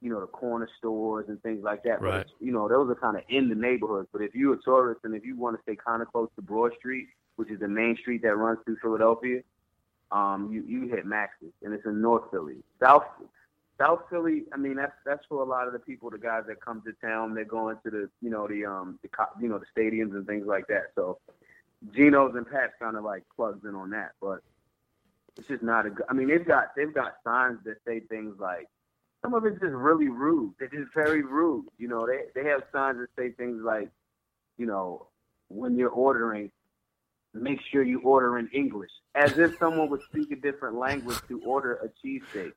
[0.00, 2.00] you know the corner stores and things like that.
[2.02, 2.20] Right.
[2.22, 4.08] it's- you know those are kind of in the neighborhoods.
[4.12, 6.42] But if you're a tourist and if you want to stay kind of close to
[6.42, 7.06] Broad Street,
[7.36, 9.42] which is the main street that runs through Philadelphia,
[10.10, 12.56] um, you you hit Max's, and it's in North Philly.
[12.82, 13.04] South
[13.78, 16.60] South Philly, I mean that's that's for a lot of the people, the guys that
[16.60, 17.34] come to town.
[17.34, 19.08] They're going to the you know the um the
[19.40, 20.90] you know the stadiums and things like that.
[20.96, 21.18] So
[21.90, 24.40] Geno's and Pat's kind of like plugs in on that, but
[25.36, 26.06] it's just not a good.
[26.08, 28.68] I mean they've got they've got signs that say things like
[29.22, 30.54] some of it's just really rude.
[30.58, 31.66] They're just very rude.
[31.78, 33.90] You know they they have signs that say things like
[34.58, 35.08] you know
[35.48, 36.50] when you're ordering
[37.34, 41.40] make sure you order in English, as if someone would speak a different language to
[41.44, 42.52] order a cheesesteak.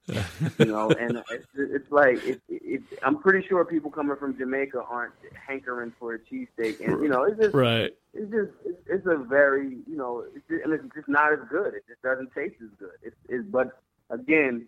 [0.60, 4.82] you know, and it's, it's like it, it, I'm pretty sure people coming from Jamaica
[4.90, 5.14] aren't
[5.48, 7.96] hankering for a cheesesteak, and you know, it's just Right.
[8.14, 11.40] it's just it's, it's a very you know, it's just, and it's just not as
[11.50, 11.74] good.
[11.74, 12.98] It just doesn't taste as good.
[13.02, 14.68] It's, it's but again,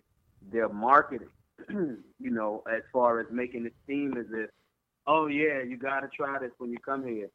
[0.50, 1.28] their marketing,
[1.68, 4.50] you know, as far as making it seem as if,
[5.06, 7.28] oh yeah, you got to try this when you come here.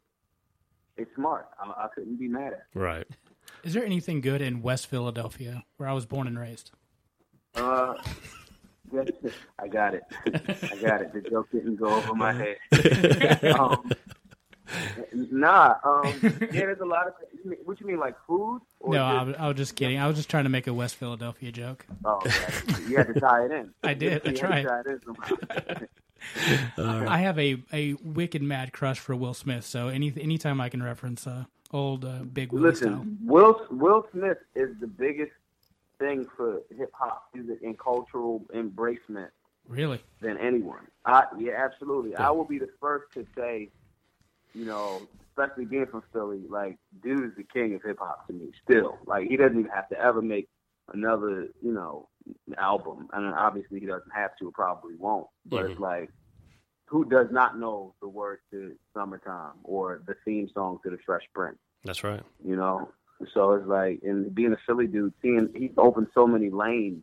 [0.96, 1.48] It's smart.
[1.60, 2.66] I, I couldn't be mad at.
[2.74, 2.78] it.
[2.78, 3.06] Right.
[3.62, 6.70] Is there anything good in West Philadelphia, where I was born and raised?
[7.54, 7.94] Uh,
[8.92, 10.02] that's- I got it.
[10.26, 11.12] I got it.
[11.12, 12.56] The joke didn't go over my head.
[13.58, 13.90] um,
[15.12, 15.74] nah.
[15.84, 17.14] Um, yeah, there's a lot of.
[17.64, 18.60] What you mean, like food?
[18.80, 19.98] Or No, I just- was, I was just kidding.
[19.98, 21.86] I was just trying to make a West Philadelphia joke.
[22.04, 22.32] Oh, okay.
[22.88, 23.72] you had to tie it in.
[23.82, 24.22] I did.
[24.26, 25.88] I You had to tried.
[26.34, 27.08] tie it in somehow.
[27.08, 29.64] I have a, a wicked mad crush for Will Smith.
[29.64, 33.06] So any anytime I can reference uh, old uh, Big Willie Listen, style.
[33.24, 35.32] Will Will Smith is the biggest
[35.98, 39.28] thing for hip hop music and cultural embracement
[39.68, 40.02] Really?
[40.20, 40.86] than anyone.
[41.04, 42.16] I yeah, absolutely.
[42.16, 43.70] I will be the first to say,
[44.54, 48.32] you know, especially being from Philly, like dude is the king of hip hop to
[48.32, 48.52] me.
[48.62, 50.48] Still, like he doesn't even have to ever make
[50.92, 52.08] another, you know,
[52.58, 53.08] album.
[53.12, 55.26] And obviously he doesn't have to, probably won't.
[55.46, 55.82] But it's mm-hmm.
[55.82, 56.10] like,
[56.86, 61.24] who does not know the words to "Summertime" or the theme song to "The Fresh
[61.34, 61.58] Prince"?
[61.84, 62.22] That's right.
[62.44, 62.90] you know.
[63.32, 67.02] So it's like, and being a Philly dude, seeing he's opened so many lanes,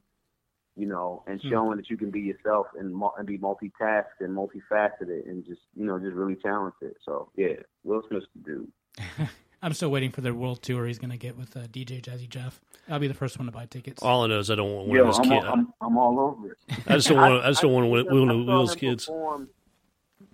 [0.76, 1.50] you know, and hmm.
[1.50, 5.86] showing that you can be yourself and, and be multitasked and multifaceted and just, you
[5.86, 6.96] know, just really talented.
[7.04, 8.72] So yeah, Will Smith's the dude.
[9.62, 12.28] I'm still waiting for the world tour he's going to get with uh, DJ Jazzy
[12.28, 12.60] Jeff.
[12.90, 14.02] I'll be the first one to buy tickets.
[14.02, 15.46] All I know is I don't want one Yo, of his I'm, kids.
[15.46, 16.58] all, I'm, I'm all over it.
[16.88, 17.46] I just don't want.
[17.46, 19.10] I just don't want one I one of Will's him kids.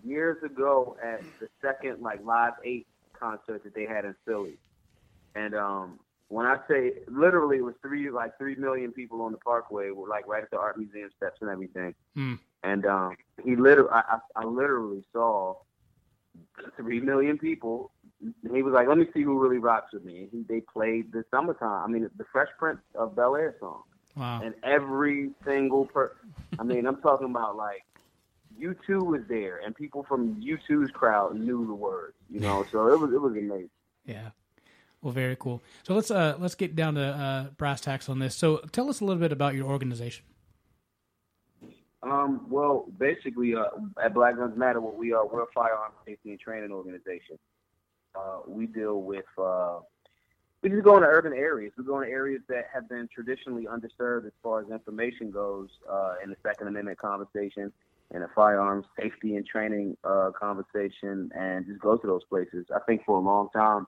[0.03, 4.57] Years ago at the second like Live Eight concert that they had in Philly,
[5.35, 5.99] and um,
[6.29, 10.07] when I say literally it was three like three million people on the Parkway, were
[10.07, 12.35] like right at the art museum steps and everything, Hmm.
[12.63, 15.55] and um, he literally I, I, I literally saw
[16.77, 17.91] three million people.
[18.51, 21.11] He was like, "Let me see who really rocks with me." And he, they played
[21.11, 21.83] the summertime.
[21.83, 23.83] I mean, the Fresh Prince of Bel Air song
[24.15, 24.41] Wow.
[24.43, 26.13] and every single per
[26.57, 27.85] I mean, I'm talking about like
[28.59, 32.65] U2 was there and people from U2's crowd knew the words, you know.
[32.71, 33.69] So it was it was amazing.
[34.05, 34.29] Yeah.
[35.03, 35.61] Well, very cool.
[35.83, 38.33] So let's uh let's get down to uh, brass tacks on this.
[38.35, 40.25] So tell us a little bit about your organization.
[42.03, 43.65] Um, well, basically, uh,
[44.01, 47.37] at Black Guns Matter, what we are, we're a firearm safety and training organization.
[48.17, 49.79] Uh, we deal with, uh,
[50.61, 51.71] we just go into urban areas.
[51.77, 56.15] We go into areas that have been traditionally underserved as far as information goes uh,
[56.23, 57.71] in the Second Amendment conversation,
[58.13, 62.65] in a firearms safety and training uh, conversation, and just go to those places.
[62.75, 63.85] I think for a long time,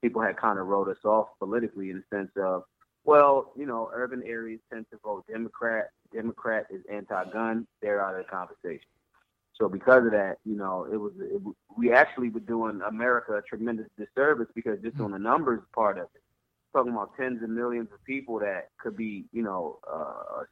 [0.00, 2.62] people had kind of wrote us off politically in the sense of,
[3.04, 5.90] well, you know, urban areas tend to vote Democrat.
[6.12, 7.66] Democrat is anti-gun.
[7.82, 8.88] They're out of the conversation.
[9.58, 11.40] So because of that, you know, it was it,
[11.76, 16.08] we actually were doing America a tremendous disservice because just on the numbers part of
[16.14, 16.22] it,
[16.72, 20.42] talking about tens of millions of people that could be, you know, uh,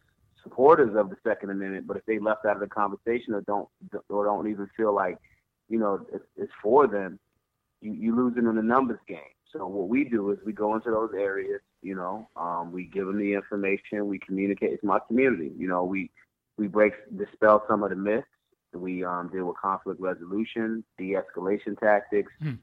[0.42, 3.68] supporters of the Second Amendment, but if they left out of the conversation or don't
[4.08, 5.18] or don't even feel like,
[5.68, 7.18] you know, it's, it's for them,
[7.80, 9.18] you you losing in the numbers game.
[9.52, 13.06] So what we do is we go into those areas, you know, um, we give
[13.06, 14.72] them the information, we communicate.
[14.72, 15.84] It's my community, you know.
[15.84, 16.10] We
[16.56, 18.26] we break dispel some of the myths.
[18.74, 22.54] We um, deal with conflict resolution, de-escalation tactics, Hmm.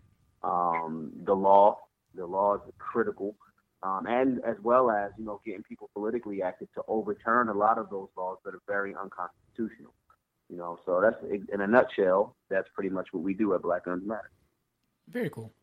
[0.44, 1.80] um, the law.
[2.14, 3.36] The law is critical,
[3.84, 7.78] um, and as well as you know getting people politically active to overturn a lot
[7.78, 9.94] of those laws that are very unconstitutional.
[10.50, 11.16] You know, so that's
[11.54, 12.36] in a nutshell.
[12.50, 14.30] That's pretty much what we do at Black Guns Matter.
[15.08, 15.54] Very cool.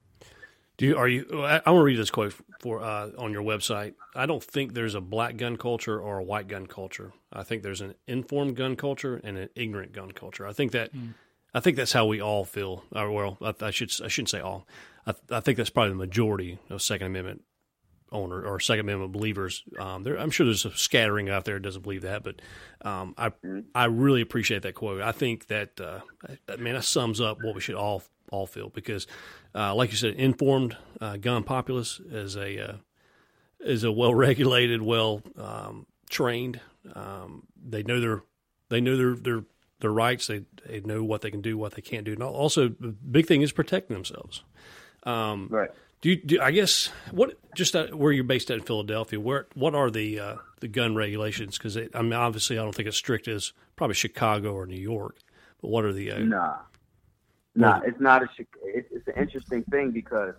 [0.79, 1.26] Do you, are you?
[1.45, 3.95] I, I want to read this quote for uh, on your website.
[4.14, 7.12] I don't think there's a black gun culture or a white gun culture.
[7.33, 10.47] I think there's an informed gun culture and an ignorant gun culture.
[10.47, 10.93] I think that
[11.53, 12.85] I think that's how we all feel.
[12.93, 14.68] Or, well, I, I should I shouldn't say all.
[15.05, 17.43] I, I think that's probably the majority of Second Amendment
[18.12, 19.64] owner or Second Amendment believers.
[19.81, 22.41] Um, there, I'm sure there's a scattering out there that doesn't believe that, but
[22.83, 23.33] um, I
[23.74, 25.03] I really appreciate that quote.
[25.03, 26.01] I think that uh,
[26.49, 29.07] I mean that sums up what we should all all feel because,
[29.55, 32.76] uh, like you said, informed uh, gun populace is a uh,
[33.61, 36.61] is a well regulated, well um, trained.
[36.95, 38.22] Um, they know their
[38.68, 39.45] they know their their
[39.81, 40.26] their rights.
[40.26, 42.12] They they know what they can do, what they can't do.
[42.12, 44.43] And also, the big thing is protecting themselves.
[45.05, 45.70] Um, Right.
[46.01, 49.18] do you, do I guess what just uh, where you're based at in Philadelphia?
[49.20, 51.59] Where what are the uh, the gun regulations?
[51.59, 55.16] Because I mean, obviously, I don't think it's strict as probably Chicago or New York.
[55.61, 56.57] But what are the uh, Nah,
[57.59, 58.28] nah, it's not a.
[58.62, 60.34] It's, it's an interesting thing because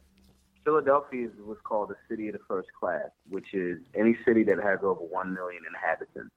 [0.64, 4.58] Philadelphia is what's called the city of the first class, which is any city that
[4.62, 6.34] has over one million inhabitants.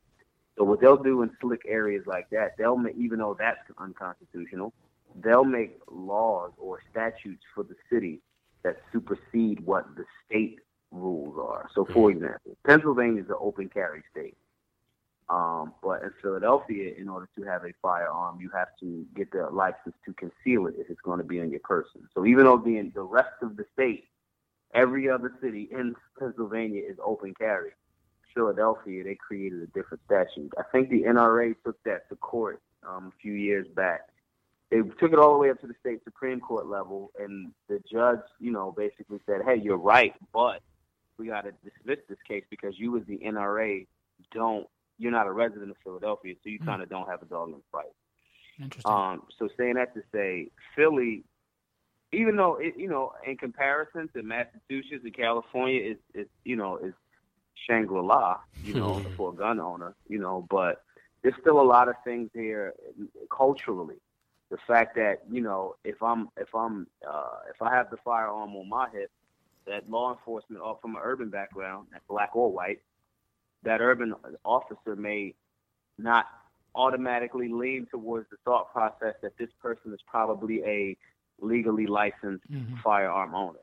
[0.56, 4.72] So what they'll do in slick areas like that, they'll make, even though that's unconstitutional,
[5.22, 8.20] they'll make laws or statutes for the city
[8.62, 10.60] that supersede what the state
[10.90, 11.68] rules are.
[11.74, 12.24] So, for mm-hmm.
[12.24, 14.36] example, Pennsylvania is an open carry state.
[15.32, 19.48] Um, but in Philadelphia, in order to have a firearm, you have to get the
[19.50, 22.06] license to conceal it if it's going to be on your person.
[22.14, 24.04] So even though the the rest of the state,
[24.74, 27.70] every other city in Pennsylvania is open carry,
[28.34, 30.52] Philadelphia they created a different statute.
[30.58, 34.10] I think the NRA took that to court um, a few years back.
[34.70, 37.82] They took it all the way up to the state supreme court level, and the
[37.90, 40.60] judge, you know, basically said, "Hey, you're right, but
[41.16, 43.86] we got to dismiss this case because you, as the NRA,
[44.34, 44.68] don't
[44.98, 47.54] you're not a resident of Philadelphia, so you kind of don't have a dog in
[47.54, 47.92] the fight.
[48.60, 48.92] Interesting.
[48.92, 51.24] Um, so saying that to say, Philly,
[52.12, 56.76] even though it, you know, in comparison to Massachusetts and California, is is you know
[56.76, 56.94] is
[57.66, 60.82] Shangri La, you know, for a gun owner, you know, but
[61.22, 62.74] there's still a lot of things here
[63.30, 63.96] culturally.
[64.50, 68.54] The fact that you know, if I'm if I'm uh, if I have the firearm
[68.54, 69.10] on my hip,
[69.66, 72.80] that law enforcement, or from an urban background, that's black or white,
[73.62, 75.34] that urban officer may
[75.98, 76.26] not
[76.74, 80.96] automatically lean towards the thought process that this person is probably a
[81.40, 82.78] legally licensed Mhm.
[82.82, 83.58] firearm owner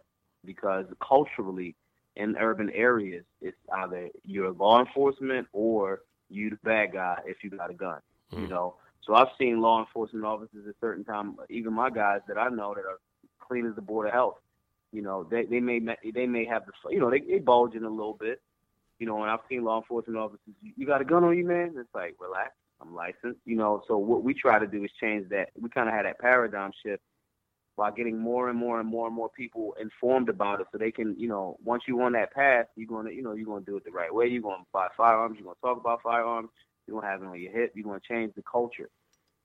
[0.46, 1.76] because culturally
[2.16, 7.50] in urban areas it's either you're law enforcement or you the bad guy if you
[7.50, 8.00] got a gun
[8.36, 8.50] you Mm.
[8.50, 12.50] know so i've seen law enforcement officers at certain time even my guys that i
[12.50, 13.00] know that are
[13.40, 14.38] clean as the board of health
[14.92, 15.80] you know they they may
[16.14, 17.40] they may have the you know they, they
[17.76, 18.42] in a little bit
[19.00, 21.74] you know and i've seen law enforcement officers you, got a gun on you man
[21.78, 25.28] it's like relax i'm licensed you know so what we try to do is change
[25.30, 27.02] that we kind of had that paradigm shift
[27.80, 30.92] while getting more and more and more and more people informed about it so they
[30.92, 33.78] can, you know, once you're on that path, you're gonna, you know, you're gonna do
[33.78, 34.28] it the right way.
[34.28, 36.50] You're gonna buy firearms, you're gonna talk about firearms,
[36.86, 38.90] you're gonna have it on your hip, you're gonna change the culture.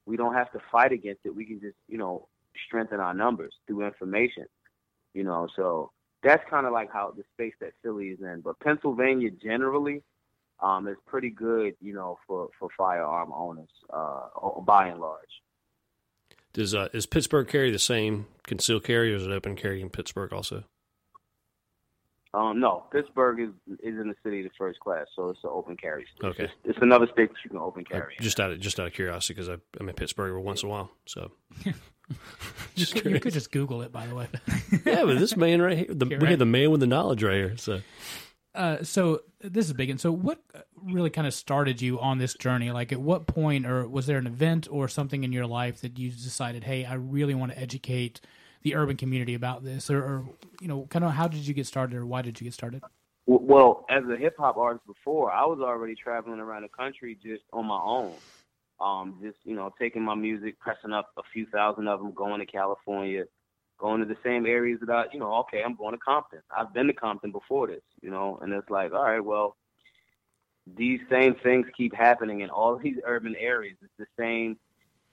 [0.05, 1.33] We don't have to fight against it.
[1.33, 2.27] We can just, you know,
[2.67, 4.47] strengthen our numbers through information.
[5.15, 5.93] You know, so
[6.25, 8.41] that's kind of like how the space that Philly is in.
[8.41, 10.03] But Pennsylvania generally
[10.61, 15.20] um, is pretty good, you know, for, for firearm owners, uh, by and large.
[16.55, 19.91] Does uh, is Pittsburgh carry the same concealed carry, or is it open carry in
[19.91, 20.64] Pittsburgh also?
[22.35, 25.51] Um, no, Pittsburgh is is in the city of the first class, so it's an
[25.53, 26.05] open carry.
[26.16, 26.26] state.
[26.26, 26.45] Okay.
[26.45, 28.16] it's, it's another state that you can open carry.
[28.18, 28.24] in.
[28.24, 30.91] just out of just out of curiosity, because I'm in Pittsburgh once in a while.
[31.07, 31.30] So
[32.74, 34.26] you, could, you could just Google it, by the way.
[34.85, 36.30] yeah, but this man right here, the, we right.
[36.30, 37.57] have the man with the knowledge right here.
[37.57, 37.80] So
[38.55, 39.91] Uh, so this is big.
[39.91, 40.41] And so, what
[40.82, 42.70] really kind of started you on this journey?
[42.70, 45.99] Like, at what point, or was there an event or something in your life that
[45.99, 48.20] you decided, hey, I really want to educate
[48.65, 50.25] the urban community about this, or, or
[50.61, 52.83] you know, kind of how did you get started, or why did you get started?
[53.27, 57.45] Well, as a hip hop artist before, I was already traveling around the country just
[57.53, 58.15] on my own.
[58.81, 62.41] Um, just you know, taking my music, pressing up a few thousand of them, going
[62.41, 63.25] to California,
[63.79, 66.41] going to the same areas that I, you know, okay, I'm going to Compton.
[66.55, 69.57] I've been to Compton before this, you know, and it's like, all right, well,
[70.77, 73.77] these same things keep happening in all these urban areas.
[73.83, 74.57] It's the same.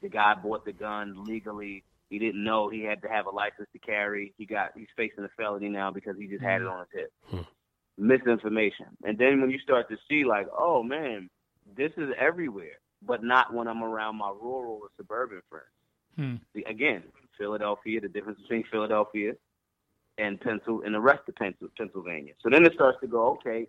[0.02, 1.84] The guy bought the gun legally.
[2.12, 4.34] He didn't know he had to have a license to carry.
[4.38, 7.14] He got he's facing a felony now because he just had it on his hip.
[7.28, 7.41] Hmm.
[7.97, 8.88] Misinformation.
[9.03, 11.30] And then when you start to see like, oh man,
[11.78, 15.66] this is everywhere, but not when I'm around my rural or suburban friends.
[16.18, 16.36] Hmm.
[16.53, 17.03] See, again,
[17.38, 19.32] Philadelphia, the difference between Philadelphia
[20.18, 22.34] and Pencil and the rest of Pencil, Pennsylvania.
[22.43, 23.68] So then it starts to go, okay,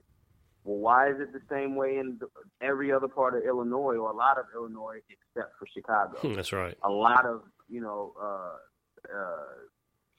[0.65, 2.19] well, why is it the same way in
[2.61, 6.35] every other part of Illinois or a lot of Illinois except for Chicago?
[6.35, 6.77] that's right.
[6.83, 7.43] a lot of
[7.73, 8.57] you know uh
[9.13, 9.55] uh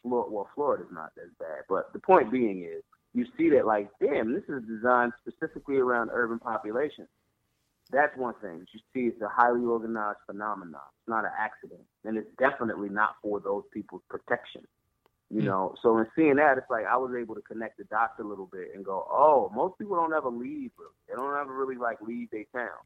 [0.01, 2.83] Florida well Florida's not as bad but the point being is
[3.13, 7.07] you see that like damn this is designed specifically around urban population.
[7.91, 8.65] That's one thing.
[8.73, 10.81] You see it's a highly organized phenomenon.
[10.99, 14.63] It's not an accident and it's definitely not for those people's protection
[15.29, 15.45] you Hmm.
[15.47, 15.75] know?
[15.81, 18.47] So in seeing that it's like i was able to connect the dots a little
[18.51, 20.91] bit and go oh most people don't ever leave really.
[21.07, 22.77] they don't ever really like leave their town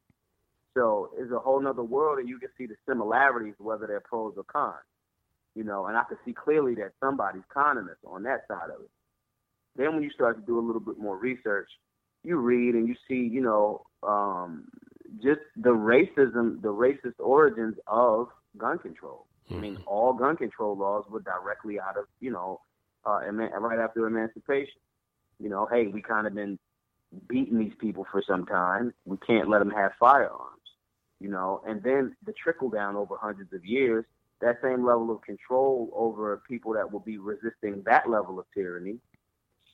[0.78, 4.36] so it's a whole nother world, and you can see the similarities, whether they're pros
[4.38, 4.76] or cons.
[5.56, 8.82] You know, and I can see clearly that somebody's conning us on that side of
[8.82, 8.90] it.
[9.76, 11.68] Then when you start to do a little bit more research,
[12.24, 14.66] you read and you see, you know, um,
[15.16, 19.26] just the racism, the racist origins of gun control.
[19.52, 22.62] I mean, all gun control laws were directly out of, you know,
[23.04, 24.80] uh, eman- right after emancipation.
[25.40, 26.60] You know, hey, we kind of been
[27.28, 28.94] beating these people for some time.
[29.06, 30.57] We can't let them have firearms
[31.20, 34.06] you know, and then the trickle down over hundreds of years,
[34.42, 38.98] that same level of control over people that will be resisting that level of tyranny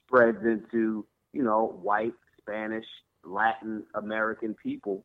[0.06, 2.86] spreads into, you know, white, Spanish,
[3.26, 5.04] Latin American people,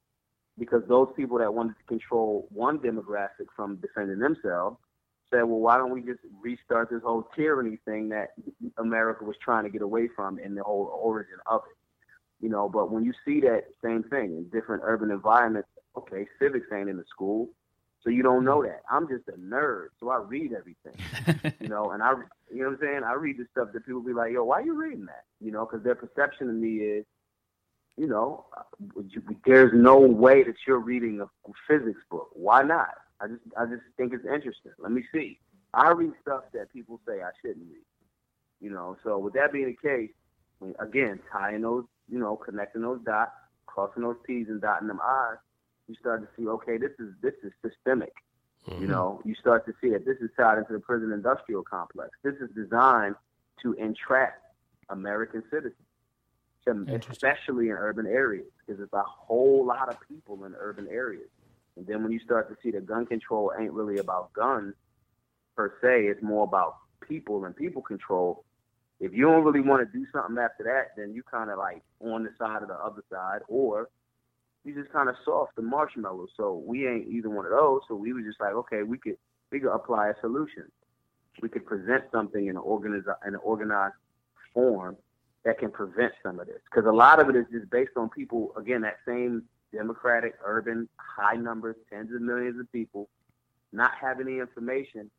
[0.59, 4.77] because those people that wanted to control one demographic from defending themselves
[5.31, 8.31] said, well, why don't we just restart this whole tyranny thing that
[8.79, 11.77] America was trying to get away from and the whole origin of it?
[12.45, 15.69] You know, but when you see that same thing in different urban environments,
[15.99, 17.49] okay, civics ain't in the school,
[18.03, 18.69] so you don't know mm-hmm.
[18.69, 18.83] that.
[18.91, 22.13] I'm just a nerd, so I read everything, you know, and I,
[22.53, 23.01] you know what I'm saying?
[23.05, 25.25] I read the stuff that people be like, yo, why are you reading that?
[25.41, 27.05] You know, because their perception of me is,
[27.97, 28.47] you know,
[29.45, 31.27] there's no way that you're reading a
[31.67, 32.29] physics book.
[32.33, 32.95] Why not?
[33.21, 34.73] I just, I just think it's interesting.
[34.79, 35.41] Let me see.
[35.75, 37.83] I read stuff that people say I shouldn't read.
[38.61, 40.11] You know, so with that being the case,
[40.81, 43.33] again, tying those, you know, connecting those dots,
[43.67, 45.39] crossing those T's and dotting them I's,
[45.89, 48.13] you start to see, okay, this is this is systemic.
[48.67, 48.91] You mm-hmm.
[48.91, 52.11] know, you start to see that this is tied into the prison industrial complex.
[52.23, 53.15] This is designed
[53.63, 54.35] to entrap
[54.91, 55.75] American citizens,
[57.11, 61.29] especially in urban areas, because it's a whole lot of people in urban areas.
[61.77, 64.75] And then when you start to see that gun control ain't really about guns
[65.57, 68.45] per se, it's more about people and people control.
[69.01, 71.83] If you don't really want to do something after that, then you kind of like
[72.01, 73.89] on the side of the other side, or
[74.69, 76.27] you just kind of soft and marshmallow.
[76.37, 77.81] So we ain't either one of those.
[77.89, 79.17] So we were just like, okay, we could
[79.51, 80.65] we could apply a solution.
[81.41, 83.95] We could present something in an organized in an organized
[84.53, 84.97] form
[85.45, 86.61] that can prevent some of this.
[86.71, 90.89] Because a lot of it is just based on people again that same democratic, urban,
[90.97, 93.09] high numbers, tens of millions of people,
[93.73, 95.11] not having the information,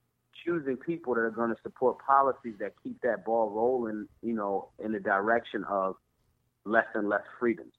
[0.44, 4.70] choosing people that are going to support policies that keep that ball rolling, you know,
[4.84, 5.96] in the direction of
[6.66, 7.74] less and less freedoms.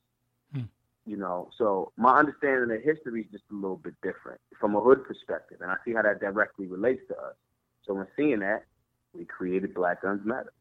[1.10, 4.80] You know, so my understanding of history is just a little bit different from a
[4.80, 7.34] hood perspective, and I see how that directly relates to us.
[7.84, 8.64] So when seeing that,
[9.12, 10.52] we created Black Guns Matter.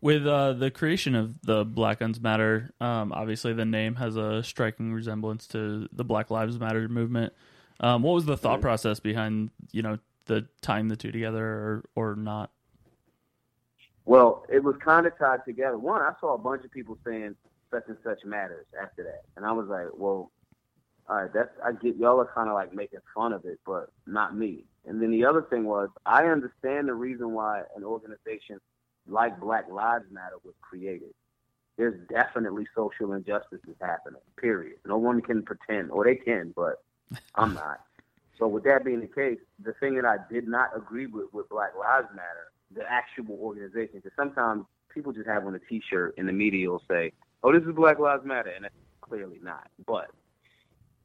[0.00, 4.44] With uh, the creation of the Black Guns Matter, um, obviously the name has a
[4.44, 7.32] striking resemblance to the Black Lives Matter movement.
[7.80, 8.62] Um, what was the thought Mhm.
[8.62, 12.52] process behind you know the tying the two together or or not?
[14.04, 15.76] Well, it was kind of tied together.
[15.76, 17.34] One, I saw a bunch of people saying
[17.70, 20.30] such and such matters after that, and I was like, well,
[21.08, 23.90] all right, that's I get y'all are kind of like making fun of it, but
[24.06, 24.64] not me.
[24.86, 28.60] And then the other thing was, I understand the reason why an organization
[29.06, 31.14] like Black Lives Matter was created.
[31.76, 34.20] There's definitely social injustices happening.
[34.36, 34.78] Period.
[34.84, 36.82] No one can pretend, or they can, but
[37.34, 37.80] I'm not.
[38.38, 41.48] So with that being the case, the thing that I did not agree with with
[41.48, 46.28] Black Lives Matter, the actual organization, because sometimes people just have on a T-shirt and
[46.28, 47.12] the media will say,
[47.42, 49.68] "Oh, this is Black Lives Matter," and it's clearly not.
[49.86, 50.10] But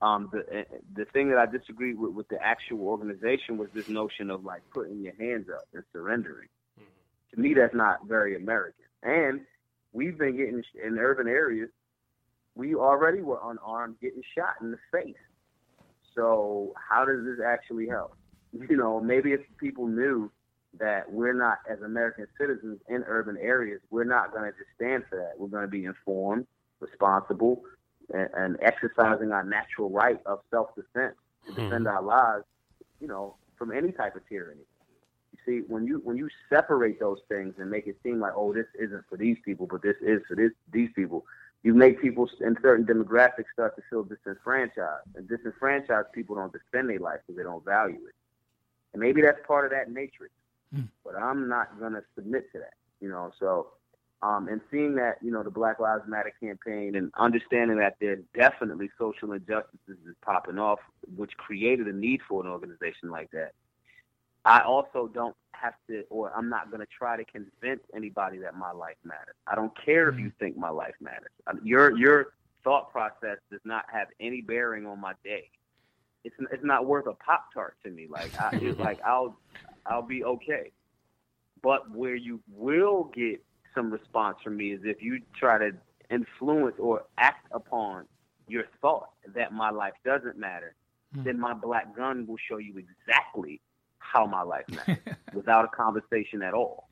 [0.02, 3.70] um, the eh, eh, the thing that I disagreed with with the actual organization was
[3.74, 6.50] this notion of like putting your hands up and surrendering.
[6.80, 7.36] Mm-hmm.
[7.36, 8.86] To me, that's not very American.
[9.02, 9.42] And
[9.94, 11.70] we've been getting in urban areas.
[12.56, 15.16] We already were unarmed, getting shot in the face.
[16.16, 18.16] So how does this actually help?
[18.70, 20.32] You know, maybe if people knew
[20.80, 25.04] that we're not, as American citizens in urban areas, we're not going to just stand
[25.10, 25.34] for that.
[25.38, 26.48] We're going to be informed,
[26.80, 27.62] responsible,
[28.14, 31.16] and, and exercising our natural right of self-defense
[31.48, 31.62] to hmm.
[31.64, 32.46] defend our lives,
[33.00, 34.62] you know, from any type of tyranny.
[35.32, 38.54] You see, when you when you separate those things and make it seem like, oh,
[38.54, 41.26] this isn't for these people, but this is for this these people,
[41.64, 46.90] you make people in certain demographics start to feel disenfranchised, and disenfranchised people don't defend
[46.90, 48.16] their life because they don't value it.
[48.94, 50.34] And maybe that's part of that matrix,
[50.74, 50.82] Hmm.
[51.04, 53.32] but I'm not gonna submit to that, you know.
[53.40, 53.68] So,
[54.24, 58.18] um, and seeing that, you know, the Black Lives Matter campaign and understanding that there
[58.34, 60.80] definitely social injustices is popping off,
[61.16, 63.52] which created a need for an organization like that.
[64.46, 68.56] I also don't have to, or I'm not going to try to convince anybody that
[68.56, 69.36] my life matters.
[69.48, 71.32] I don't care if you think my life matters.
[71.64, 75.50] Your your thought process does not have any bearing on my day.
[76.24, 78.08] It's it's not worth a pop tart to me.
[78.10, 79.38] Like I, it's like I'll
[79.86, 80.72] I'll be okay.
[81.62, 85.72] But where you will get some response from me is if you try to
[86.10, 88.06] influence or act upon
[88.48, 90.76] your thought that my life doesn't matter,
[91.14, 91.24] Hmm.
[91.24, 93.62] then my black gun will show you exactly
[94.00, 94.98] how my life matters
[95.34, 96.90] without a conversation at all.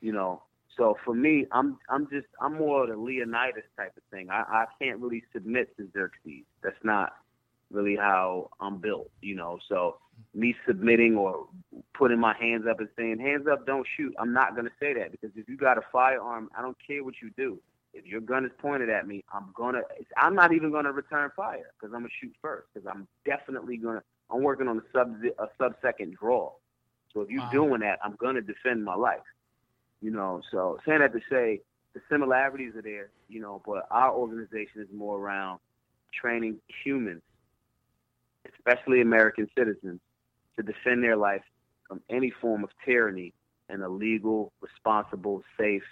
[0.00, 0.42] You know,
[0.76, 4.30] so for me, I'm I'm just I'm more of the Leonidas type of thing.
[4.30, 6.44] I, I can't really submit to Xerxes.
[6.62, 7.14] That's not
[7.70, 9.10] really how I'm built.
[9.20, 9.96] You know, so
[10.34, 11.46] me submitting or
[11.96, 14.14] putting my hands up and saying hands up, don't shoot.
[14.18, 17.14] I'm not gonna say that because if you got a firearm, I don't care what
[17.22, 17.58] you do.
[17.94, 19.80] If your gun is pointed at me, I'm gonna.
[20.16, 24.02] I'm not even gonna return fire because I'm gonna shoot first because I'm definitely gonna.
[24.30, 26.52] I'm working on a sub a sub second draw.
[27.12, 27.50] So if you're Wow.
[27.50, 29.20] doing that, I'm gonna defend my life.
[30.00, 31.60] You know, so saying that to say
[31.94, 35.58] the similarities are there, you know, but our organization is more around
[36.14, 37.22] training humans,
[38.66, 40.00] especially American citizens,
[40.56, 41.42] to defend their life
[41.86, 43.32] from any form of tyranny
[43.68, 45.82] in a legal, responsible, safe,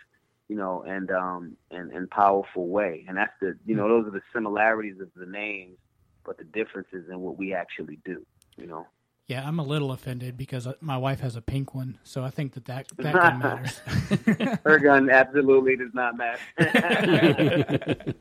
[0.48, 3.04] you know, and um and, and powerful way.
[3.08, 5.76] And that's the you know, those are the similarities of the names,
[6.24, 8.24] but the differences in what we actually do,
[8.56, 8.86] you know.
[9.26, 12.28] Yeah, I'm a little offended because uh, my wife has a pink one, so I
[12.28, 13.78] think that that, that gun matters.
[14.64, 16.38] Her gun absolutely does not matter.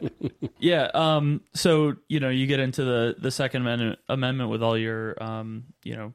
[0.60, 0.89] Yeah.
[0.93, 1.41] Um.
[1.54, 5.66] So you know, you get into the the Second Amendment, Amendment with all your um,
[5.84, 6.14] you know,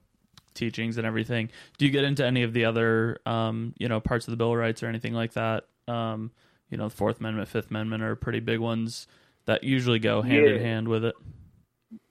[0.54, 1.50] teachings and everything.
[1.76, 4.52] Do you get into any of the other um, you know, parts of the Bill
[4.52, 5.64] of Rights or anything like that?
[5.86, 6.30] Um,
[6.70, 9.06] you know, the Fourth Amendment, Fifth Amendment are pretty big ones
[9.44, 11.14] that usually go hand in hand with it.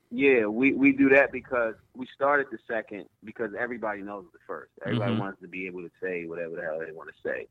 [0.10, 4.72] Yeah, we, we do that because we started the second because everybody knows the first.
[4.86, 5.20] Everybody Mhm.
[5.20, 7.48] wants to be able to say whatever the hell they want to say.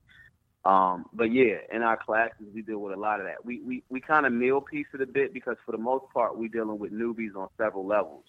[0.64, 3.44] Um, but yeah, in our classes we deal with a lot of that.
[3.44, 6.36] We we, we kind of meal piece it a bit because for the most part
[6.38, 8.24] we're dealing with newbies on several levels.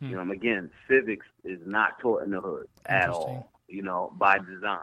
[0.00, 0.06] Hmm.
[0.10, 3.52] You know, again, civics is not taught in the hood at all.
[3.68, 4.80] You know, by design.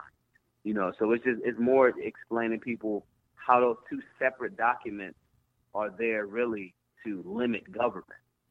[0.63, 5.17] You know, so it's just it's more explaining people how those two separate documents
[5.75, 6.73] are there really
[7.03, 8.07] to limit government.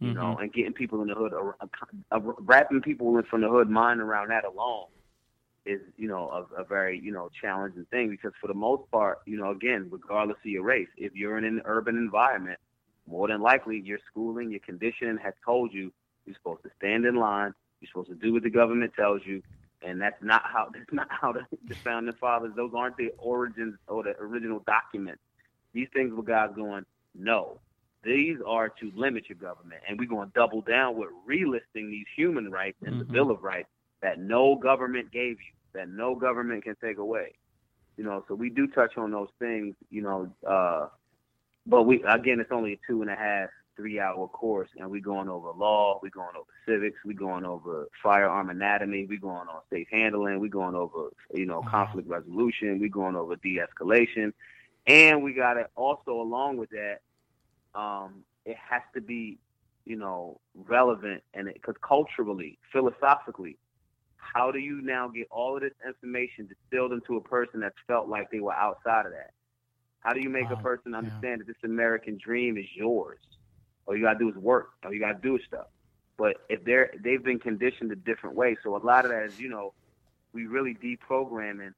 [0.08, 1.66] You know, and getting people in the hood, uh,
[2.10, 4.86] uh, wrapping people in from the hood mind around that alone
[5.64, 9.20] is, you know, a, a very, you know, challenging thing because for the most part,
[9.26, 12.58] you know, again, regardless of your race, if you're in an urban environment,
[13.06, 15.92] more than likely your schooling, your conditioning has told you
[16.26, 19.42] you're supposed to stand in line, you're supposed to do what the government tells you,
[19.82, 22.52] and that's not how that's not how the, the founding fathers.
[22.56, 25.20] Those aren't the origins or the original documents.
[25.72, 26.84] These things were guys going,
[27.14, 27.58] no,
[28.04, 32.06] these are to limit your government, and we're going to double down with relisting these
[32.16, 33.12] human rights in the Mhm.
[33.12, 33.68] Bill of Rights
[34.00, 37.32] that no government gave you, that no government can take away.
[37.96, 39.76] You know, so we do touch on those things.
[39.90, 40.88] You know, uh,
[41.66, 45.00] but we again, it's only a two and a half, three hour course, and we're
[45.00, 49.60] going over law, we're going over civics, we're going over firearm anatomy, we're going on
[49.70, 54.32] safe handling, we're going over you know conflict resolution, we're going over de-escalation,
[54.86, 57.00] and we got to also along with that,
[57.74, 59.38] um, it has to be
[59.84, 63.58] you know relevant and it because culturally, philosophically.
[64.16, 68.08] How do you now get all of this information distilled into a person that's felt
[68.08, 69.30] like they were outside of that?
[70.00, 70.52] How do you make Wow.
[70.52, 71.10] a person Yeah.
[71.10, 73.18] understand that this American dream is yours?
[73.86, 74.70] All you gotta do is work.
[74.84, 75.66] All you gotta do is stuff.
[76.18, 79.38] But if they're they've been conditioned a different way, so a lot of that is
[79.38, 79.74] you know
[80.32, 81.72] we really deprogramming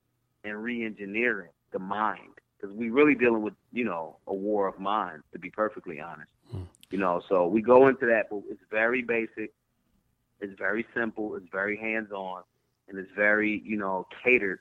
[0.45, 2.34] and re-engineering the mind
[2.65, 6.31] because we really dealing with you know a war of minds to be perfectly honest.
[6.51, 6.62] Hmm.
[6.91, 9.53] You know, so we go into that, but it's very basic.
[10.41, 11.37] It's very simple.
[11.37, 12.43] It's very hands-on,
[12.89, 14.61] and it's very you know catered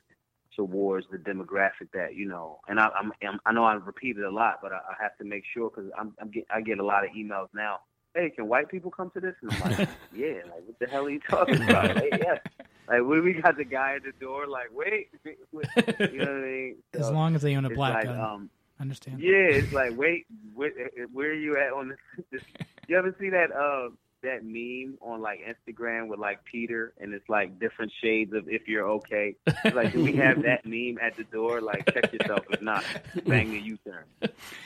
[0.55, 2.59] towards the demographic that you know.
[2.67, 5.23] And I, I'm, I'm I know I've repeated a lot, but I, I have to
[5.23, 7.79] make sure because I'm, I'm get, I get a lot of emails now.
[8.15, 9.33] Hey, can white people come to this?
[9.41, 10.41] And I'm like, yeah.
[10.45, 11.97] Like, what the hell are you talking about?
[11.97, 12.39] Hey, yes.
[12.87, 14.47] Like, we we got the guy at the door.
[14.47, 15.67] Like, wait, wait, wait.
[16.11, 16.75] you know what I mean?
[16.93, 18.19] As long as they own a black like, gun.
[18.19, 19.19] um, Understand?
[19.21, 20.71] yeah, it's like, wait, where,
[21.13, 22.41] where are you at on this, this?
[22.87, 23.89] You ever see that uh
[24.23, 28.67] that meme on like Instagram with like Peter and it's like different shades of if
[28.67, 29.35] you're okay?
[29.45, 31.61] It's like, do we have that meme at the door?
[31.61, 32.45] Like, check yourself.
[32.49, 32.83] If not,
[33.25, 34.05] bang the U-turn.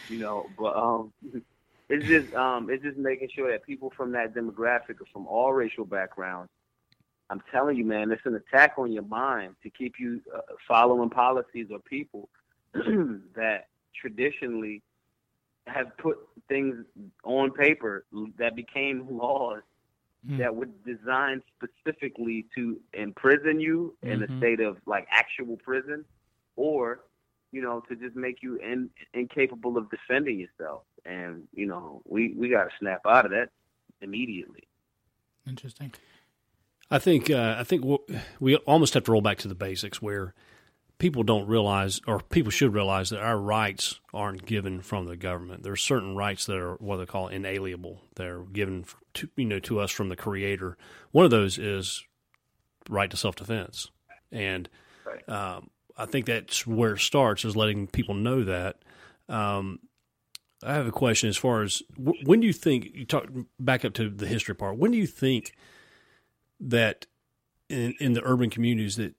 [0.09, 1.11] You know, but um,
[1.89, 5.53] it's just um, it's just making sure that people from that demographic or from all
[5.53, 6.49] racial backgrounds.
[7.30, 11.10] I'm telling you, man, it's an attack on your mind to keep you uh, following
[11.10, 12.30] policies or people
[12.74, 13.68] that
[14.00, 14.82] traditionally
[15.68, 16.18] have put
[16.48, 16.76] things
[17.24, 18.06] on paper
[18.38, 19.62] that became laws
[20.26, 20.38] Hmm.
[20.38, 24.38] that were designed specifically to imprison you in a Mhm.
[24.38, 26.06] state of like actual prison
[26.56, 27.02] or
[27.52, 32.34] you know to just make you in, incapable of defending yourself and you know we
[32.38, 33.50] we got to snap out of that
[34.02, 34.68] immediately
[35.48, 35.92] Interesting.
[36.90, 37.84] I think uh, I think
[38.40, 40.34] we almost have to roll back to the basics where
[41.00, 45.64] people don't realize, or people should realize, that our rights aren't given from the government.
[45.64, 48.02] There are certain rights that are what they call inalienable.
[48.16, 48.86] They're given
[49.16, 50.78] to you know to us from the Creator.
[51.12, 52.04] One of those is
[52.90, 53.90] right to self defense,
[54.32, 54.70] and
[55.06, 55.30] Right.
[55.30, 58.78] um, I think that's where it starts is letting people know that.
[59.30, 59.80] Um,
[60.64, 63.28] I have a question as far as wh- when do you think you talk
[63.60, 64.78] back up to the history part?
[64.78, 65.54] When do you think
[66.60, 67.05] that
[67.70, 69.16] in in the urban communities that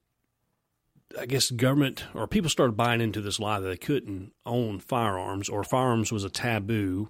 [1.18, 5.48] I guess government or people started buying into this lie that they couldn't own firearms
[5.48, 7.08] or firearms was a taboo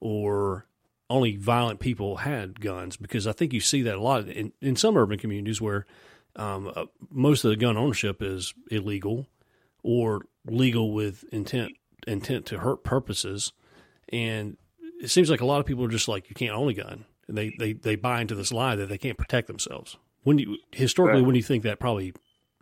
[0.00, 0.66] or
[1.08, 4.74] only violent people had guns because I think you see that a lot in, in
[4.74, 5.86] some urban communities where
[6.34, 9.26] um, uh, most of the gun ownership is illegal
[9.82, 11.72] or legal with intent
[12.06, 13.52] intent to hurt purposes.
[14.08, 14.56] And
[15.00, 17.04] it seems like a lot of people are just like you can't own a gun
[17.28, 19.96] and they, they, they buy into this lie that they can't protect themselves.
[20.22, 21.26] When do you historically Right.
[21.26, 22.06] when do you think that probably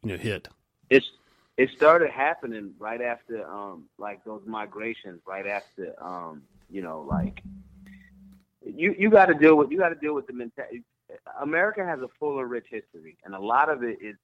[0.02, 0.48] you know hit?
[0.90, 1.10] It's
[1.56, 7.42] it started happening right after um like those migrations right after um you know like
[8.64, 10.82] you you got to deal with you got to deal with the mentality
[11.40, 14.16] america has a full and rich history and a lot of it is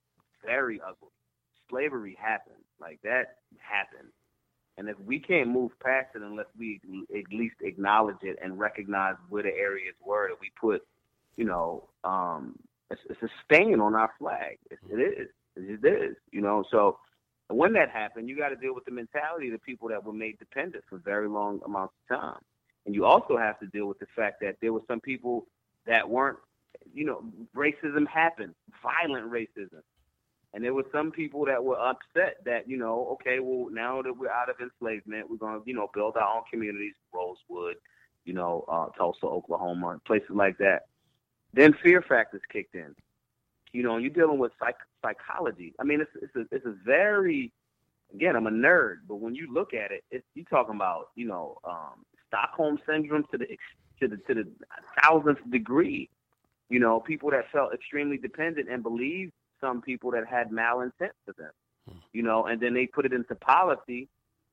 [0.45, 1.11] very ugly.
[1.69, 2.57] Slavery happened.
[2.81, 4.09] Like that happened
[4.81, 6.81] and if we can't move past it unless we
[7.17, 10.83] at least acknowledge it and recognize where the areas were that we put
[11.37, 12.57] you know um
[12.91, 16.65] it's, it's a stain on our flag it, it is it is, you know.
[16.71, 16.99] So
[17.49, 20.13] when that happened, you got to deal with the mentality of the people that were
[20.13, 22.41] made dependent for very long amounts of time.
[22.87, 25.47] And you also have to deal with the fact that there were some people
[25.87, 26.39] that weren't,
[26.93, 27.25] you know,
[27.55, 29.83] racism happened, violent racism.
[30.53, 34.17] And there were some people that were upset that, you know, okay, well, now that
[34.17, 37.77] we're out of enslavement, we're going to, you know, build our own communities, Rosewood,
[38.25, 40.87] you know, uh, Tulsa, Oklahoma, places like that.
[41.53, 42.95] Then fear factors kicked in.
[43.73, 45.73] You know, you're dealing with psych- psychology.
[45.79, 47.53] I mean, it's, it's, a, it's a very,
[48.13, 51.29] again, I'm a nerd, but when you look at it, it's, you're talking about, you
[51.29, 53.47] know, um, Stockholm syndrome to the,
[54.01, 54.49] to the, to the
[55.01, 56.09] thousandth degree.
[56.69, 61.33] You know, people that felt extremely dependent and believed some people that had malintent to
[61.37, 61.51] them,
[61.89, 61.99] hmm.
[62.13, 64.09] you know, and then they put it into policy,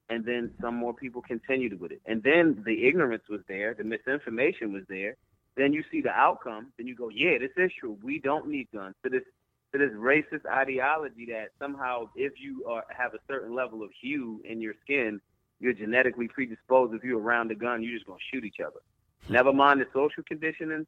[0.10, 2.02] and then some more people continued with it.
[2.06, 5.16] And then the ignorance was there, the misinformation was there.
[5.56, 7.98] Then you see the outcome, then you go, yeah, this is true.
[8.04, 8.96] We don't need guns.
[9.04, 9.24] To this
[9.74, 14.42] to this racist ideology that somehow if you are, have a certain level of hue
[14.48, 15.20] in your skin,
[15.60, 16.94] you're genetically predisposed.
[16.94, 18.80] If you're around a gun, you're just gonna shoot each other.
[19.26, 19.34] Hmm.
[19.34, 20.86] Never mind the social conditioning,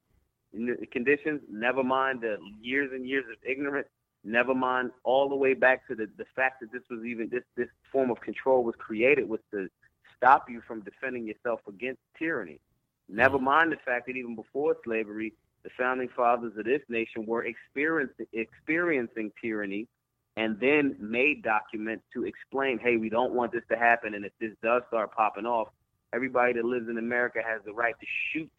[0.92, 1.42] conditions.
[1.52, 3.88] Never mind the years and years of ignorance.
[4.24, 7.44] Never mind all the way back to the, the fact that this was even this
[7.56, 9.70] this form of control was created was to
[10.18, 12.60] stop you from defending yourself against tyranny.
[13.08, 17.46] Never mind the fact that even before slavery, the founding fathers of this nation were
[17.46, 19.88] experiencing experiencing tyranny
[20.36, 24.34] and then made documents to explain, hey, we don't want this to happen and if
[24.40, 25.70] this does start popping off,
[26.14, 28.52] everybody that lives in America has the right to shoot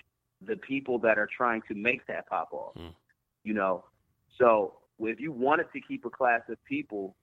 [0.46, 2.74] the people that are trying to make that pop off.
[2.76, 2.94] Mm.
[3.44, 3.84] You know,
[4.38, 7.16] so if you wanted to keep a class of people,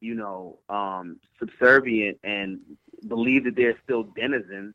[0.00, 2.60] you know, um, subservient and
[3.06, 4.74] believe that they're still denizens,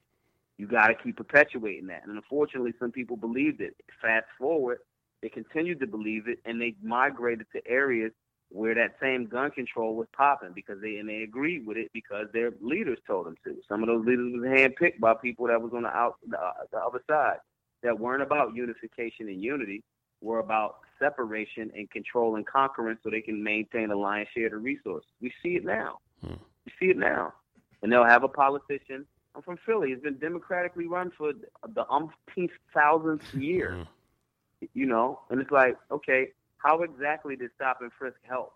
[0.57, 2.03] you got to keep perpetuating that.
[2.05, 3.75] And unfortunately, some people believed it.
[4.01, 4.79] Fast forward,
[5.21, 8.11] they continued to believe it, and they migrated to areas
[8.49, 12.27] where that same gun control was popping because they and they agreed with it because
[12.31, 13.57] their leaders told them to.
[13.67, 16.37] Some of those leaders was handpicked by people that was on the out the,
[16.71, 17.37] the other side
[17.83, 19.83] that weren't about unification and unity,
[20.21, 24.51] were about separation and control and conquerance so they can maintain a lion's share of
[24.53, 25.09] the resources.
[25.21, 25.99] We see it now.
[26.21, 26.33] Hmm.
[26.65, 27.33] We see it now.
[27.81, 29.05] And they'll have a politician.
[29.35, 29.91] I'm from Philly.
[29.91, 33.71] It's been democratically run for the umpteenth thousandth year.
[33.73, 34.65] Hmm.
[34.73, 38.53] You know, and it's like, okay, how exactly does stop and frisk help?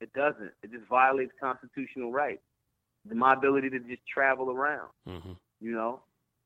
[0.00, 0.50] It doesn't.
[0.62, 2.42] It just violates constitutional rights.
[3.10, 4.90] My ability to just travel around.
[5.08, 5.36] Mhm.
[5.60, 6.00] You know,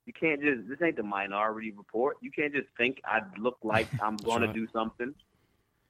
[0.07, 0.69] you can't just.
[0.69, 2.17] This ain't the Minority Report.
[2.21, 4.57] You can't just think I look like I'm going to right.
[4.57, 5.15] do something.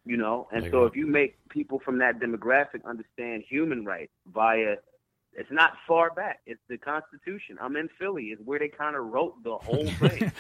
[0.04, 4.74] You know, and so if you make people from that demographic understand human rights via,
[5.34, 6.40] it's not far back.
[6.44, 7.56] It's the Constitution.
[7.60, 8.24] I'm in Philly.
[8.24, 10.32] It's where they kind of wrote the whole thing.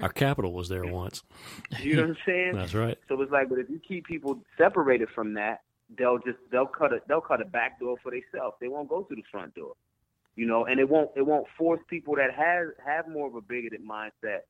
[0.00, 1.22] Our capital was there once.
[1.80, 2.52] you know what I'm saying?
[2.54, 2.98] That's right.
[3.08, 5.60] So it's like, but if you keep people separated from that,
[5.96, 8.56] they'll just they'll cut a they'll cut a back door for themselves.
[8.60, 9.74] They won't go through the front door,
[10.36, 13.40] you know, and it won't it won't force people that have have more of a
[13.40, 14.40] bigoted mindset,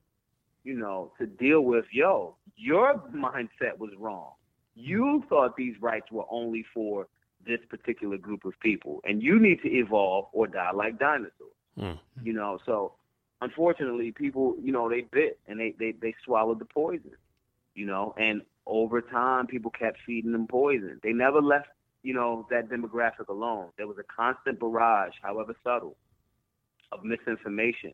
[0.63, 1.85] you know, to deal with.
[1.91, 4.31] Yo, your mindset was wrong.
[4.75, 7.07] You thought these rights were only for
[7.45, 11.31] this particular group of people, and you need to evolve or die like dinosaurs.
[11.79, 11.99] Mm.
[12.23, 12.93] You know, so
[13.41, 17.11] unfortunately, people, you know, they bit and they they they swallowed the poison.
[17.75, 20.99] You know, and over time, people kept feeding them poison.
[21.03, 21.67] They never left,
[22.05, 23.69] you know, that demographic alone.
[23.77, 25.97] There was a constant barrage, however subtle,
[26.91, 27.93] of misinformation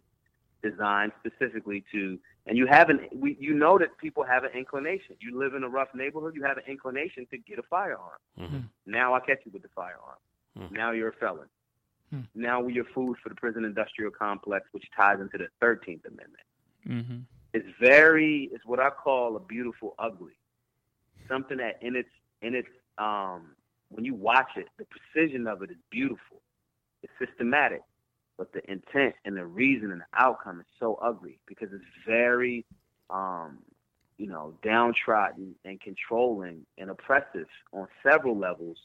[0.61, 2.19] designed specifically to.
[2.45, 5.15] And you have an, we, you know that people have an inclination.
[5.21, 8.19] You live in a rough neighborhood, you have an inclination to get a firearm.
[8.37, 8.63] Mhm.
[8.85, 10.19] Now I catch you with the firearm.
[10.57, 10.73] Hmm.
[10.73, 11.47] Now you're a felon.
[12.09, 12.21] Hmm.
[12.35, 16.43] Now you're food for the prison industrial complex, which ties into the 13th Amendment.
[16.85, 17.19] Mm-hmm.
[17.53, 20.33] It's very, it's what I call a beautiful ugly.
[21.29, 22.09] Something that in its,
[22.41, 22.67] in its,
[22.97, 23.55] um,
[23.91, 26.41] when you watch it, the precision of it is beautiful.
[27.03, 27.81] It's systematic,
[28.37, 32.65] but the intent and the reason and the outcome is so ugly because it's very,
[33.09, 33.59] um,
[34.17, 38.77] you know, downtrodden and controlling and oppressive on several levels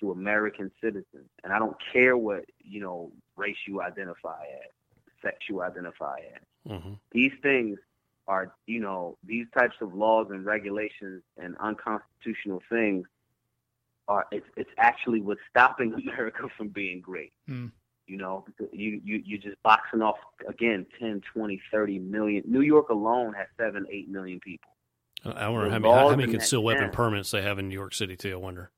[0.00, 1.28] to American citizens.
[1.44, 4.70] And I don't care what, you know, race you identify as,
[5.22, 6.72] sex you identify as.
[6.72, 6.98] Mhm.
[7.12, 7.78] These things
[8.26, 13.06] are, you know, these types of laws and regulations and unconstitutional things
[14.10, 17.32] are it's it's actually what's stopping America from being great.
[17.48, 17.70] Mm.
[18.06, 20.16] You know, you you you just boxing off
[20.48, 22.42] again 10, 20, 30 million.
[22.46, 24.68] New York alone has 7, 8 million people.
[25.24, 26.92] I wonder The how many, how many concealed weapon town.
[26.92, 28.32] permits they have in New York City too.
[28.32, 28.70] I wonder.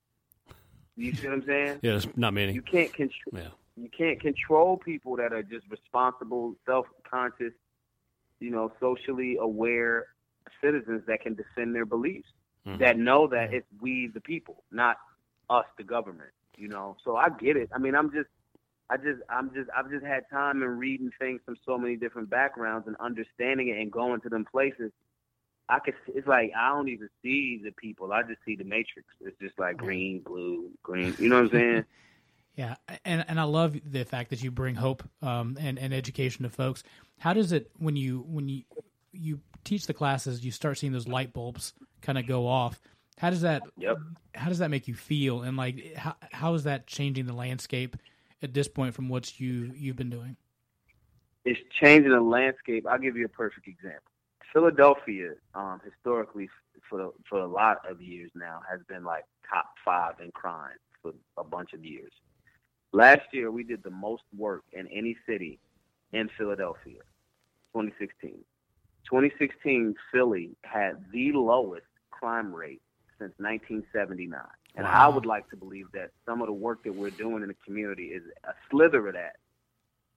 [0.97, 1.79] You see what I'm saying?
[1.83, 2.53] Yeah, it's not many.
[2.53, 3.49] You can't control Yeah.
[3.77, 7.55] you can't control people that are just responsible, self-conscious,
[8.41, 10.09] you know, socially aware
[10.63, 12.29] citizens that can defend their beliefs,
[12.67, 12.79] Mhm.
[12.81, 14.99] that know that it's we the people, not
[15.53, 16.31] us the government.
[16.57, 17.71] You know, so I get it.
[17.75, 18.29] I mean, I'm just,
[18.91, 22.29] I just, I'm just, I've just had time and reading things from so many different
[22.29, 24.93] backgrounds and understanding it and going to them places.
[25.69, 25.95] I could.
[26.09, 28.13] It's like I don't even see the people.
[28.13, 29.09] I just see the matrix.
[29.21, 31.15] It's just like green, blue, green.
[31.19, 31.85] You know what I'm saying?
[32.55, 32.75] Yeah,
[33.05, 36.51] and and I love the fact that you bring hope um, and and education to
[36.51, 36.83] folks.
[37.19, 38.65] How does it when you when you
[39.11, 41.73] you teach the classes, you start seeing those light bulbs
[42.03, 42.79] kind of go off?
[43.19, 43.99] How does that Yep.
[44.35, 45.43] how does that make you feel?
[45.43, 47.97] And like how how is that changing the landscape
[48.43, 50.37] at this point from what you you've been doing?
[51.45, 52.87] It's changing the landscape.
[52.89, 54.13] I'll give you a perfect example.
[54.53, 56.49] Philadelphia, um, historically,
[56.89, 60.77] for the, for a lot of years now, has been like top five in crime
[61.01, 62.13] for a bunch of years.
[62.93, 65.59] Last year, we did the most work in any city
[66.13, 67.01] in Philadelphia.
[67.75, 68.33] 2016.
[69.05, 72.83] 2016, Philly had the lowest crime rate
[73.23, 74.41] since 1979.
[74.75, 77.49] And I would like to believe that some of the work that we're doing in
[77.49, 79.37] the community is a slither of that.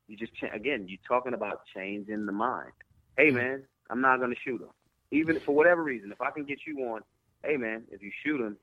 [0.08, 2.72] You just cha- again, you're talking about changing the mind.
[3.18, 3.36] Hey mm.
[3.36, 4.70] man, I'm not going to shoot him,
[5.12, 6.12] even for whatever reason.
[6.12, 7.02] If I can get you on,
[7.44, 8.58] hey man, if you shoot him,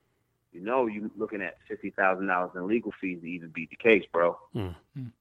[0.53, 3.77] you know you're looking at fifty thousand dollars in legal fees to even beat the
[3.77, 4.39] case, bro.
[4.53, 4.69] Hmm.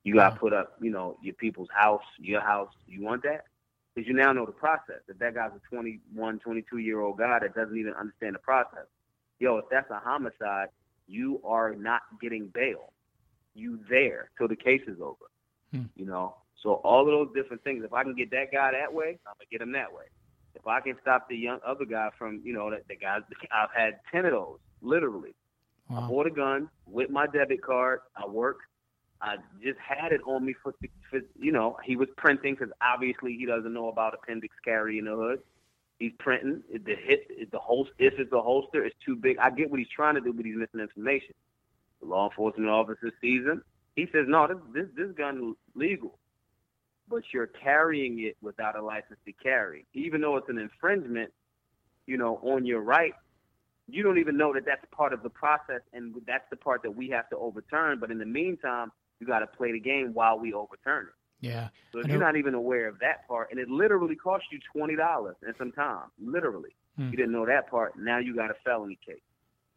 [0.04, 0.40] You got to mm.
[0.40, 2.72] put up, you know, your people's house, your house.
[2.88, 3.46] You want that?
[3.94, 5.02] Because you now know the process.
[5.10, 8.86] If that guy's a 21, 22 year old guy that doesn't even understand the process,
[9.42, 10.68] yo, if that's a homicide,
[11.08, 12.94] you are not getting bail.
[13.56, 15.16] You there till the case is over.
[15.74, 15.86] Hmm.
[15.96, 17.84] You know, so all of those different things.
[17.84, 20.06] If I can get that guy that way, I'm gonna get him that way.
[20.54, 23.70] If I can stop the young other guy from, you know, that the guys, I've
[23.76, 25.34] had ten of those, literally.
[25.90, 28.00] I bought a gun with my debit card.
[28.16, 28.60] I work.
[29.22, 30.74] I just had it on me for,
[31.10, 35.06] for you know, he was printing because obviously he doesn't know about appendix carry in
[35.06, 35.40] the hood.
[36.02, 36.64] He's printing.
[36.74, 39.38] The hit, the holster, if it's a holster, it's too big.
[39.38, 41.36] I get what he's trying to do, but he's missing information.
[42.02, 43.64] The law enforcement officer sees him.
[43.96, 46.18] He says, no, this, this, this gun legal.
[47.08, 49.86] But you're carrying it without a license to carry.
[49.94, 51.32] Even though it's an infringement,
[52.08, 53.14] you know, on your right,
[53.88, 56.96] you don't even know that that's part of the process, and that's the part that
[56.96, 58.00] we have to overturn.
[58.00, 61.14] But in the meantime, you got to play the game while we overturn it.
[61.42, 61.70] Yeah.
[61.92, 64.96] So if you're not even aware of that part, and it literally cost you twenty
[64.96, 67.10] dollars and some time, literally, Hmm.
[67.10, 67.98] you didn't know that part.
[67.98, 69.22] Now you got a felony case.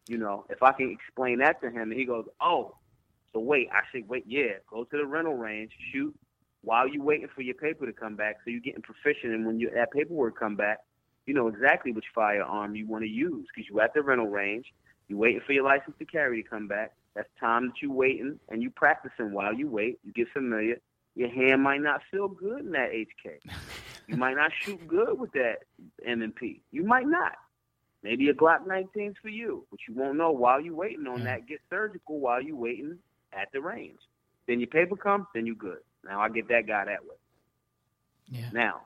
[0.07, 2.75] You know, if I can explain that to him, and he goes, "Oh,
[3.33, 4.25] so wait, I should wait.
[4.27, 6.15] Yeah, go to the rental range, shoot
[6.61, 9.33] while you're waiting for your paper to come back, so you're getting proficient.
[9.33, 10.79] And when you that paperwork come back,
[11.25, 14.73] you know exactly which firearm you want to use because you're at the rental range.
[15.07, 16.93] you're waiting for your license to carry to come back.
[17.15, 19.99] That's time that you're waiting and you practicing while you wait.
[20.03, 20.77] You get familiar.
[21.15, 23.39] Your hand might not feel good in that HK.
[24.07, 25.63] You might not shoot good with that
[26.05, 26.61] M&P.
[26.71, 27.31] You might not.
[28.03, 31.23] Maybe a Glock 19's for you, but you won't know while you're waiting on Yeah.
[31.37, 31.47] that.
[31.47, 32.99] Get surgical while you're waiting
[33.33, 33.97] at the range.
[34.47, 35.79] Then your paper comes, then you're good.
[36.03, 37.15] Now I get that guy that way.
[38.29, 38.49] Yeah.
[38.53, 38.81] Now,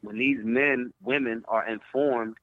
[0.00, 2.36] when these men, women are informed,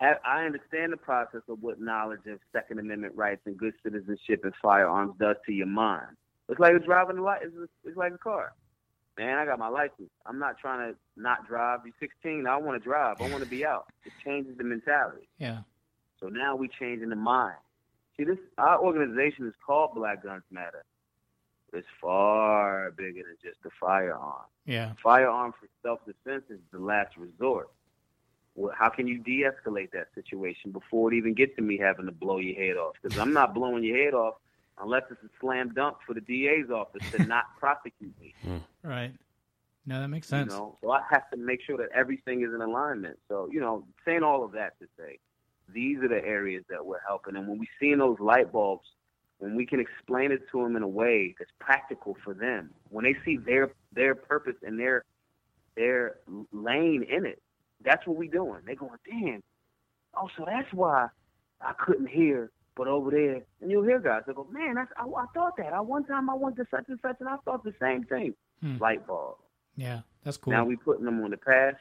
[0.00, 4.52] I understand the process of what knowledge of Second Amendment rights and good citizenship and
[4.60, 6.16] firearms does to your mind.
[6.48, 7.54] It's like it's driving a li It's,
[7.84, 8.52] it's like a car.
[9.18, 10.10] Man, I got my license.
[10.26, 11.80] I'm not trying to not drive.
[11.84, 12.46] You're 16.
[12.46, 13.20] I want to drive.
[13.20, 13.86] I want to be out.
[14.04, 15.28] It changes the mentality.
[15.38, 15.60] Yeah.
[16.20, 17.56] So now we changing the mind.
[18.16, 20.84] See, this our organization is called Black Guns Matter.
[21.72, 24.92] It's far bigger than just the firearm Yeah.
[25.02, 27.68] firearm for self-defense is the last resort.
[28.54, 32.12] Well, how can you de-escalate that situation before it even gets to me having to
[32.12, 32.94] blow your head off?
[33.00, 34.34] Because I'm not blowing your head off
[34.80, 38.34] unless it's a slam dunk for the DA's office to not prosecute me.
[38.42, 38.58] Hmm.
[38.82, 39.12] Right.
[39.86, 40.52] No, that makes You sense.
[40.52, 43.18] know, so I have to make sure that everything is in alignment.
[43.28, 45.18] So you know, saying all of that to say,
[45.72, 48.86] these are the areas that we're helping, and when we see those light bulbs,
[49.38, 53.04] when we can explain it to them in a way that's practical for them, when
[53.04, 55.04] they see their their purpose and their
[55.76, 56.16] their
[56.52, 57.40] lane in it,
[57.84, 58.60] that's what we're doing.
[58.66, 59.42] They're going, damn.
[60.14, 61.08] Oh, so that's why
[61.60, 64.22] I couldn't hear, but over there, and you'll hear guys.
[64.26, 65.74] They go, man, that's I, I thought that.
[65.74, 68.34] I one time I went to such and such, and I thought the same thing.
[68.62, 68.78] Hmm.
[68.78, 69.36] Light bulb.
[69.76, 70.00] Yeah.
[70.24, 70.52] That's cool.
[70.52, 71.74] Now we putting them on the path,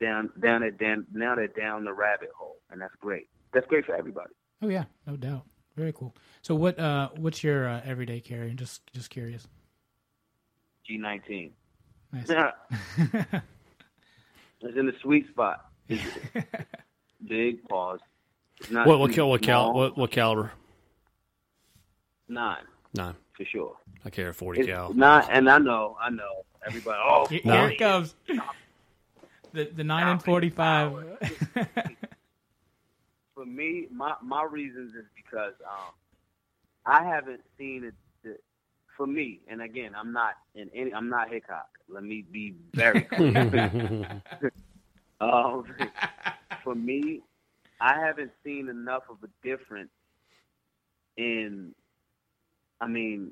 [0.00, 3.28] down down it down now they're down the rabbit hole, and that's great.
[3.52, 4.32] That's great for everybody.
[4.62, 5.44] oh yeah, no doubt.
[5.76, 6.14] Very cool.
[6.42, 8.52] So what uh what's your uh, everyday carry?
[8.54, 9.46] Just just curious.
[10.86, 11.52] G nineteen.
[12.12, 12.30] Nice.
[14.60, 15.66] it's in the sweet spot.
[17.28, 18.00] Big pause.
[18.60, 20.52] It's not What what cal what cal what, what caliber?
[22.28, 22.62] nine
[22.94, 23.14] Nine.
[23.36, 23.76] for sure.
[24.04, 24.92] I carry a forty It's cal.
[24.94, 26.44] not, and I know, I know.
[26.66, 28.14] Everybody, oh, Here, here it comes.
[29.52, 30.92] The the nine and forty five.
[33.34, 35.92] for me, my my reasons is because um,
[36.86, 37.94] I haven't seen it.
[38.24, 38.36] To,
[38.96, 40.94] for me, and again, I'm not in any.
[40.94, 41.68] I'm not Hickok.
[41.88, 44.22] Let me be very clear.
[45.20, 45.64] um,
[46.62, 47.20] for me,
[47.84, 49.90] I haven't seen enough of a difference
[51.18, 51.74] in.
[52.80, 53.30] I mean,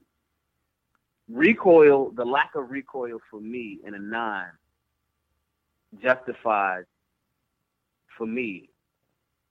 [1.27, 2.11] recoil.
[2.11, 4.53] The lack of recoil for me in a nine
[6.03, 6.85] justifies
[8.19, 8.69] for me.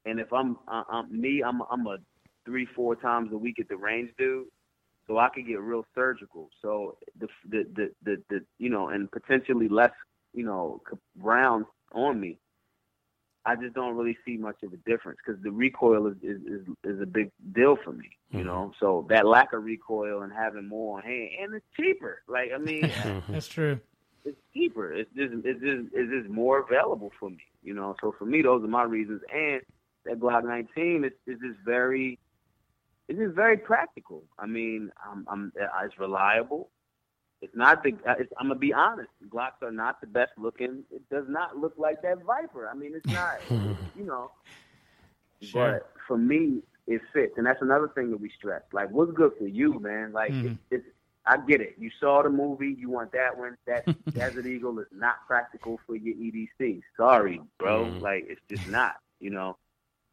[0.05, 1.97] And if I'm, uh, I'm me, I'm I'm a
[2.45, 4.45] three four times a week at the range dude,
[5.07, 6.49] so I could get real surgical.
[6.61, 9.93] So the the the the, the you know, and potentially less
[10.31, 10.79] you know
[11.19, 12.37] rounds on me.
[13.45, 16.67] I just don't really see much of a difference because the recoil is, is is
[16.83, 18.45] is a big deal for me, you Mhm.
[18.45, 18.71] know.
[18.79, 22.21] So that lack of recoil and having more on hand, and it's cheaper.
[22.27, 22.91] Like I mean,
[23.29, 23.79] That's true.
[24.23, 24.93] it's cheaper.
[24.93, 27.95] It's just it's just it's just more available for me, you know.
[28.01, 29.21] So for me, those are my reasons.
[29.33, 29.61] And
[30.05, 32.19] that Glock 19 is is just very,
[33.07, 34.23] it's just very practical.
[34.39, 35.51] I mean, I'm, I'm
[35.83, 36.69] it's reliable.
[37.41, 37.89] It's not the.
[38.19, 39.09] It's, I'm gonna be honest.
[39.29, 40.83] Glocks are not the best looking.
[40.91, 42.69] It does not look like that Viper.
[42.69, 43.35] I mean, it's not.
[43.49, 44.31] you know.
[45.41, 45.71] Sure.
[45.71, 48.61] But for me, it fits, and that's another thing that we stress.
[48.71, 50.11] Like, what's good for you, man?
[50.13, 50.45] Like, Mhm.
[50.45, 50.85] it's, it's.
[51.25, 51.75] I get it.
[51.79, 52.75] You saw the movie.
[52.77, 53.57] You want that one.
[53.67, 56.81] That Desert Eagle is not practical for your EDC.
[56.97, 57.85] Sorry, bro.
[57.85, 58.01] Mhm.
[58.01, 58.95] Like, it's just not.
[59.19, 59.57] You know.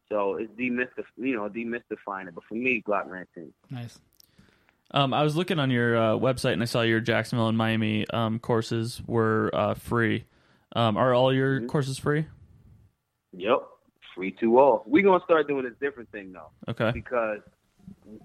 [0.09, 2.33] So it's demystif, you know, demystifying it.
[2.33, 3.53] But for me, Glock 19.
[3.69, 3.99] Nice.
[4.91, 8.07] Um, I was looking on your uh, website and I saw your Jacksonville and Miami
[8.09, 10.25] um, courses were uh, free.
[10.75, 11.67] Um, are all your Mhm.
[11.67, 12.25] courses free?
[13.33, 13.59] Yep.
[14.15, 14.83] Free to all.
[14.87, 16.49] We're gonna start doing a different thing though.
[16.67, 16.91] Okay.
[16.91, 17.39] because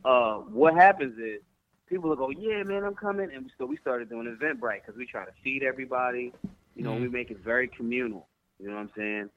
[0.05, 1.41] uh, what happens is
[1.87, 5.07] people will go, "Yeah, man, I'm coming," and so we started doing Eventbrite because we
[5.07, 6.33] try to feed everybody.
[6.75, 8.29] You know, we make it very communal.
[8.59, 9.31] You know what I'm saying?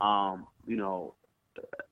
[0.00, 1.14] Um, you know,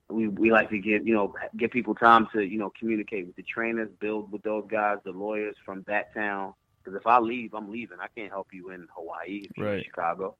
[0.09, 3.35] we we like to give you know give people time to you know communicate with
[3.35, 6.53] the trainers, build with those guys, the lawyers from that town.
[6.83, 7.97] Because if I leave, I'm leaving.
[8.01, 9.85] I can't help you in Hawaii if you're in Right.
[9.85, 10.35] Chicago.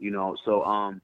[0.00, 1.00] You know, so um,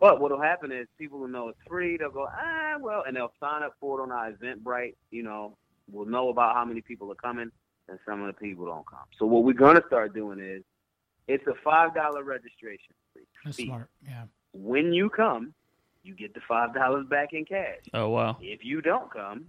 [0.00, 1.96] but what'll happen is people will know it's free.
[1.96, 4.96] They'll go, ah, well, and they'll sign up for it on our Eventbrite.
[5.12, 5.56] You know,
[5.90, 7.50] we'll know about how many people are coming,
[7.88, 9.04] and some of the people don't come.
[9.18, 10.62] So what we're gonna start doing is,
[11.28, 13.20] it's a five dollar registration fee.
[13.44, 13.88] That's smart.
[14.04, 14.24] Yeah.
[14.52, 15.54] When you come,
[16.04, 17.80] you get the five dollars back in cash.
[17.92, 18.36] Oh wow.
[18.40, 19.46] If you don't come,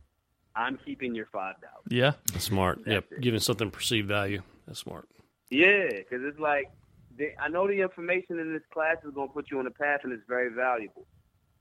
[0.56, 1.86] I'm keeping your five dollars.
[1.90, 2.14] Yeah.
[2.32, 2.80] That's smart.
[2.86, 3.06] That's yep.
[3.12, 3.22] it.
[3.22, 4.42] Giving something perceived value.
[4.66, 5.08] That's smart.
[5.50, 6.72] Yeah, because it's like
[7.18, 9.72] they, I know the information in this class is going to put you on a
[9.72, 11.06] path, and it's very valuable.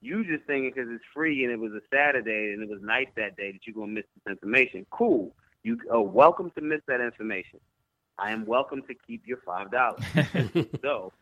[0.01, 3.07] You just thinking because it's free and it was a Saturday and it was nice
[3.17, 4.85] that day that you're going to miss this information.
[4.91, 5.35] Cool.
[5.63, 7.59] You are welcome to miss that information.
[8.19, 10.03] I am welcome to keep your five dollars.
[10.83, 11.13] so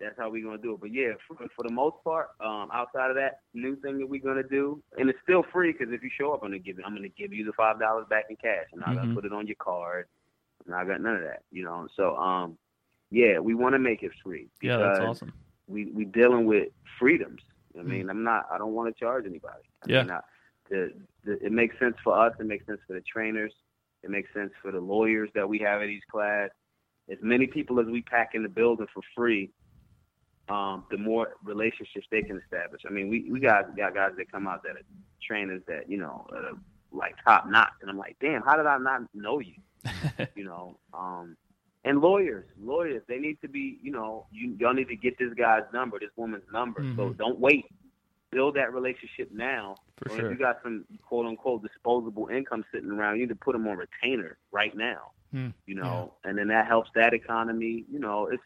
[0.00, 0.80] that's how we're gonna do it.
[0.80, 4.20] But yeah, for, for the most part, um, outside of that new thing that we're
[4.22, 6.84] gonna do, and it's still free because if you show up, I'm gonna give you,
[6.84, 8.66] I'm gonna give you the five dollars back in cash.
[8.72, 8.96] I'm not Mhm.
[8.96, 10.06] gonna put it on your card.
[10.64, 11.86] I'm not got none of that, you know.
[11.96, 12.58] So um,
[13.10, 14.48] yeah, we want to make it free.
[14.60, 15.32] Yeah, that's awesome.
[15.68, 16.68] We we dealing with
[16.98, 17.42] freedoms.
[17.78, 18.46] I mean, I'm not.
[18.52, 19.62] I don't want to charge anybody.
[19.82, 20.02] I Yeah.
[20.02, 20.20] Mean, I,
[20.70, 20.92] the,
[21.24, 22.32] the, it makes sense for us.
[22.38, 23.52] It makes sense for the trainers.
[24.02, 26.50] It makes sense for the lawyers that we have at each class.
[27.10, 29.50] As many people as we pack in the building for free,
[30.48, 32.82] um, the more relationships they can establish.
[32.86, 34.84] I mean, we we got got guys that come out that are
[35.26, 36.26] trainers that you know
[36.92, 39.54] like top notch, and I'm like, damn, how did I not know you?
[40.34, 41.36] you know, um,
[41.84, 45.32] and lawyers, lawyers, they need to be, you know, you y'all need to get this
[45.34, 46.80] guy's number, this woman's number.
[46.96, 47.16] So Mhm.
[47.16, 47.66] don't wait.
[48.30, 49.76] Build that relationship now.
[49.98, 50.26] For or sure.
[50.26, 53.66] if you got some quote unquote disposable income sitting around, you need to put them
[53.68, 55.12] on retainer right now.
[55.30, 55.48] Hmm.
[55.66, 57.84] You know, and then that helps that economy.
[57.90, 58.42] You know, it's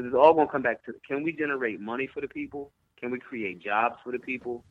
[0.00, 2.72] because it's all gonna come back to can we generate money for the people?
[2.98, 4.64] Can we create jobs for the people?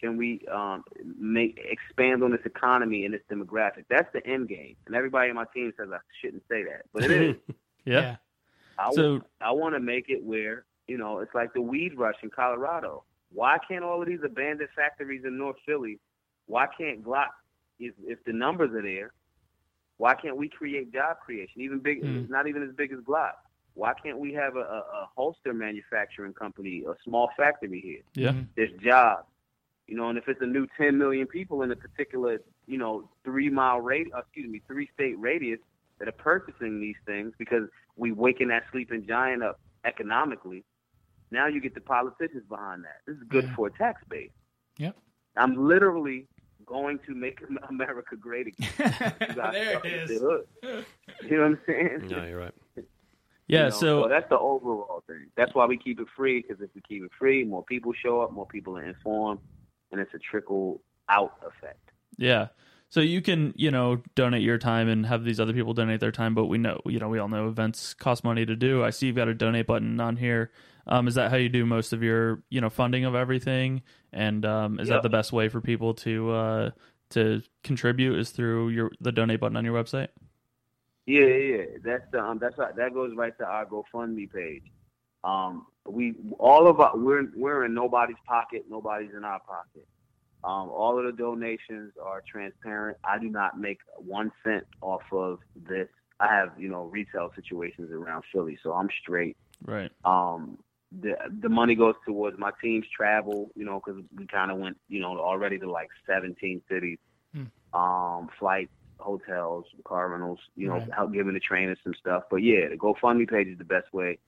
[0.00, 0.84] Can we um,
[1.18, 3.84] make expand on this economy and this demographic?
[3.90, 4.76] That's the end game.
[4.86, 7.36] And everybody on my team says I shouldn't say that, but it is.
[7.84, 8.16] Yeah.
[8.78, 12.14] I, So- I want to make it where you know it's like the weed rush
[12.22, 13.02] in Colorado.
[13.32, 15.98] Why can't all of these abandoned factories in North Philly?
[16.46, 17.30] Why can't Glock?
[17.80, 19.12] If if the numbers are there,
[19.96, 21.60] why can't we create job creation?
[21.60, 23.32] Even big, it's not even as big as Glock.
[23.74, 28.02] Why can't we have a, a, a holster manufacturing company, a small factory here?
[28.14, 28.32] Yeah.
[28.32, 28.48] Mhm.
[28.56, 29.26] There's jobs,
[29.86, 30.08] you know.
[30.08, 33.80] And if it's a new 10 million people in a particular, you know, three mile
[33.80, 35.58] radius, excuse me, three state radius
[35.98, 40.64] that are purchasing these things because we waking that sleeping giant up economically.
[41.30, 42.98] Now you get the politicians behind that.
[43.06, 43.54] This is good Yeah.
[43.54, 44.30] for a tax base.
[44.78, 44.96] Yep.
[45.36, 46.26] I'm literally
[46.66, 47.40] going to make
[47.70, 48.68] America great again.
[48.78, 50.20] You there it start with is.
[50.20, 50.44] the.
[51.24, 52.06] You know what I'm saying?
[52.08, 52.54] no, you're right.
[53.48, 53.58] Yeah.
[53.58, 55.26] You know, so that's the overall thing.
[55.36, 58.22] That's why we keep it free because if we keep it free, more people show
[58.22, 59.40] up, more people are informed,
[59.90, 61.90] and it's a trickle out effect.
[62.18, 62.48] Yeah.
[62.88, 66.12] So you can, you know, donate your time and have these other people donate their
[66.12, 68.84] time, but we know, you know, we all know events cost money to do.
[68.84, 70.50] I see you've got a donate button on here.
[70.86, 73.82] Um, is that how you do most of your, you know, funding of everything?
[74.12, 74.96] And um, is Yep.
[74.98, 76.70] that the best way for people to uh,
[77.10, 78.18] to contribute?
[78.18, 80.08] Is through your the donate button on your website?
[81.06, 82.74] Yeah, yeah, that's the, um, that's right.
[82.76, 84.62] That goes right to our GoFundMe page.
[85.24, 88.64] Um, we all of our we're we're in nobody's pocket.
[88.68, 89.86] Nobody's in our pocket.
[90.44, 92.98] Um, all of the donations are transparent.
[93.04, 95.38] I do not make one cent off of
[95.68, 95.88] this.
[96.20, 99.36] I have you know retail situations around Philly, so I'm straight.
[99.64, 99.90] Right.
[100.04, 100.58] Um,
[101.00, 104.76] the the money goes towards my team's travel, you know, because we kind of went,
[104.88, 106.98] you know, already to like 17 cities.
[107.34, 107.44] Hmm.
[107.78, 108.72] Um, flights,
[109.02, 110.92] hotels, car rentals, you know, Right.
[110.94, 112.24] help giving the trainers some stuff.
[112.30, 114.18] But yeah, the GoFundMe page is the best way.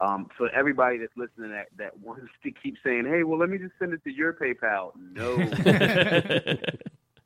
[0.00, 3.58] Um, for everybody that's listening that that wants to keep saying, hey, well, let me
[3.58, 4.92] just send it to your PayPal.
[5.12, 5.36] No.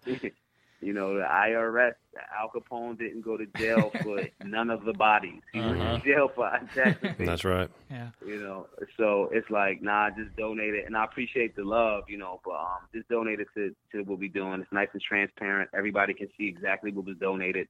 [0.81, 1.95] you know, the IRS,
[2.39, 5.41] Al Capone didn't go to jail for none of the bodies.
[5.53, 5.99] He went Uh-huh.
[5.99, 7.69] to jail for untaxed That's right.
[7.91, 8.11] Yeah.
[8.27, 8.67] you know.
[8.97, 12.41] So it's like, nah, just donate it, and I appreciate the love, you know.
[12.45, 14.61] But um, just donate it to to what we're doing.
[14.61, 15.71] It's nice and transparent.
[15.75, 17.69] Everybody can see exactly what was donated.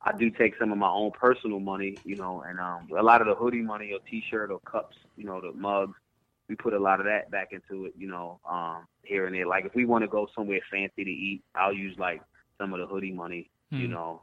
[0.00, 3.20] I do take some of my own personal money, you know, and um, a lot
[3.20, 5.96] of the hoodie money or T-shirt or cups, you know, the mugs.
[6.48, 9.46] We put a lot of that back into it, you know, um, here and there.
[9.46, 12.22] Like if we want to go somewhere fancy to eat, I'll use like
[12.58, 13.92] some of the hoodie money, you Hmm.
[13.94, 14.20] know,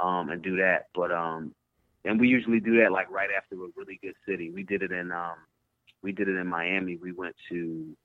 [0.00, 0.88] um, and do that.
[0.94, 1.54] But um,
[2.04, 4.50] and we usually do that like right after a really good city.
[4.50, 5.36] We did it in um,
[6.02, 6.96] we did it in Miami.
[6.96, 7.96] We went to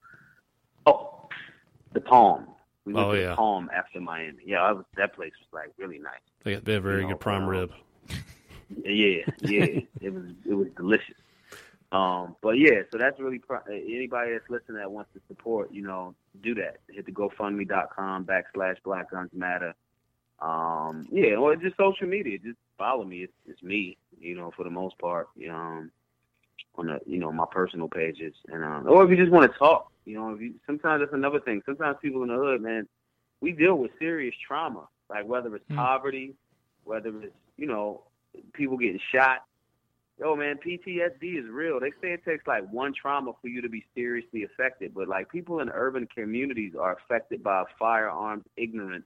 [0.85, 1.27] oh,
[1.93, 2.47] the Palm.
[2.85, 3.29] We went Oh, to yeah.
[3.31, 4.43] the Palm after Miami.
[4.45, 6.21] Yeah, that, was, that place was like really nice.
[6.43, 7.71] They got they have very You know, good prime um, rib.
[8.85, 11.15] Yeah, yeah, it was it was delicious.
[11.91, 15.81] Um, but yeah, so that's really pro- anybody that's listening that wants to support, you
[15.81, 16.13] know,
[16.43, 16.77] do that.
[16.89, 19.73] Hit the GoFundMe.com backslash Black Guns Matter.
[20.39, 22.37] Um, yeah, or just social media.
[22.37, 23.23] Just follow me.
[23.23, 25.29] It's, it's me, you know, for the most part.
[25.49, 25.91] Um,
[26.75, 29.57] on the you know my personal pages, and um, or if you just want to
[29.57, 31.61] talk, you know, if you, sometimes that's another thing.
[31.65, 32.87] Sometimes people in the hood, man,
[33.41, 35.75] we deal with serious trauma, like whether it's Hmm.
[35.75, 36.35] poverty,
[36.83, 38.03] whether it's you know
[38.53, 39.43] people getting shot.
[40.19, 41.79] Yo, man, PTSD is real.
[41.79, 45.31] They say it takes like one trauma for you to be seriously affected, but like
[45.31, 49.05] people in urban communities are affected by firearms ignorance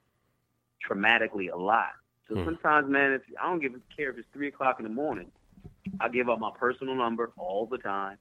[0.87, 1.91] traumatically a lot.
[2.27, 2.43] So Hmm.
[2.43, 5.31] sometimes, man, if I don't give a care if it's three o'clock in the morning,
[5.99, 8.17] I give up my personal number all the time.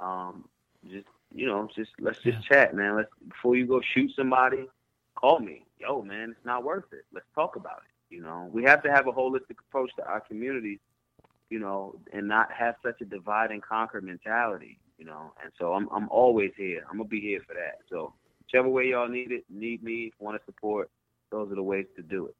[0.00, 0.48] Um,
[0.90, 2.96] just you know, just let's just chat, man.
[2.96, 4.68] Let's before you go shoot somebody,
[5.14, 5.64] call me.
[5.78, 7.04] Yo, man, it's not worth it.
[7.12, 8.14] Let's talk about it.
[8.14, 10.78] You know, we have to have a holistic approach to our communities,
[11.50, 15.32] you know, and not have such a divide and conquer mentality, you know.
[15.42, 16.84] And so I'm I'm always here.
[16.88, 17.80] I'm gonna be here for that.
[17.90, 18.14] So
[18.44, 20.90] whichever way y'all need it, need me, want to support,
[21.30, 22.34] those are the ways to do it.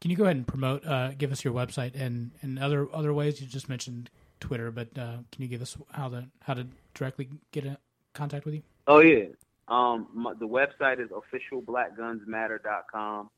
[0.00, 0.86] Can you go ahead and promote?
[0.86, 3.40] Uh, give us your website and, and other other ways.
[3.40, 7.28] You just mentioned Twitter, but uh, can you give us how to how to directly
[7.52, 7.76] get in
[8.12, 8.62] contact with you?
[8.86, 9.24] Oh yeah.
[9.68, 13.30] Um, my, the website is officialblackgunsmatter.com.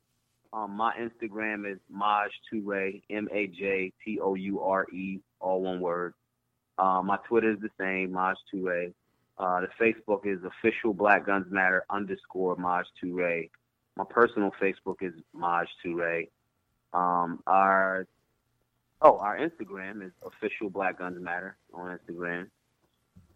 [0.52, 5.62] Um, my Instagram is Maj Toure, M A J T O U R E, all
[5.62, 6.14] one word.
[6.78, 8.92] Uh, my Twitter is the same, Maj Toure.
[9.38, 13.50] Uh, the Facebook is official Black Guns Matter underscore Maj Toure.
[13.96, 16.28] My personal Facebook is Maj Toure.
[16.94, 18.06] Um, our
[19.02, 22.46] oh, our Instagram is official Black Guns Matter on Instagram.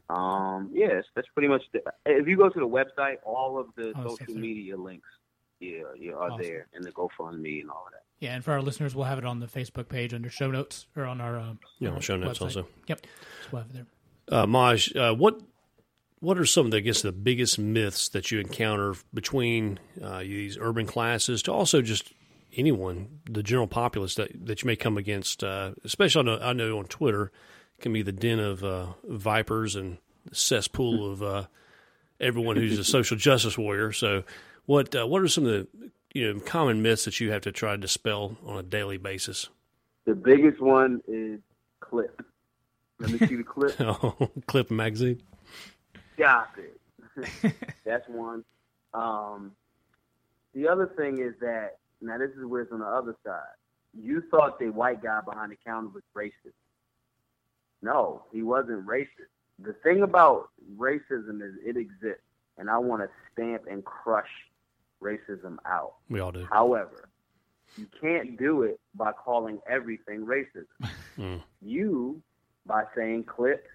[0.09, 1.62] Um, yes, that's pretty much.
[1.72, 5.09] The, if you go to the website, all of the Oh, social media links,
[5.62, 6.43] yeah, yeah, are Awesome.
[6.43, 8.02] there, and the GoFundMe and all of that.
[8.18, 10.86] Yeah, and for our listeners, we'll have it on the Facebook page under show notes
[10.97, 12.43] or on our um, Yeah, on our show notes website.
[12.43, 12.68] also.
[12.86, 13.86] Yep, so we'll have it there.
[14.40, 15.40] Uh, Maj, uh, what
[16.20, 20.20] what are some of the, I guess, the biggest myths that you encounter between uh,
[20.20, 22.12] these urban classes to also just
[22.56, 25.43] anyone, the general populace that, that you may come against?
[25.43, 27.32] Uh, especially, I know, I know on Twitter
[27.80, 29.98] can be the den of uh, vipers and
[30.32, 31.47] cesspool of uh,
[32.20, 33.90] everyone who's a social justice warrior.
[33.93, 34.22] So,
[34.66, 37.52] what uh, what are some of the you know common myths that you have to
[37.52, 39.48] try to dispel on a daily basis?
[40.05, 41.40] The biggest one is
[41.80, 42.22] clip.
[42.98, 43.74] Let me see the clip.
[43.80, 45.22] Oh, clip magazine.
[46.14, 47.55] Stop it.
[47.84, 48.44] That's one.
[48.94, 49.52] Um,
[50.55, 53.40] the other thing is that now this is where it's on the other side.
[53.94, 56.55] You thought the white guy behind the counter was racist.
[57.82, 59.30] No, he wasn't racist.
[59.59, 62.22] The thing about racism is it exists,
[62.59, 64.30] and I want to stamp and crush
[65.02, 65.94] racism out.
[66.08, 66.46] We all do.
[66.50, 67.08] However,
[67.76, 70.90] you can't do it by calling everything racism.
[71.18, 71.42] Mm.
[71.60, 72.22] You,
[72.64, 73.66] by saying clip,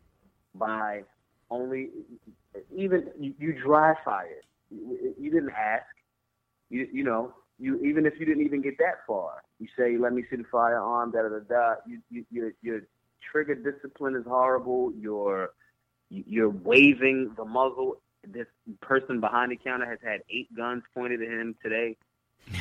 [0.55, 1.03] by
[1.51, 1.91] only,
[2.75, 4.45] even you, you dry fire it.
[4.71, 5.85] You, you didn't ask.
[6.71, 10.13] You, you know, you even if you didn't even get that far, you say, "Let
[10.13, 11.75] me see the firearm." Da da da da.
[11.87, 12.81] You, you, your your
[13.31, 14.91] trigger discipline is horrible.
[14.99, 15.51] Your
[16.09, 18.01] you're waving the muzzle.
[18.31, 18.47] This
[18.81, 21.95] person behind the counter has had eight guns pointed at him today.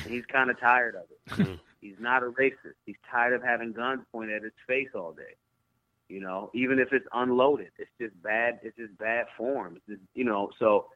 [0.05, 1.61] And he's kind of tired of it.
[1.81, 2.75] he's not a racist.
[2.85, 5.35] He's tired of having guns pointed at his face all day.
[6.09, 8.61] You know, even if it's unloaded, it's just bad.
[8.63, 9.77] It's just bad form.
[9.77, 10.87] It's just, you know, so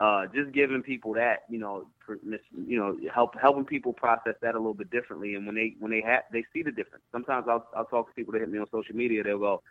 [0.00, 4.54] uh, just giving people that, you know, for, you know, help helping people process that
[4.54, 5.34] a little bit differently.
[5.34, 7.04] And when they when they have they see the difference.
[7.12, 9.22] Sometimes I'll I'll talk to people that hit me on social media.
[9.22, 9.62] They'll go,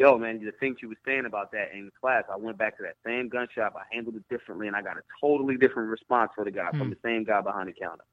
[0.00, 2.82] "Yo, man, the things you were saying about that in class, I went back to
[2.84, 3.74] that same gun shop.
[3.76, 6.78] I handled it differently, and I got a totally different response for the guy hmm.
[6.78, 8.04] from the same guy behind the counter."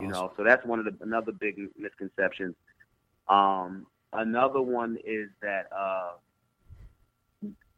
[0.00, 0.12] You awesome.
[0.12, 2.54] know, so that's one of the another big misconception.
[3.28, 6.12] Um, another one is that uh,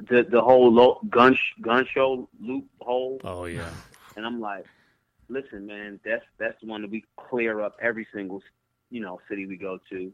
[0.09, 3.20] the the whole lo- gun sh- gun show loophole.
[3.24, 3.70] Oh yeah.
[4.16, 4.66] And I'm like,
[5.28, 8.43] listen, man, that's that's the one that we clear up every single
[8.91, 10.12] you know city we go to.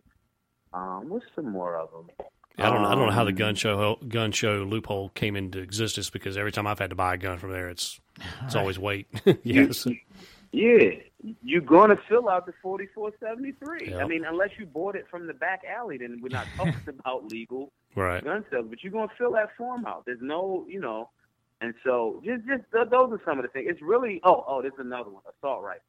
[0.72, 2.28] Um, what's some more of them?
[2.58, 2.78] I don't.
[2.78, 6.10] Um, I don't know how the um, gun show gun show loophole came into existence
[6.10, 8.00] because every time I've had to buy a gun from there, it's
[8.44, 9.08] it's always wait.
[9.42, 9.86] yes.
[10.52, 10.90] Yeah,
[11.42, 13.90] you're going to fill out the 4473.
[13.90, 14.02] Yep.
[14.02, 17.30] I mean, unless you bought it from the back alley, then we're not talking about
[17.30, 18.22] legal right.
[18.22, 18.66] gun sales.
[18.68, 20.04] But you're going to fill that form out.
[20.04, 21.08] There's no, you know,
[21.62, 23.68] and so just just those are some of the things.
[23.70, 25.82] It's really oh oh, there's another one, assault rifle.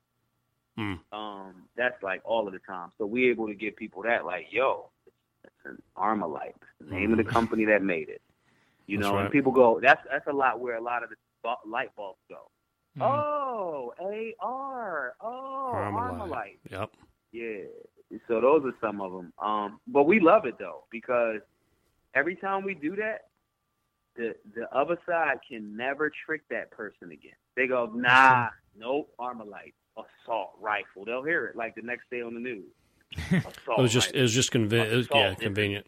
[0.77, 0.99] Mm.
[1.11, 2.91] Um, that's like all of the time.
[2.97, 4.89] So we're able to give people that like, yo,
[5.65, 7.11] it's an Armalite, the name mm.
[7.13, 7.29] of the hmm.
[7.29, 8.21] company that made it.
[8.87, 9.23] You that's know, right.
[9.23, 11.15] and people go, that's that's a lot where a lot of the
[11.65, 12.49] light bulbs go.
[12.97, 13.01] Mm.
[13.01, 13.93] Oh,
[14.41, 15.13] AR.
[15.21, 16.19] Oh, Armalite.
[16.19, 16.57] Armalite.
[16.69, 16.91] Yep.
[17.31, 18.17] Yeah.
[18.27, 19.33] So those are some of them.
[19.39, 21.39] Um, but we love it though because
[22.13, 23.21] every time we do that,
[24.15, 27.33] the the other side can never trick that person again.
[27.55, 31.05] They go, nah, nope, Armalite, assault rifle.
[31.05, 32.65] They'll hear it like the next day on the news.
[33.31, 35.07] It was just it was just convenient.
[35.13, 35.87] Yeah, convenient.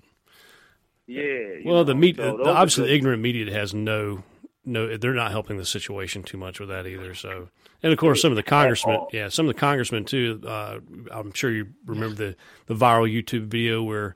[1.07, 1.59] Yeah.
[1.63, 4.23] Well, know, the media, so obviously, the ignorant media has no
[4.65, 7.13] no, they're not helping the situation too much with that either.
[7.13, 7.49] So,
[7.83, 10.41] and of course, some of the congressmen, yeah, some of the congressmen too.
[10.45, 10.79] Uh,
[11.11, 12.35] I'm sure you remember the
[12.65, 14.15] the viral YouTube video where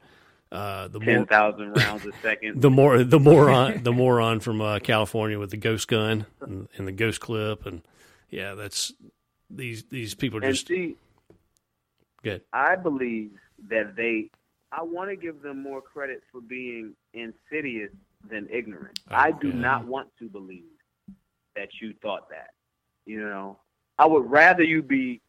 [0.52, 2.62] uh, the ten thousand rounds a second.
[2.62, 6.88] The more the moron the moron from uh, California with the ghost gun and, and,
[6.88, 7.84] the ghost clip, and
[8.30, 8.92] yeah, that's
[9.52, 10.68] these these people just.
[10.68, 10.96] see,
[12.24, 12.42] good.
[12.54, 13.32] I believe
[13.70, 14.30] that they.
[14.72, 17.92] I want to give them more credit for being insidious
[18.30, 19.00] than ignorant.
[19.10, 20.64] Oh, I do not want to believe
[21.56, 22.52] that you thought that.
[23.06, 23.58] You know,
[23.98, 25.22] I would rather you be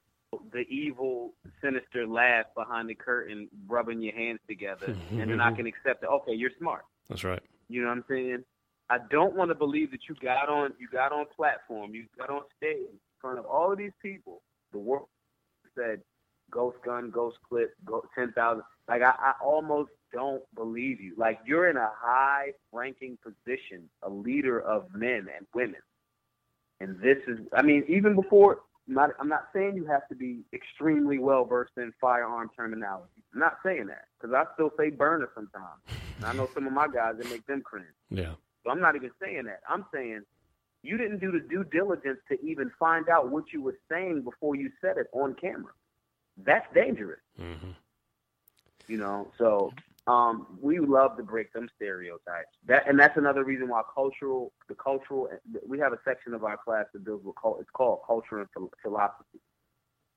[0.52, 5.66] the evil, sinister laugh behind the curtain, rubbing your hands together, and then I can
[5.66, 6.08] accept that.
[6.08, 6.84] Okay, you're smart.
[7.08, 7.42] That's right.
[7.68, 8.44] You know what I'm saying?
[8.90, 12.28] I don't want to believe that you got on, you got on platform, you got
[12.28, 14.42] on stage in front of all of these people.
[14.72, 15.06] The world
[15.76, 16.00] said,
[16.50, 18.62] "Ghost gun, ghost clip, go ten thousand.
[18.88, 21.14] Like I, I almost don't believe you.
[21.16, 25.80] Like you're in a high ranking position, a leader of men and women.
[26.80, 30.40] And this is, I mean, even before, not, I'm not saying you have to be
[30.52, 33.22] extremely well versed in firearm terminology.
[33.34, 35.80] I'm not saying that because I still say burner sometimes.
[36.16, 37.86] And I know some of my guys that make them cringe.
[38.08, 38.32] Yeah.
[38.64, 39.60] So I'm not even saying that.
[39.68, 40.22] I'm saying
[40.82, 44.56] you didn't do the due diligence to even find out what you were saying before
[44.56, 45.72] you said it on camera.
[46.36, 47.20] That's dangerous.
[47.40, 47.70] Mm-hmm.
[48.88, 49.72] You know, so
[50.06, 52.48] um, we love to break them stereotypes.
[52.66, 55.28] That and that's another reason why cultural, the cultural,
[55.66, 58.48] we have a section of our class that deals with it's called culture and
[58.82, 59.40] philosophy.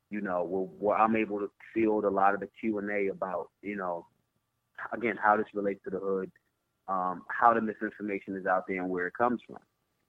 [0.10, 3.08] You know, where, where I'm able to field a lot of the Q and A
[3.12, 4.06] about, you know,
[4.92, 6.32] again how this relates to the hood,
[6.88, 9.60] um, how the misinformation is out there and where it comes from.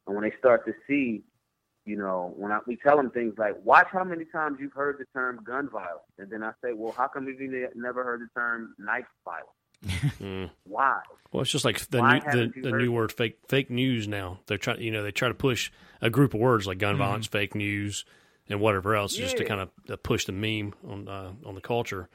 [0.06, 1.22] And when they start to see,
[1.85, 4.97] you know, when I, we tell them things like, watch how many times you've heard
[4.98, 6.02] the term gun violence.
[6.19, 9.48] And then I say, well, how come you've never heard the term knife violence?
[10.19, 10.51] mm.
[10.65, 11.01] Why?
[11.31, 14.40] Well, it's just like the new, the, the new word fake fake news now.
[14.47, 15.70] They're trying, you know, they try to push
[16.01, 17.02] a group of words like gun mm-hmm.
[17.02, 18.06] violence, fake news,
[18.49, 19.25] and whatever else, yeah.
[19.25, 22.09] just to kind of uh, push the meme on uh, on the culture.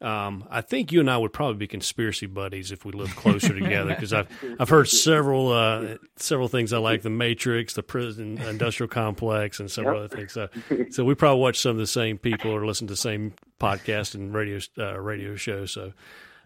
[0.00, 3.52] Um, I think you and I would probably be conspiracy buddies if we lived closer
[3.58, 4.28] together because I've
[4.58, 9.70] I've heard several uh, several things I like: the Matrix, the prison industrial complex, and
[9.70, 10.04] several yep.
[10.04, 10.32] other things.
[10.32, 10.48] So,
[10.90, 14.14] so we probably watch some of the same people or listen to the same podcast
[14.14, 15.72] and radio uh, radio shows.
[15.72, 15.92] So.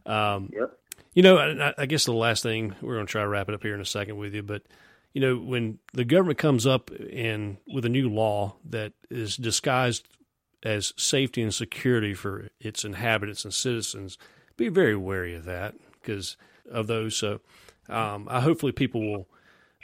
[0.07, 0.79] Um, yep.
[1.15, 3.55] You know, I, I guess the last thing we're going to try to wrap it
[3.55, 4.63] up here in a second with you, but
[5.13, 10.09] you know, when the government comes up in with a new law that is disguised
[10.63, 14.19] as safety and security for its inhabitants and citizens,
[14.57, 16.37] be very wary of that because
[16.71, 17.17] of those.
[17.17, 17.41] So,
[17.89, 19.29] um, I hopefully people will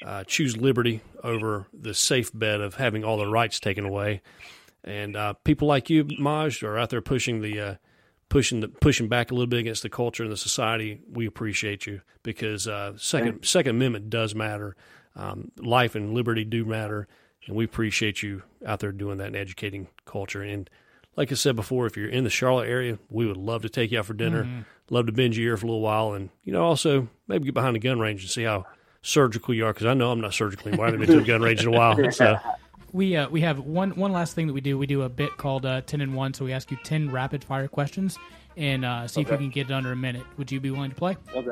[0.04, 4.22] uh, choose liberty over the safe bet of having all their rights taken away.
[4.82, 7.74] And uh, people like you, Maj, are out there pushing the uh,
[8.28, 11.00] pushing the pushing back a little bit against the culture and the society.
[11.10, 14.76] We appreciate you because uh, second Second Amendment does matter.
[15.16, 17.06] Um, life and liberty do matter,
[17.46, 20.42] and we appreciate you out there doing that and educating culture.
[20.42, 20.68] And
[21.16, 23.92] like I said before, if you're in the Charlotte area, we would love to take
[23.92, 24.44] you out for dinner.
[24.44, 24.60] Mm-hmm.
[24.90, 27.54] Love to bend your ear for a little while, and you know also maybe get
[27.54, 28.66] behind the gun range and see how
[29.02, 29.72] surgical you are.
[29.72, 30.86] Because I know I'm not surgical anymore.
[30.86, 31.96] I haven't been to a gun range in a while.
[32.12, 32.38] So
[32.92, 34.76] We uh, we have one one last thing that we do.
[34.76, 36.34] We do a bit called uh, ten and one.
[36.34, 38.18] So we ask you ten rapid fire questions
[38.56, 40.22] and uh, see if you can get it under a minute.
[40.36, 41.16] Would you be willing to play?
[41.34, 41.50] Okay.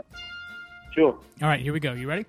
[0.94, 1.18] Sure.
[1.40, 1.94] All right, here we go.
[1.94, 2.26] You ready?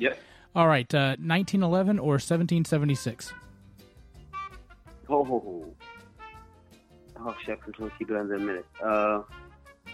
[0.00, 0.18] Yep.
[0.56, 3.32] All right, uh, 1911 or 1776?
[5.06, 5.74] Ho ho ho.
[7.18, 8.66] Oh shucks, gonna keep it under a minute.
[8.82, 9.22] Uh,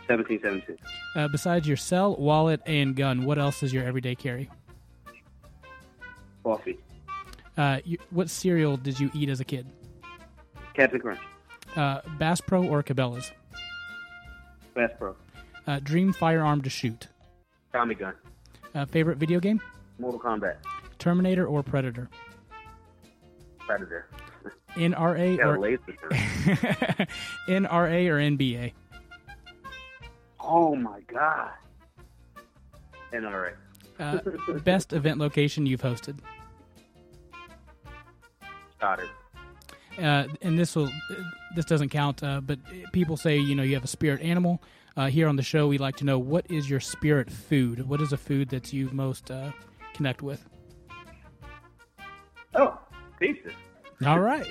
[0.07, 0.79] seventeen seventy six.
[1.17, 4.49] Uh, besides your cell, wallet, and gun, what else is your everyday carry?
[6.45, 6.79] Coffee.
[7.57, 9.67] Uh, you, what cereal did you eat as a kid?
[10.75, 11.21] Captain Crunch.
[11.75, 13.33] Uh, Bass Pro or Cabela's?
[14.75, 15.17] Bass Pro.
[15.67, 17.09] Uh, dream firearm to shoot.
[17.73, 18.15] Tommy gun.
[18.75, 19.61] Uh, favorite video game?
[19.99, 20.57] Mortal Kombat.
[20.99, 22.09] Terminator or Predator?
[23.59, 24.09] Predator.
[24.75, 25.81] NRA or laser.
[27.49, 28.73] NRA or NBA?
[30.41, 31.51] Oh my god.
[33.13, 33.55] NRA.
[33.99, 34.19] Uh,
[34.65, 36.19] best event location you've hosted?
[38.77, 39.09] Stoddard.
[39.99, 40.91] uh, and this will
[41.57, 42.59] this doesn't count, uh, but
[42.93, 44.63] people say you know you have a spirit animal.
[44.99, 47.87] Uh, here on the show, we like to know what is your spirit food.
[47.87, 49.51] What is a food that you most uh,
[49.97, 50.45] connect with?
[52.55, 52.79] Oh,
[53.19, 53.51] pizza.
[54.05, 54.47] All right.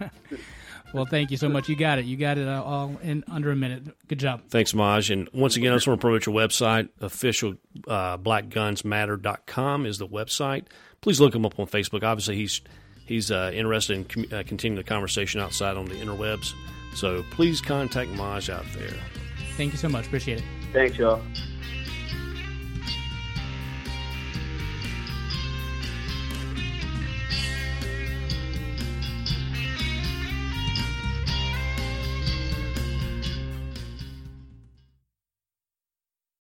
[0.94, 1.68] well, thank you so much.
[1.68, 2.04] You got it.
[2.04, 3.84] You got it all in under a minute.
[4.08, 4.42] Good job.
[4.48, 5.10] Thanks, Maj.
[5.10, 6.88] And once again, I just want to promote your website.
[7.00, 7.54] Official
[7.88, 10.66] uh, blackgunsmatter.com is the website.
[11.00, 12.02] Please look him up on Facebook.
[12.02, 12.60] Obviously, he's
[13.06, 16.52] he's uh, interested in com- uh, continuing the conversation outside on the interwebs.
[16.94, 18.94] So please contact Maj out there.
[19.56, 20.06] Thank you so much.
[20.06, 20.44] Appreciate it.
[20.72, 21.22] Thanks, y'all.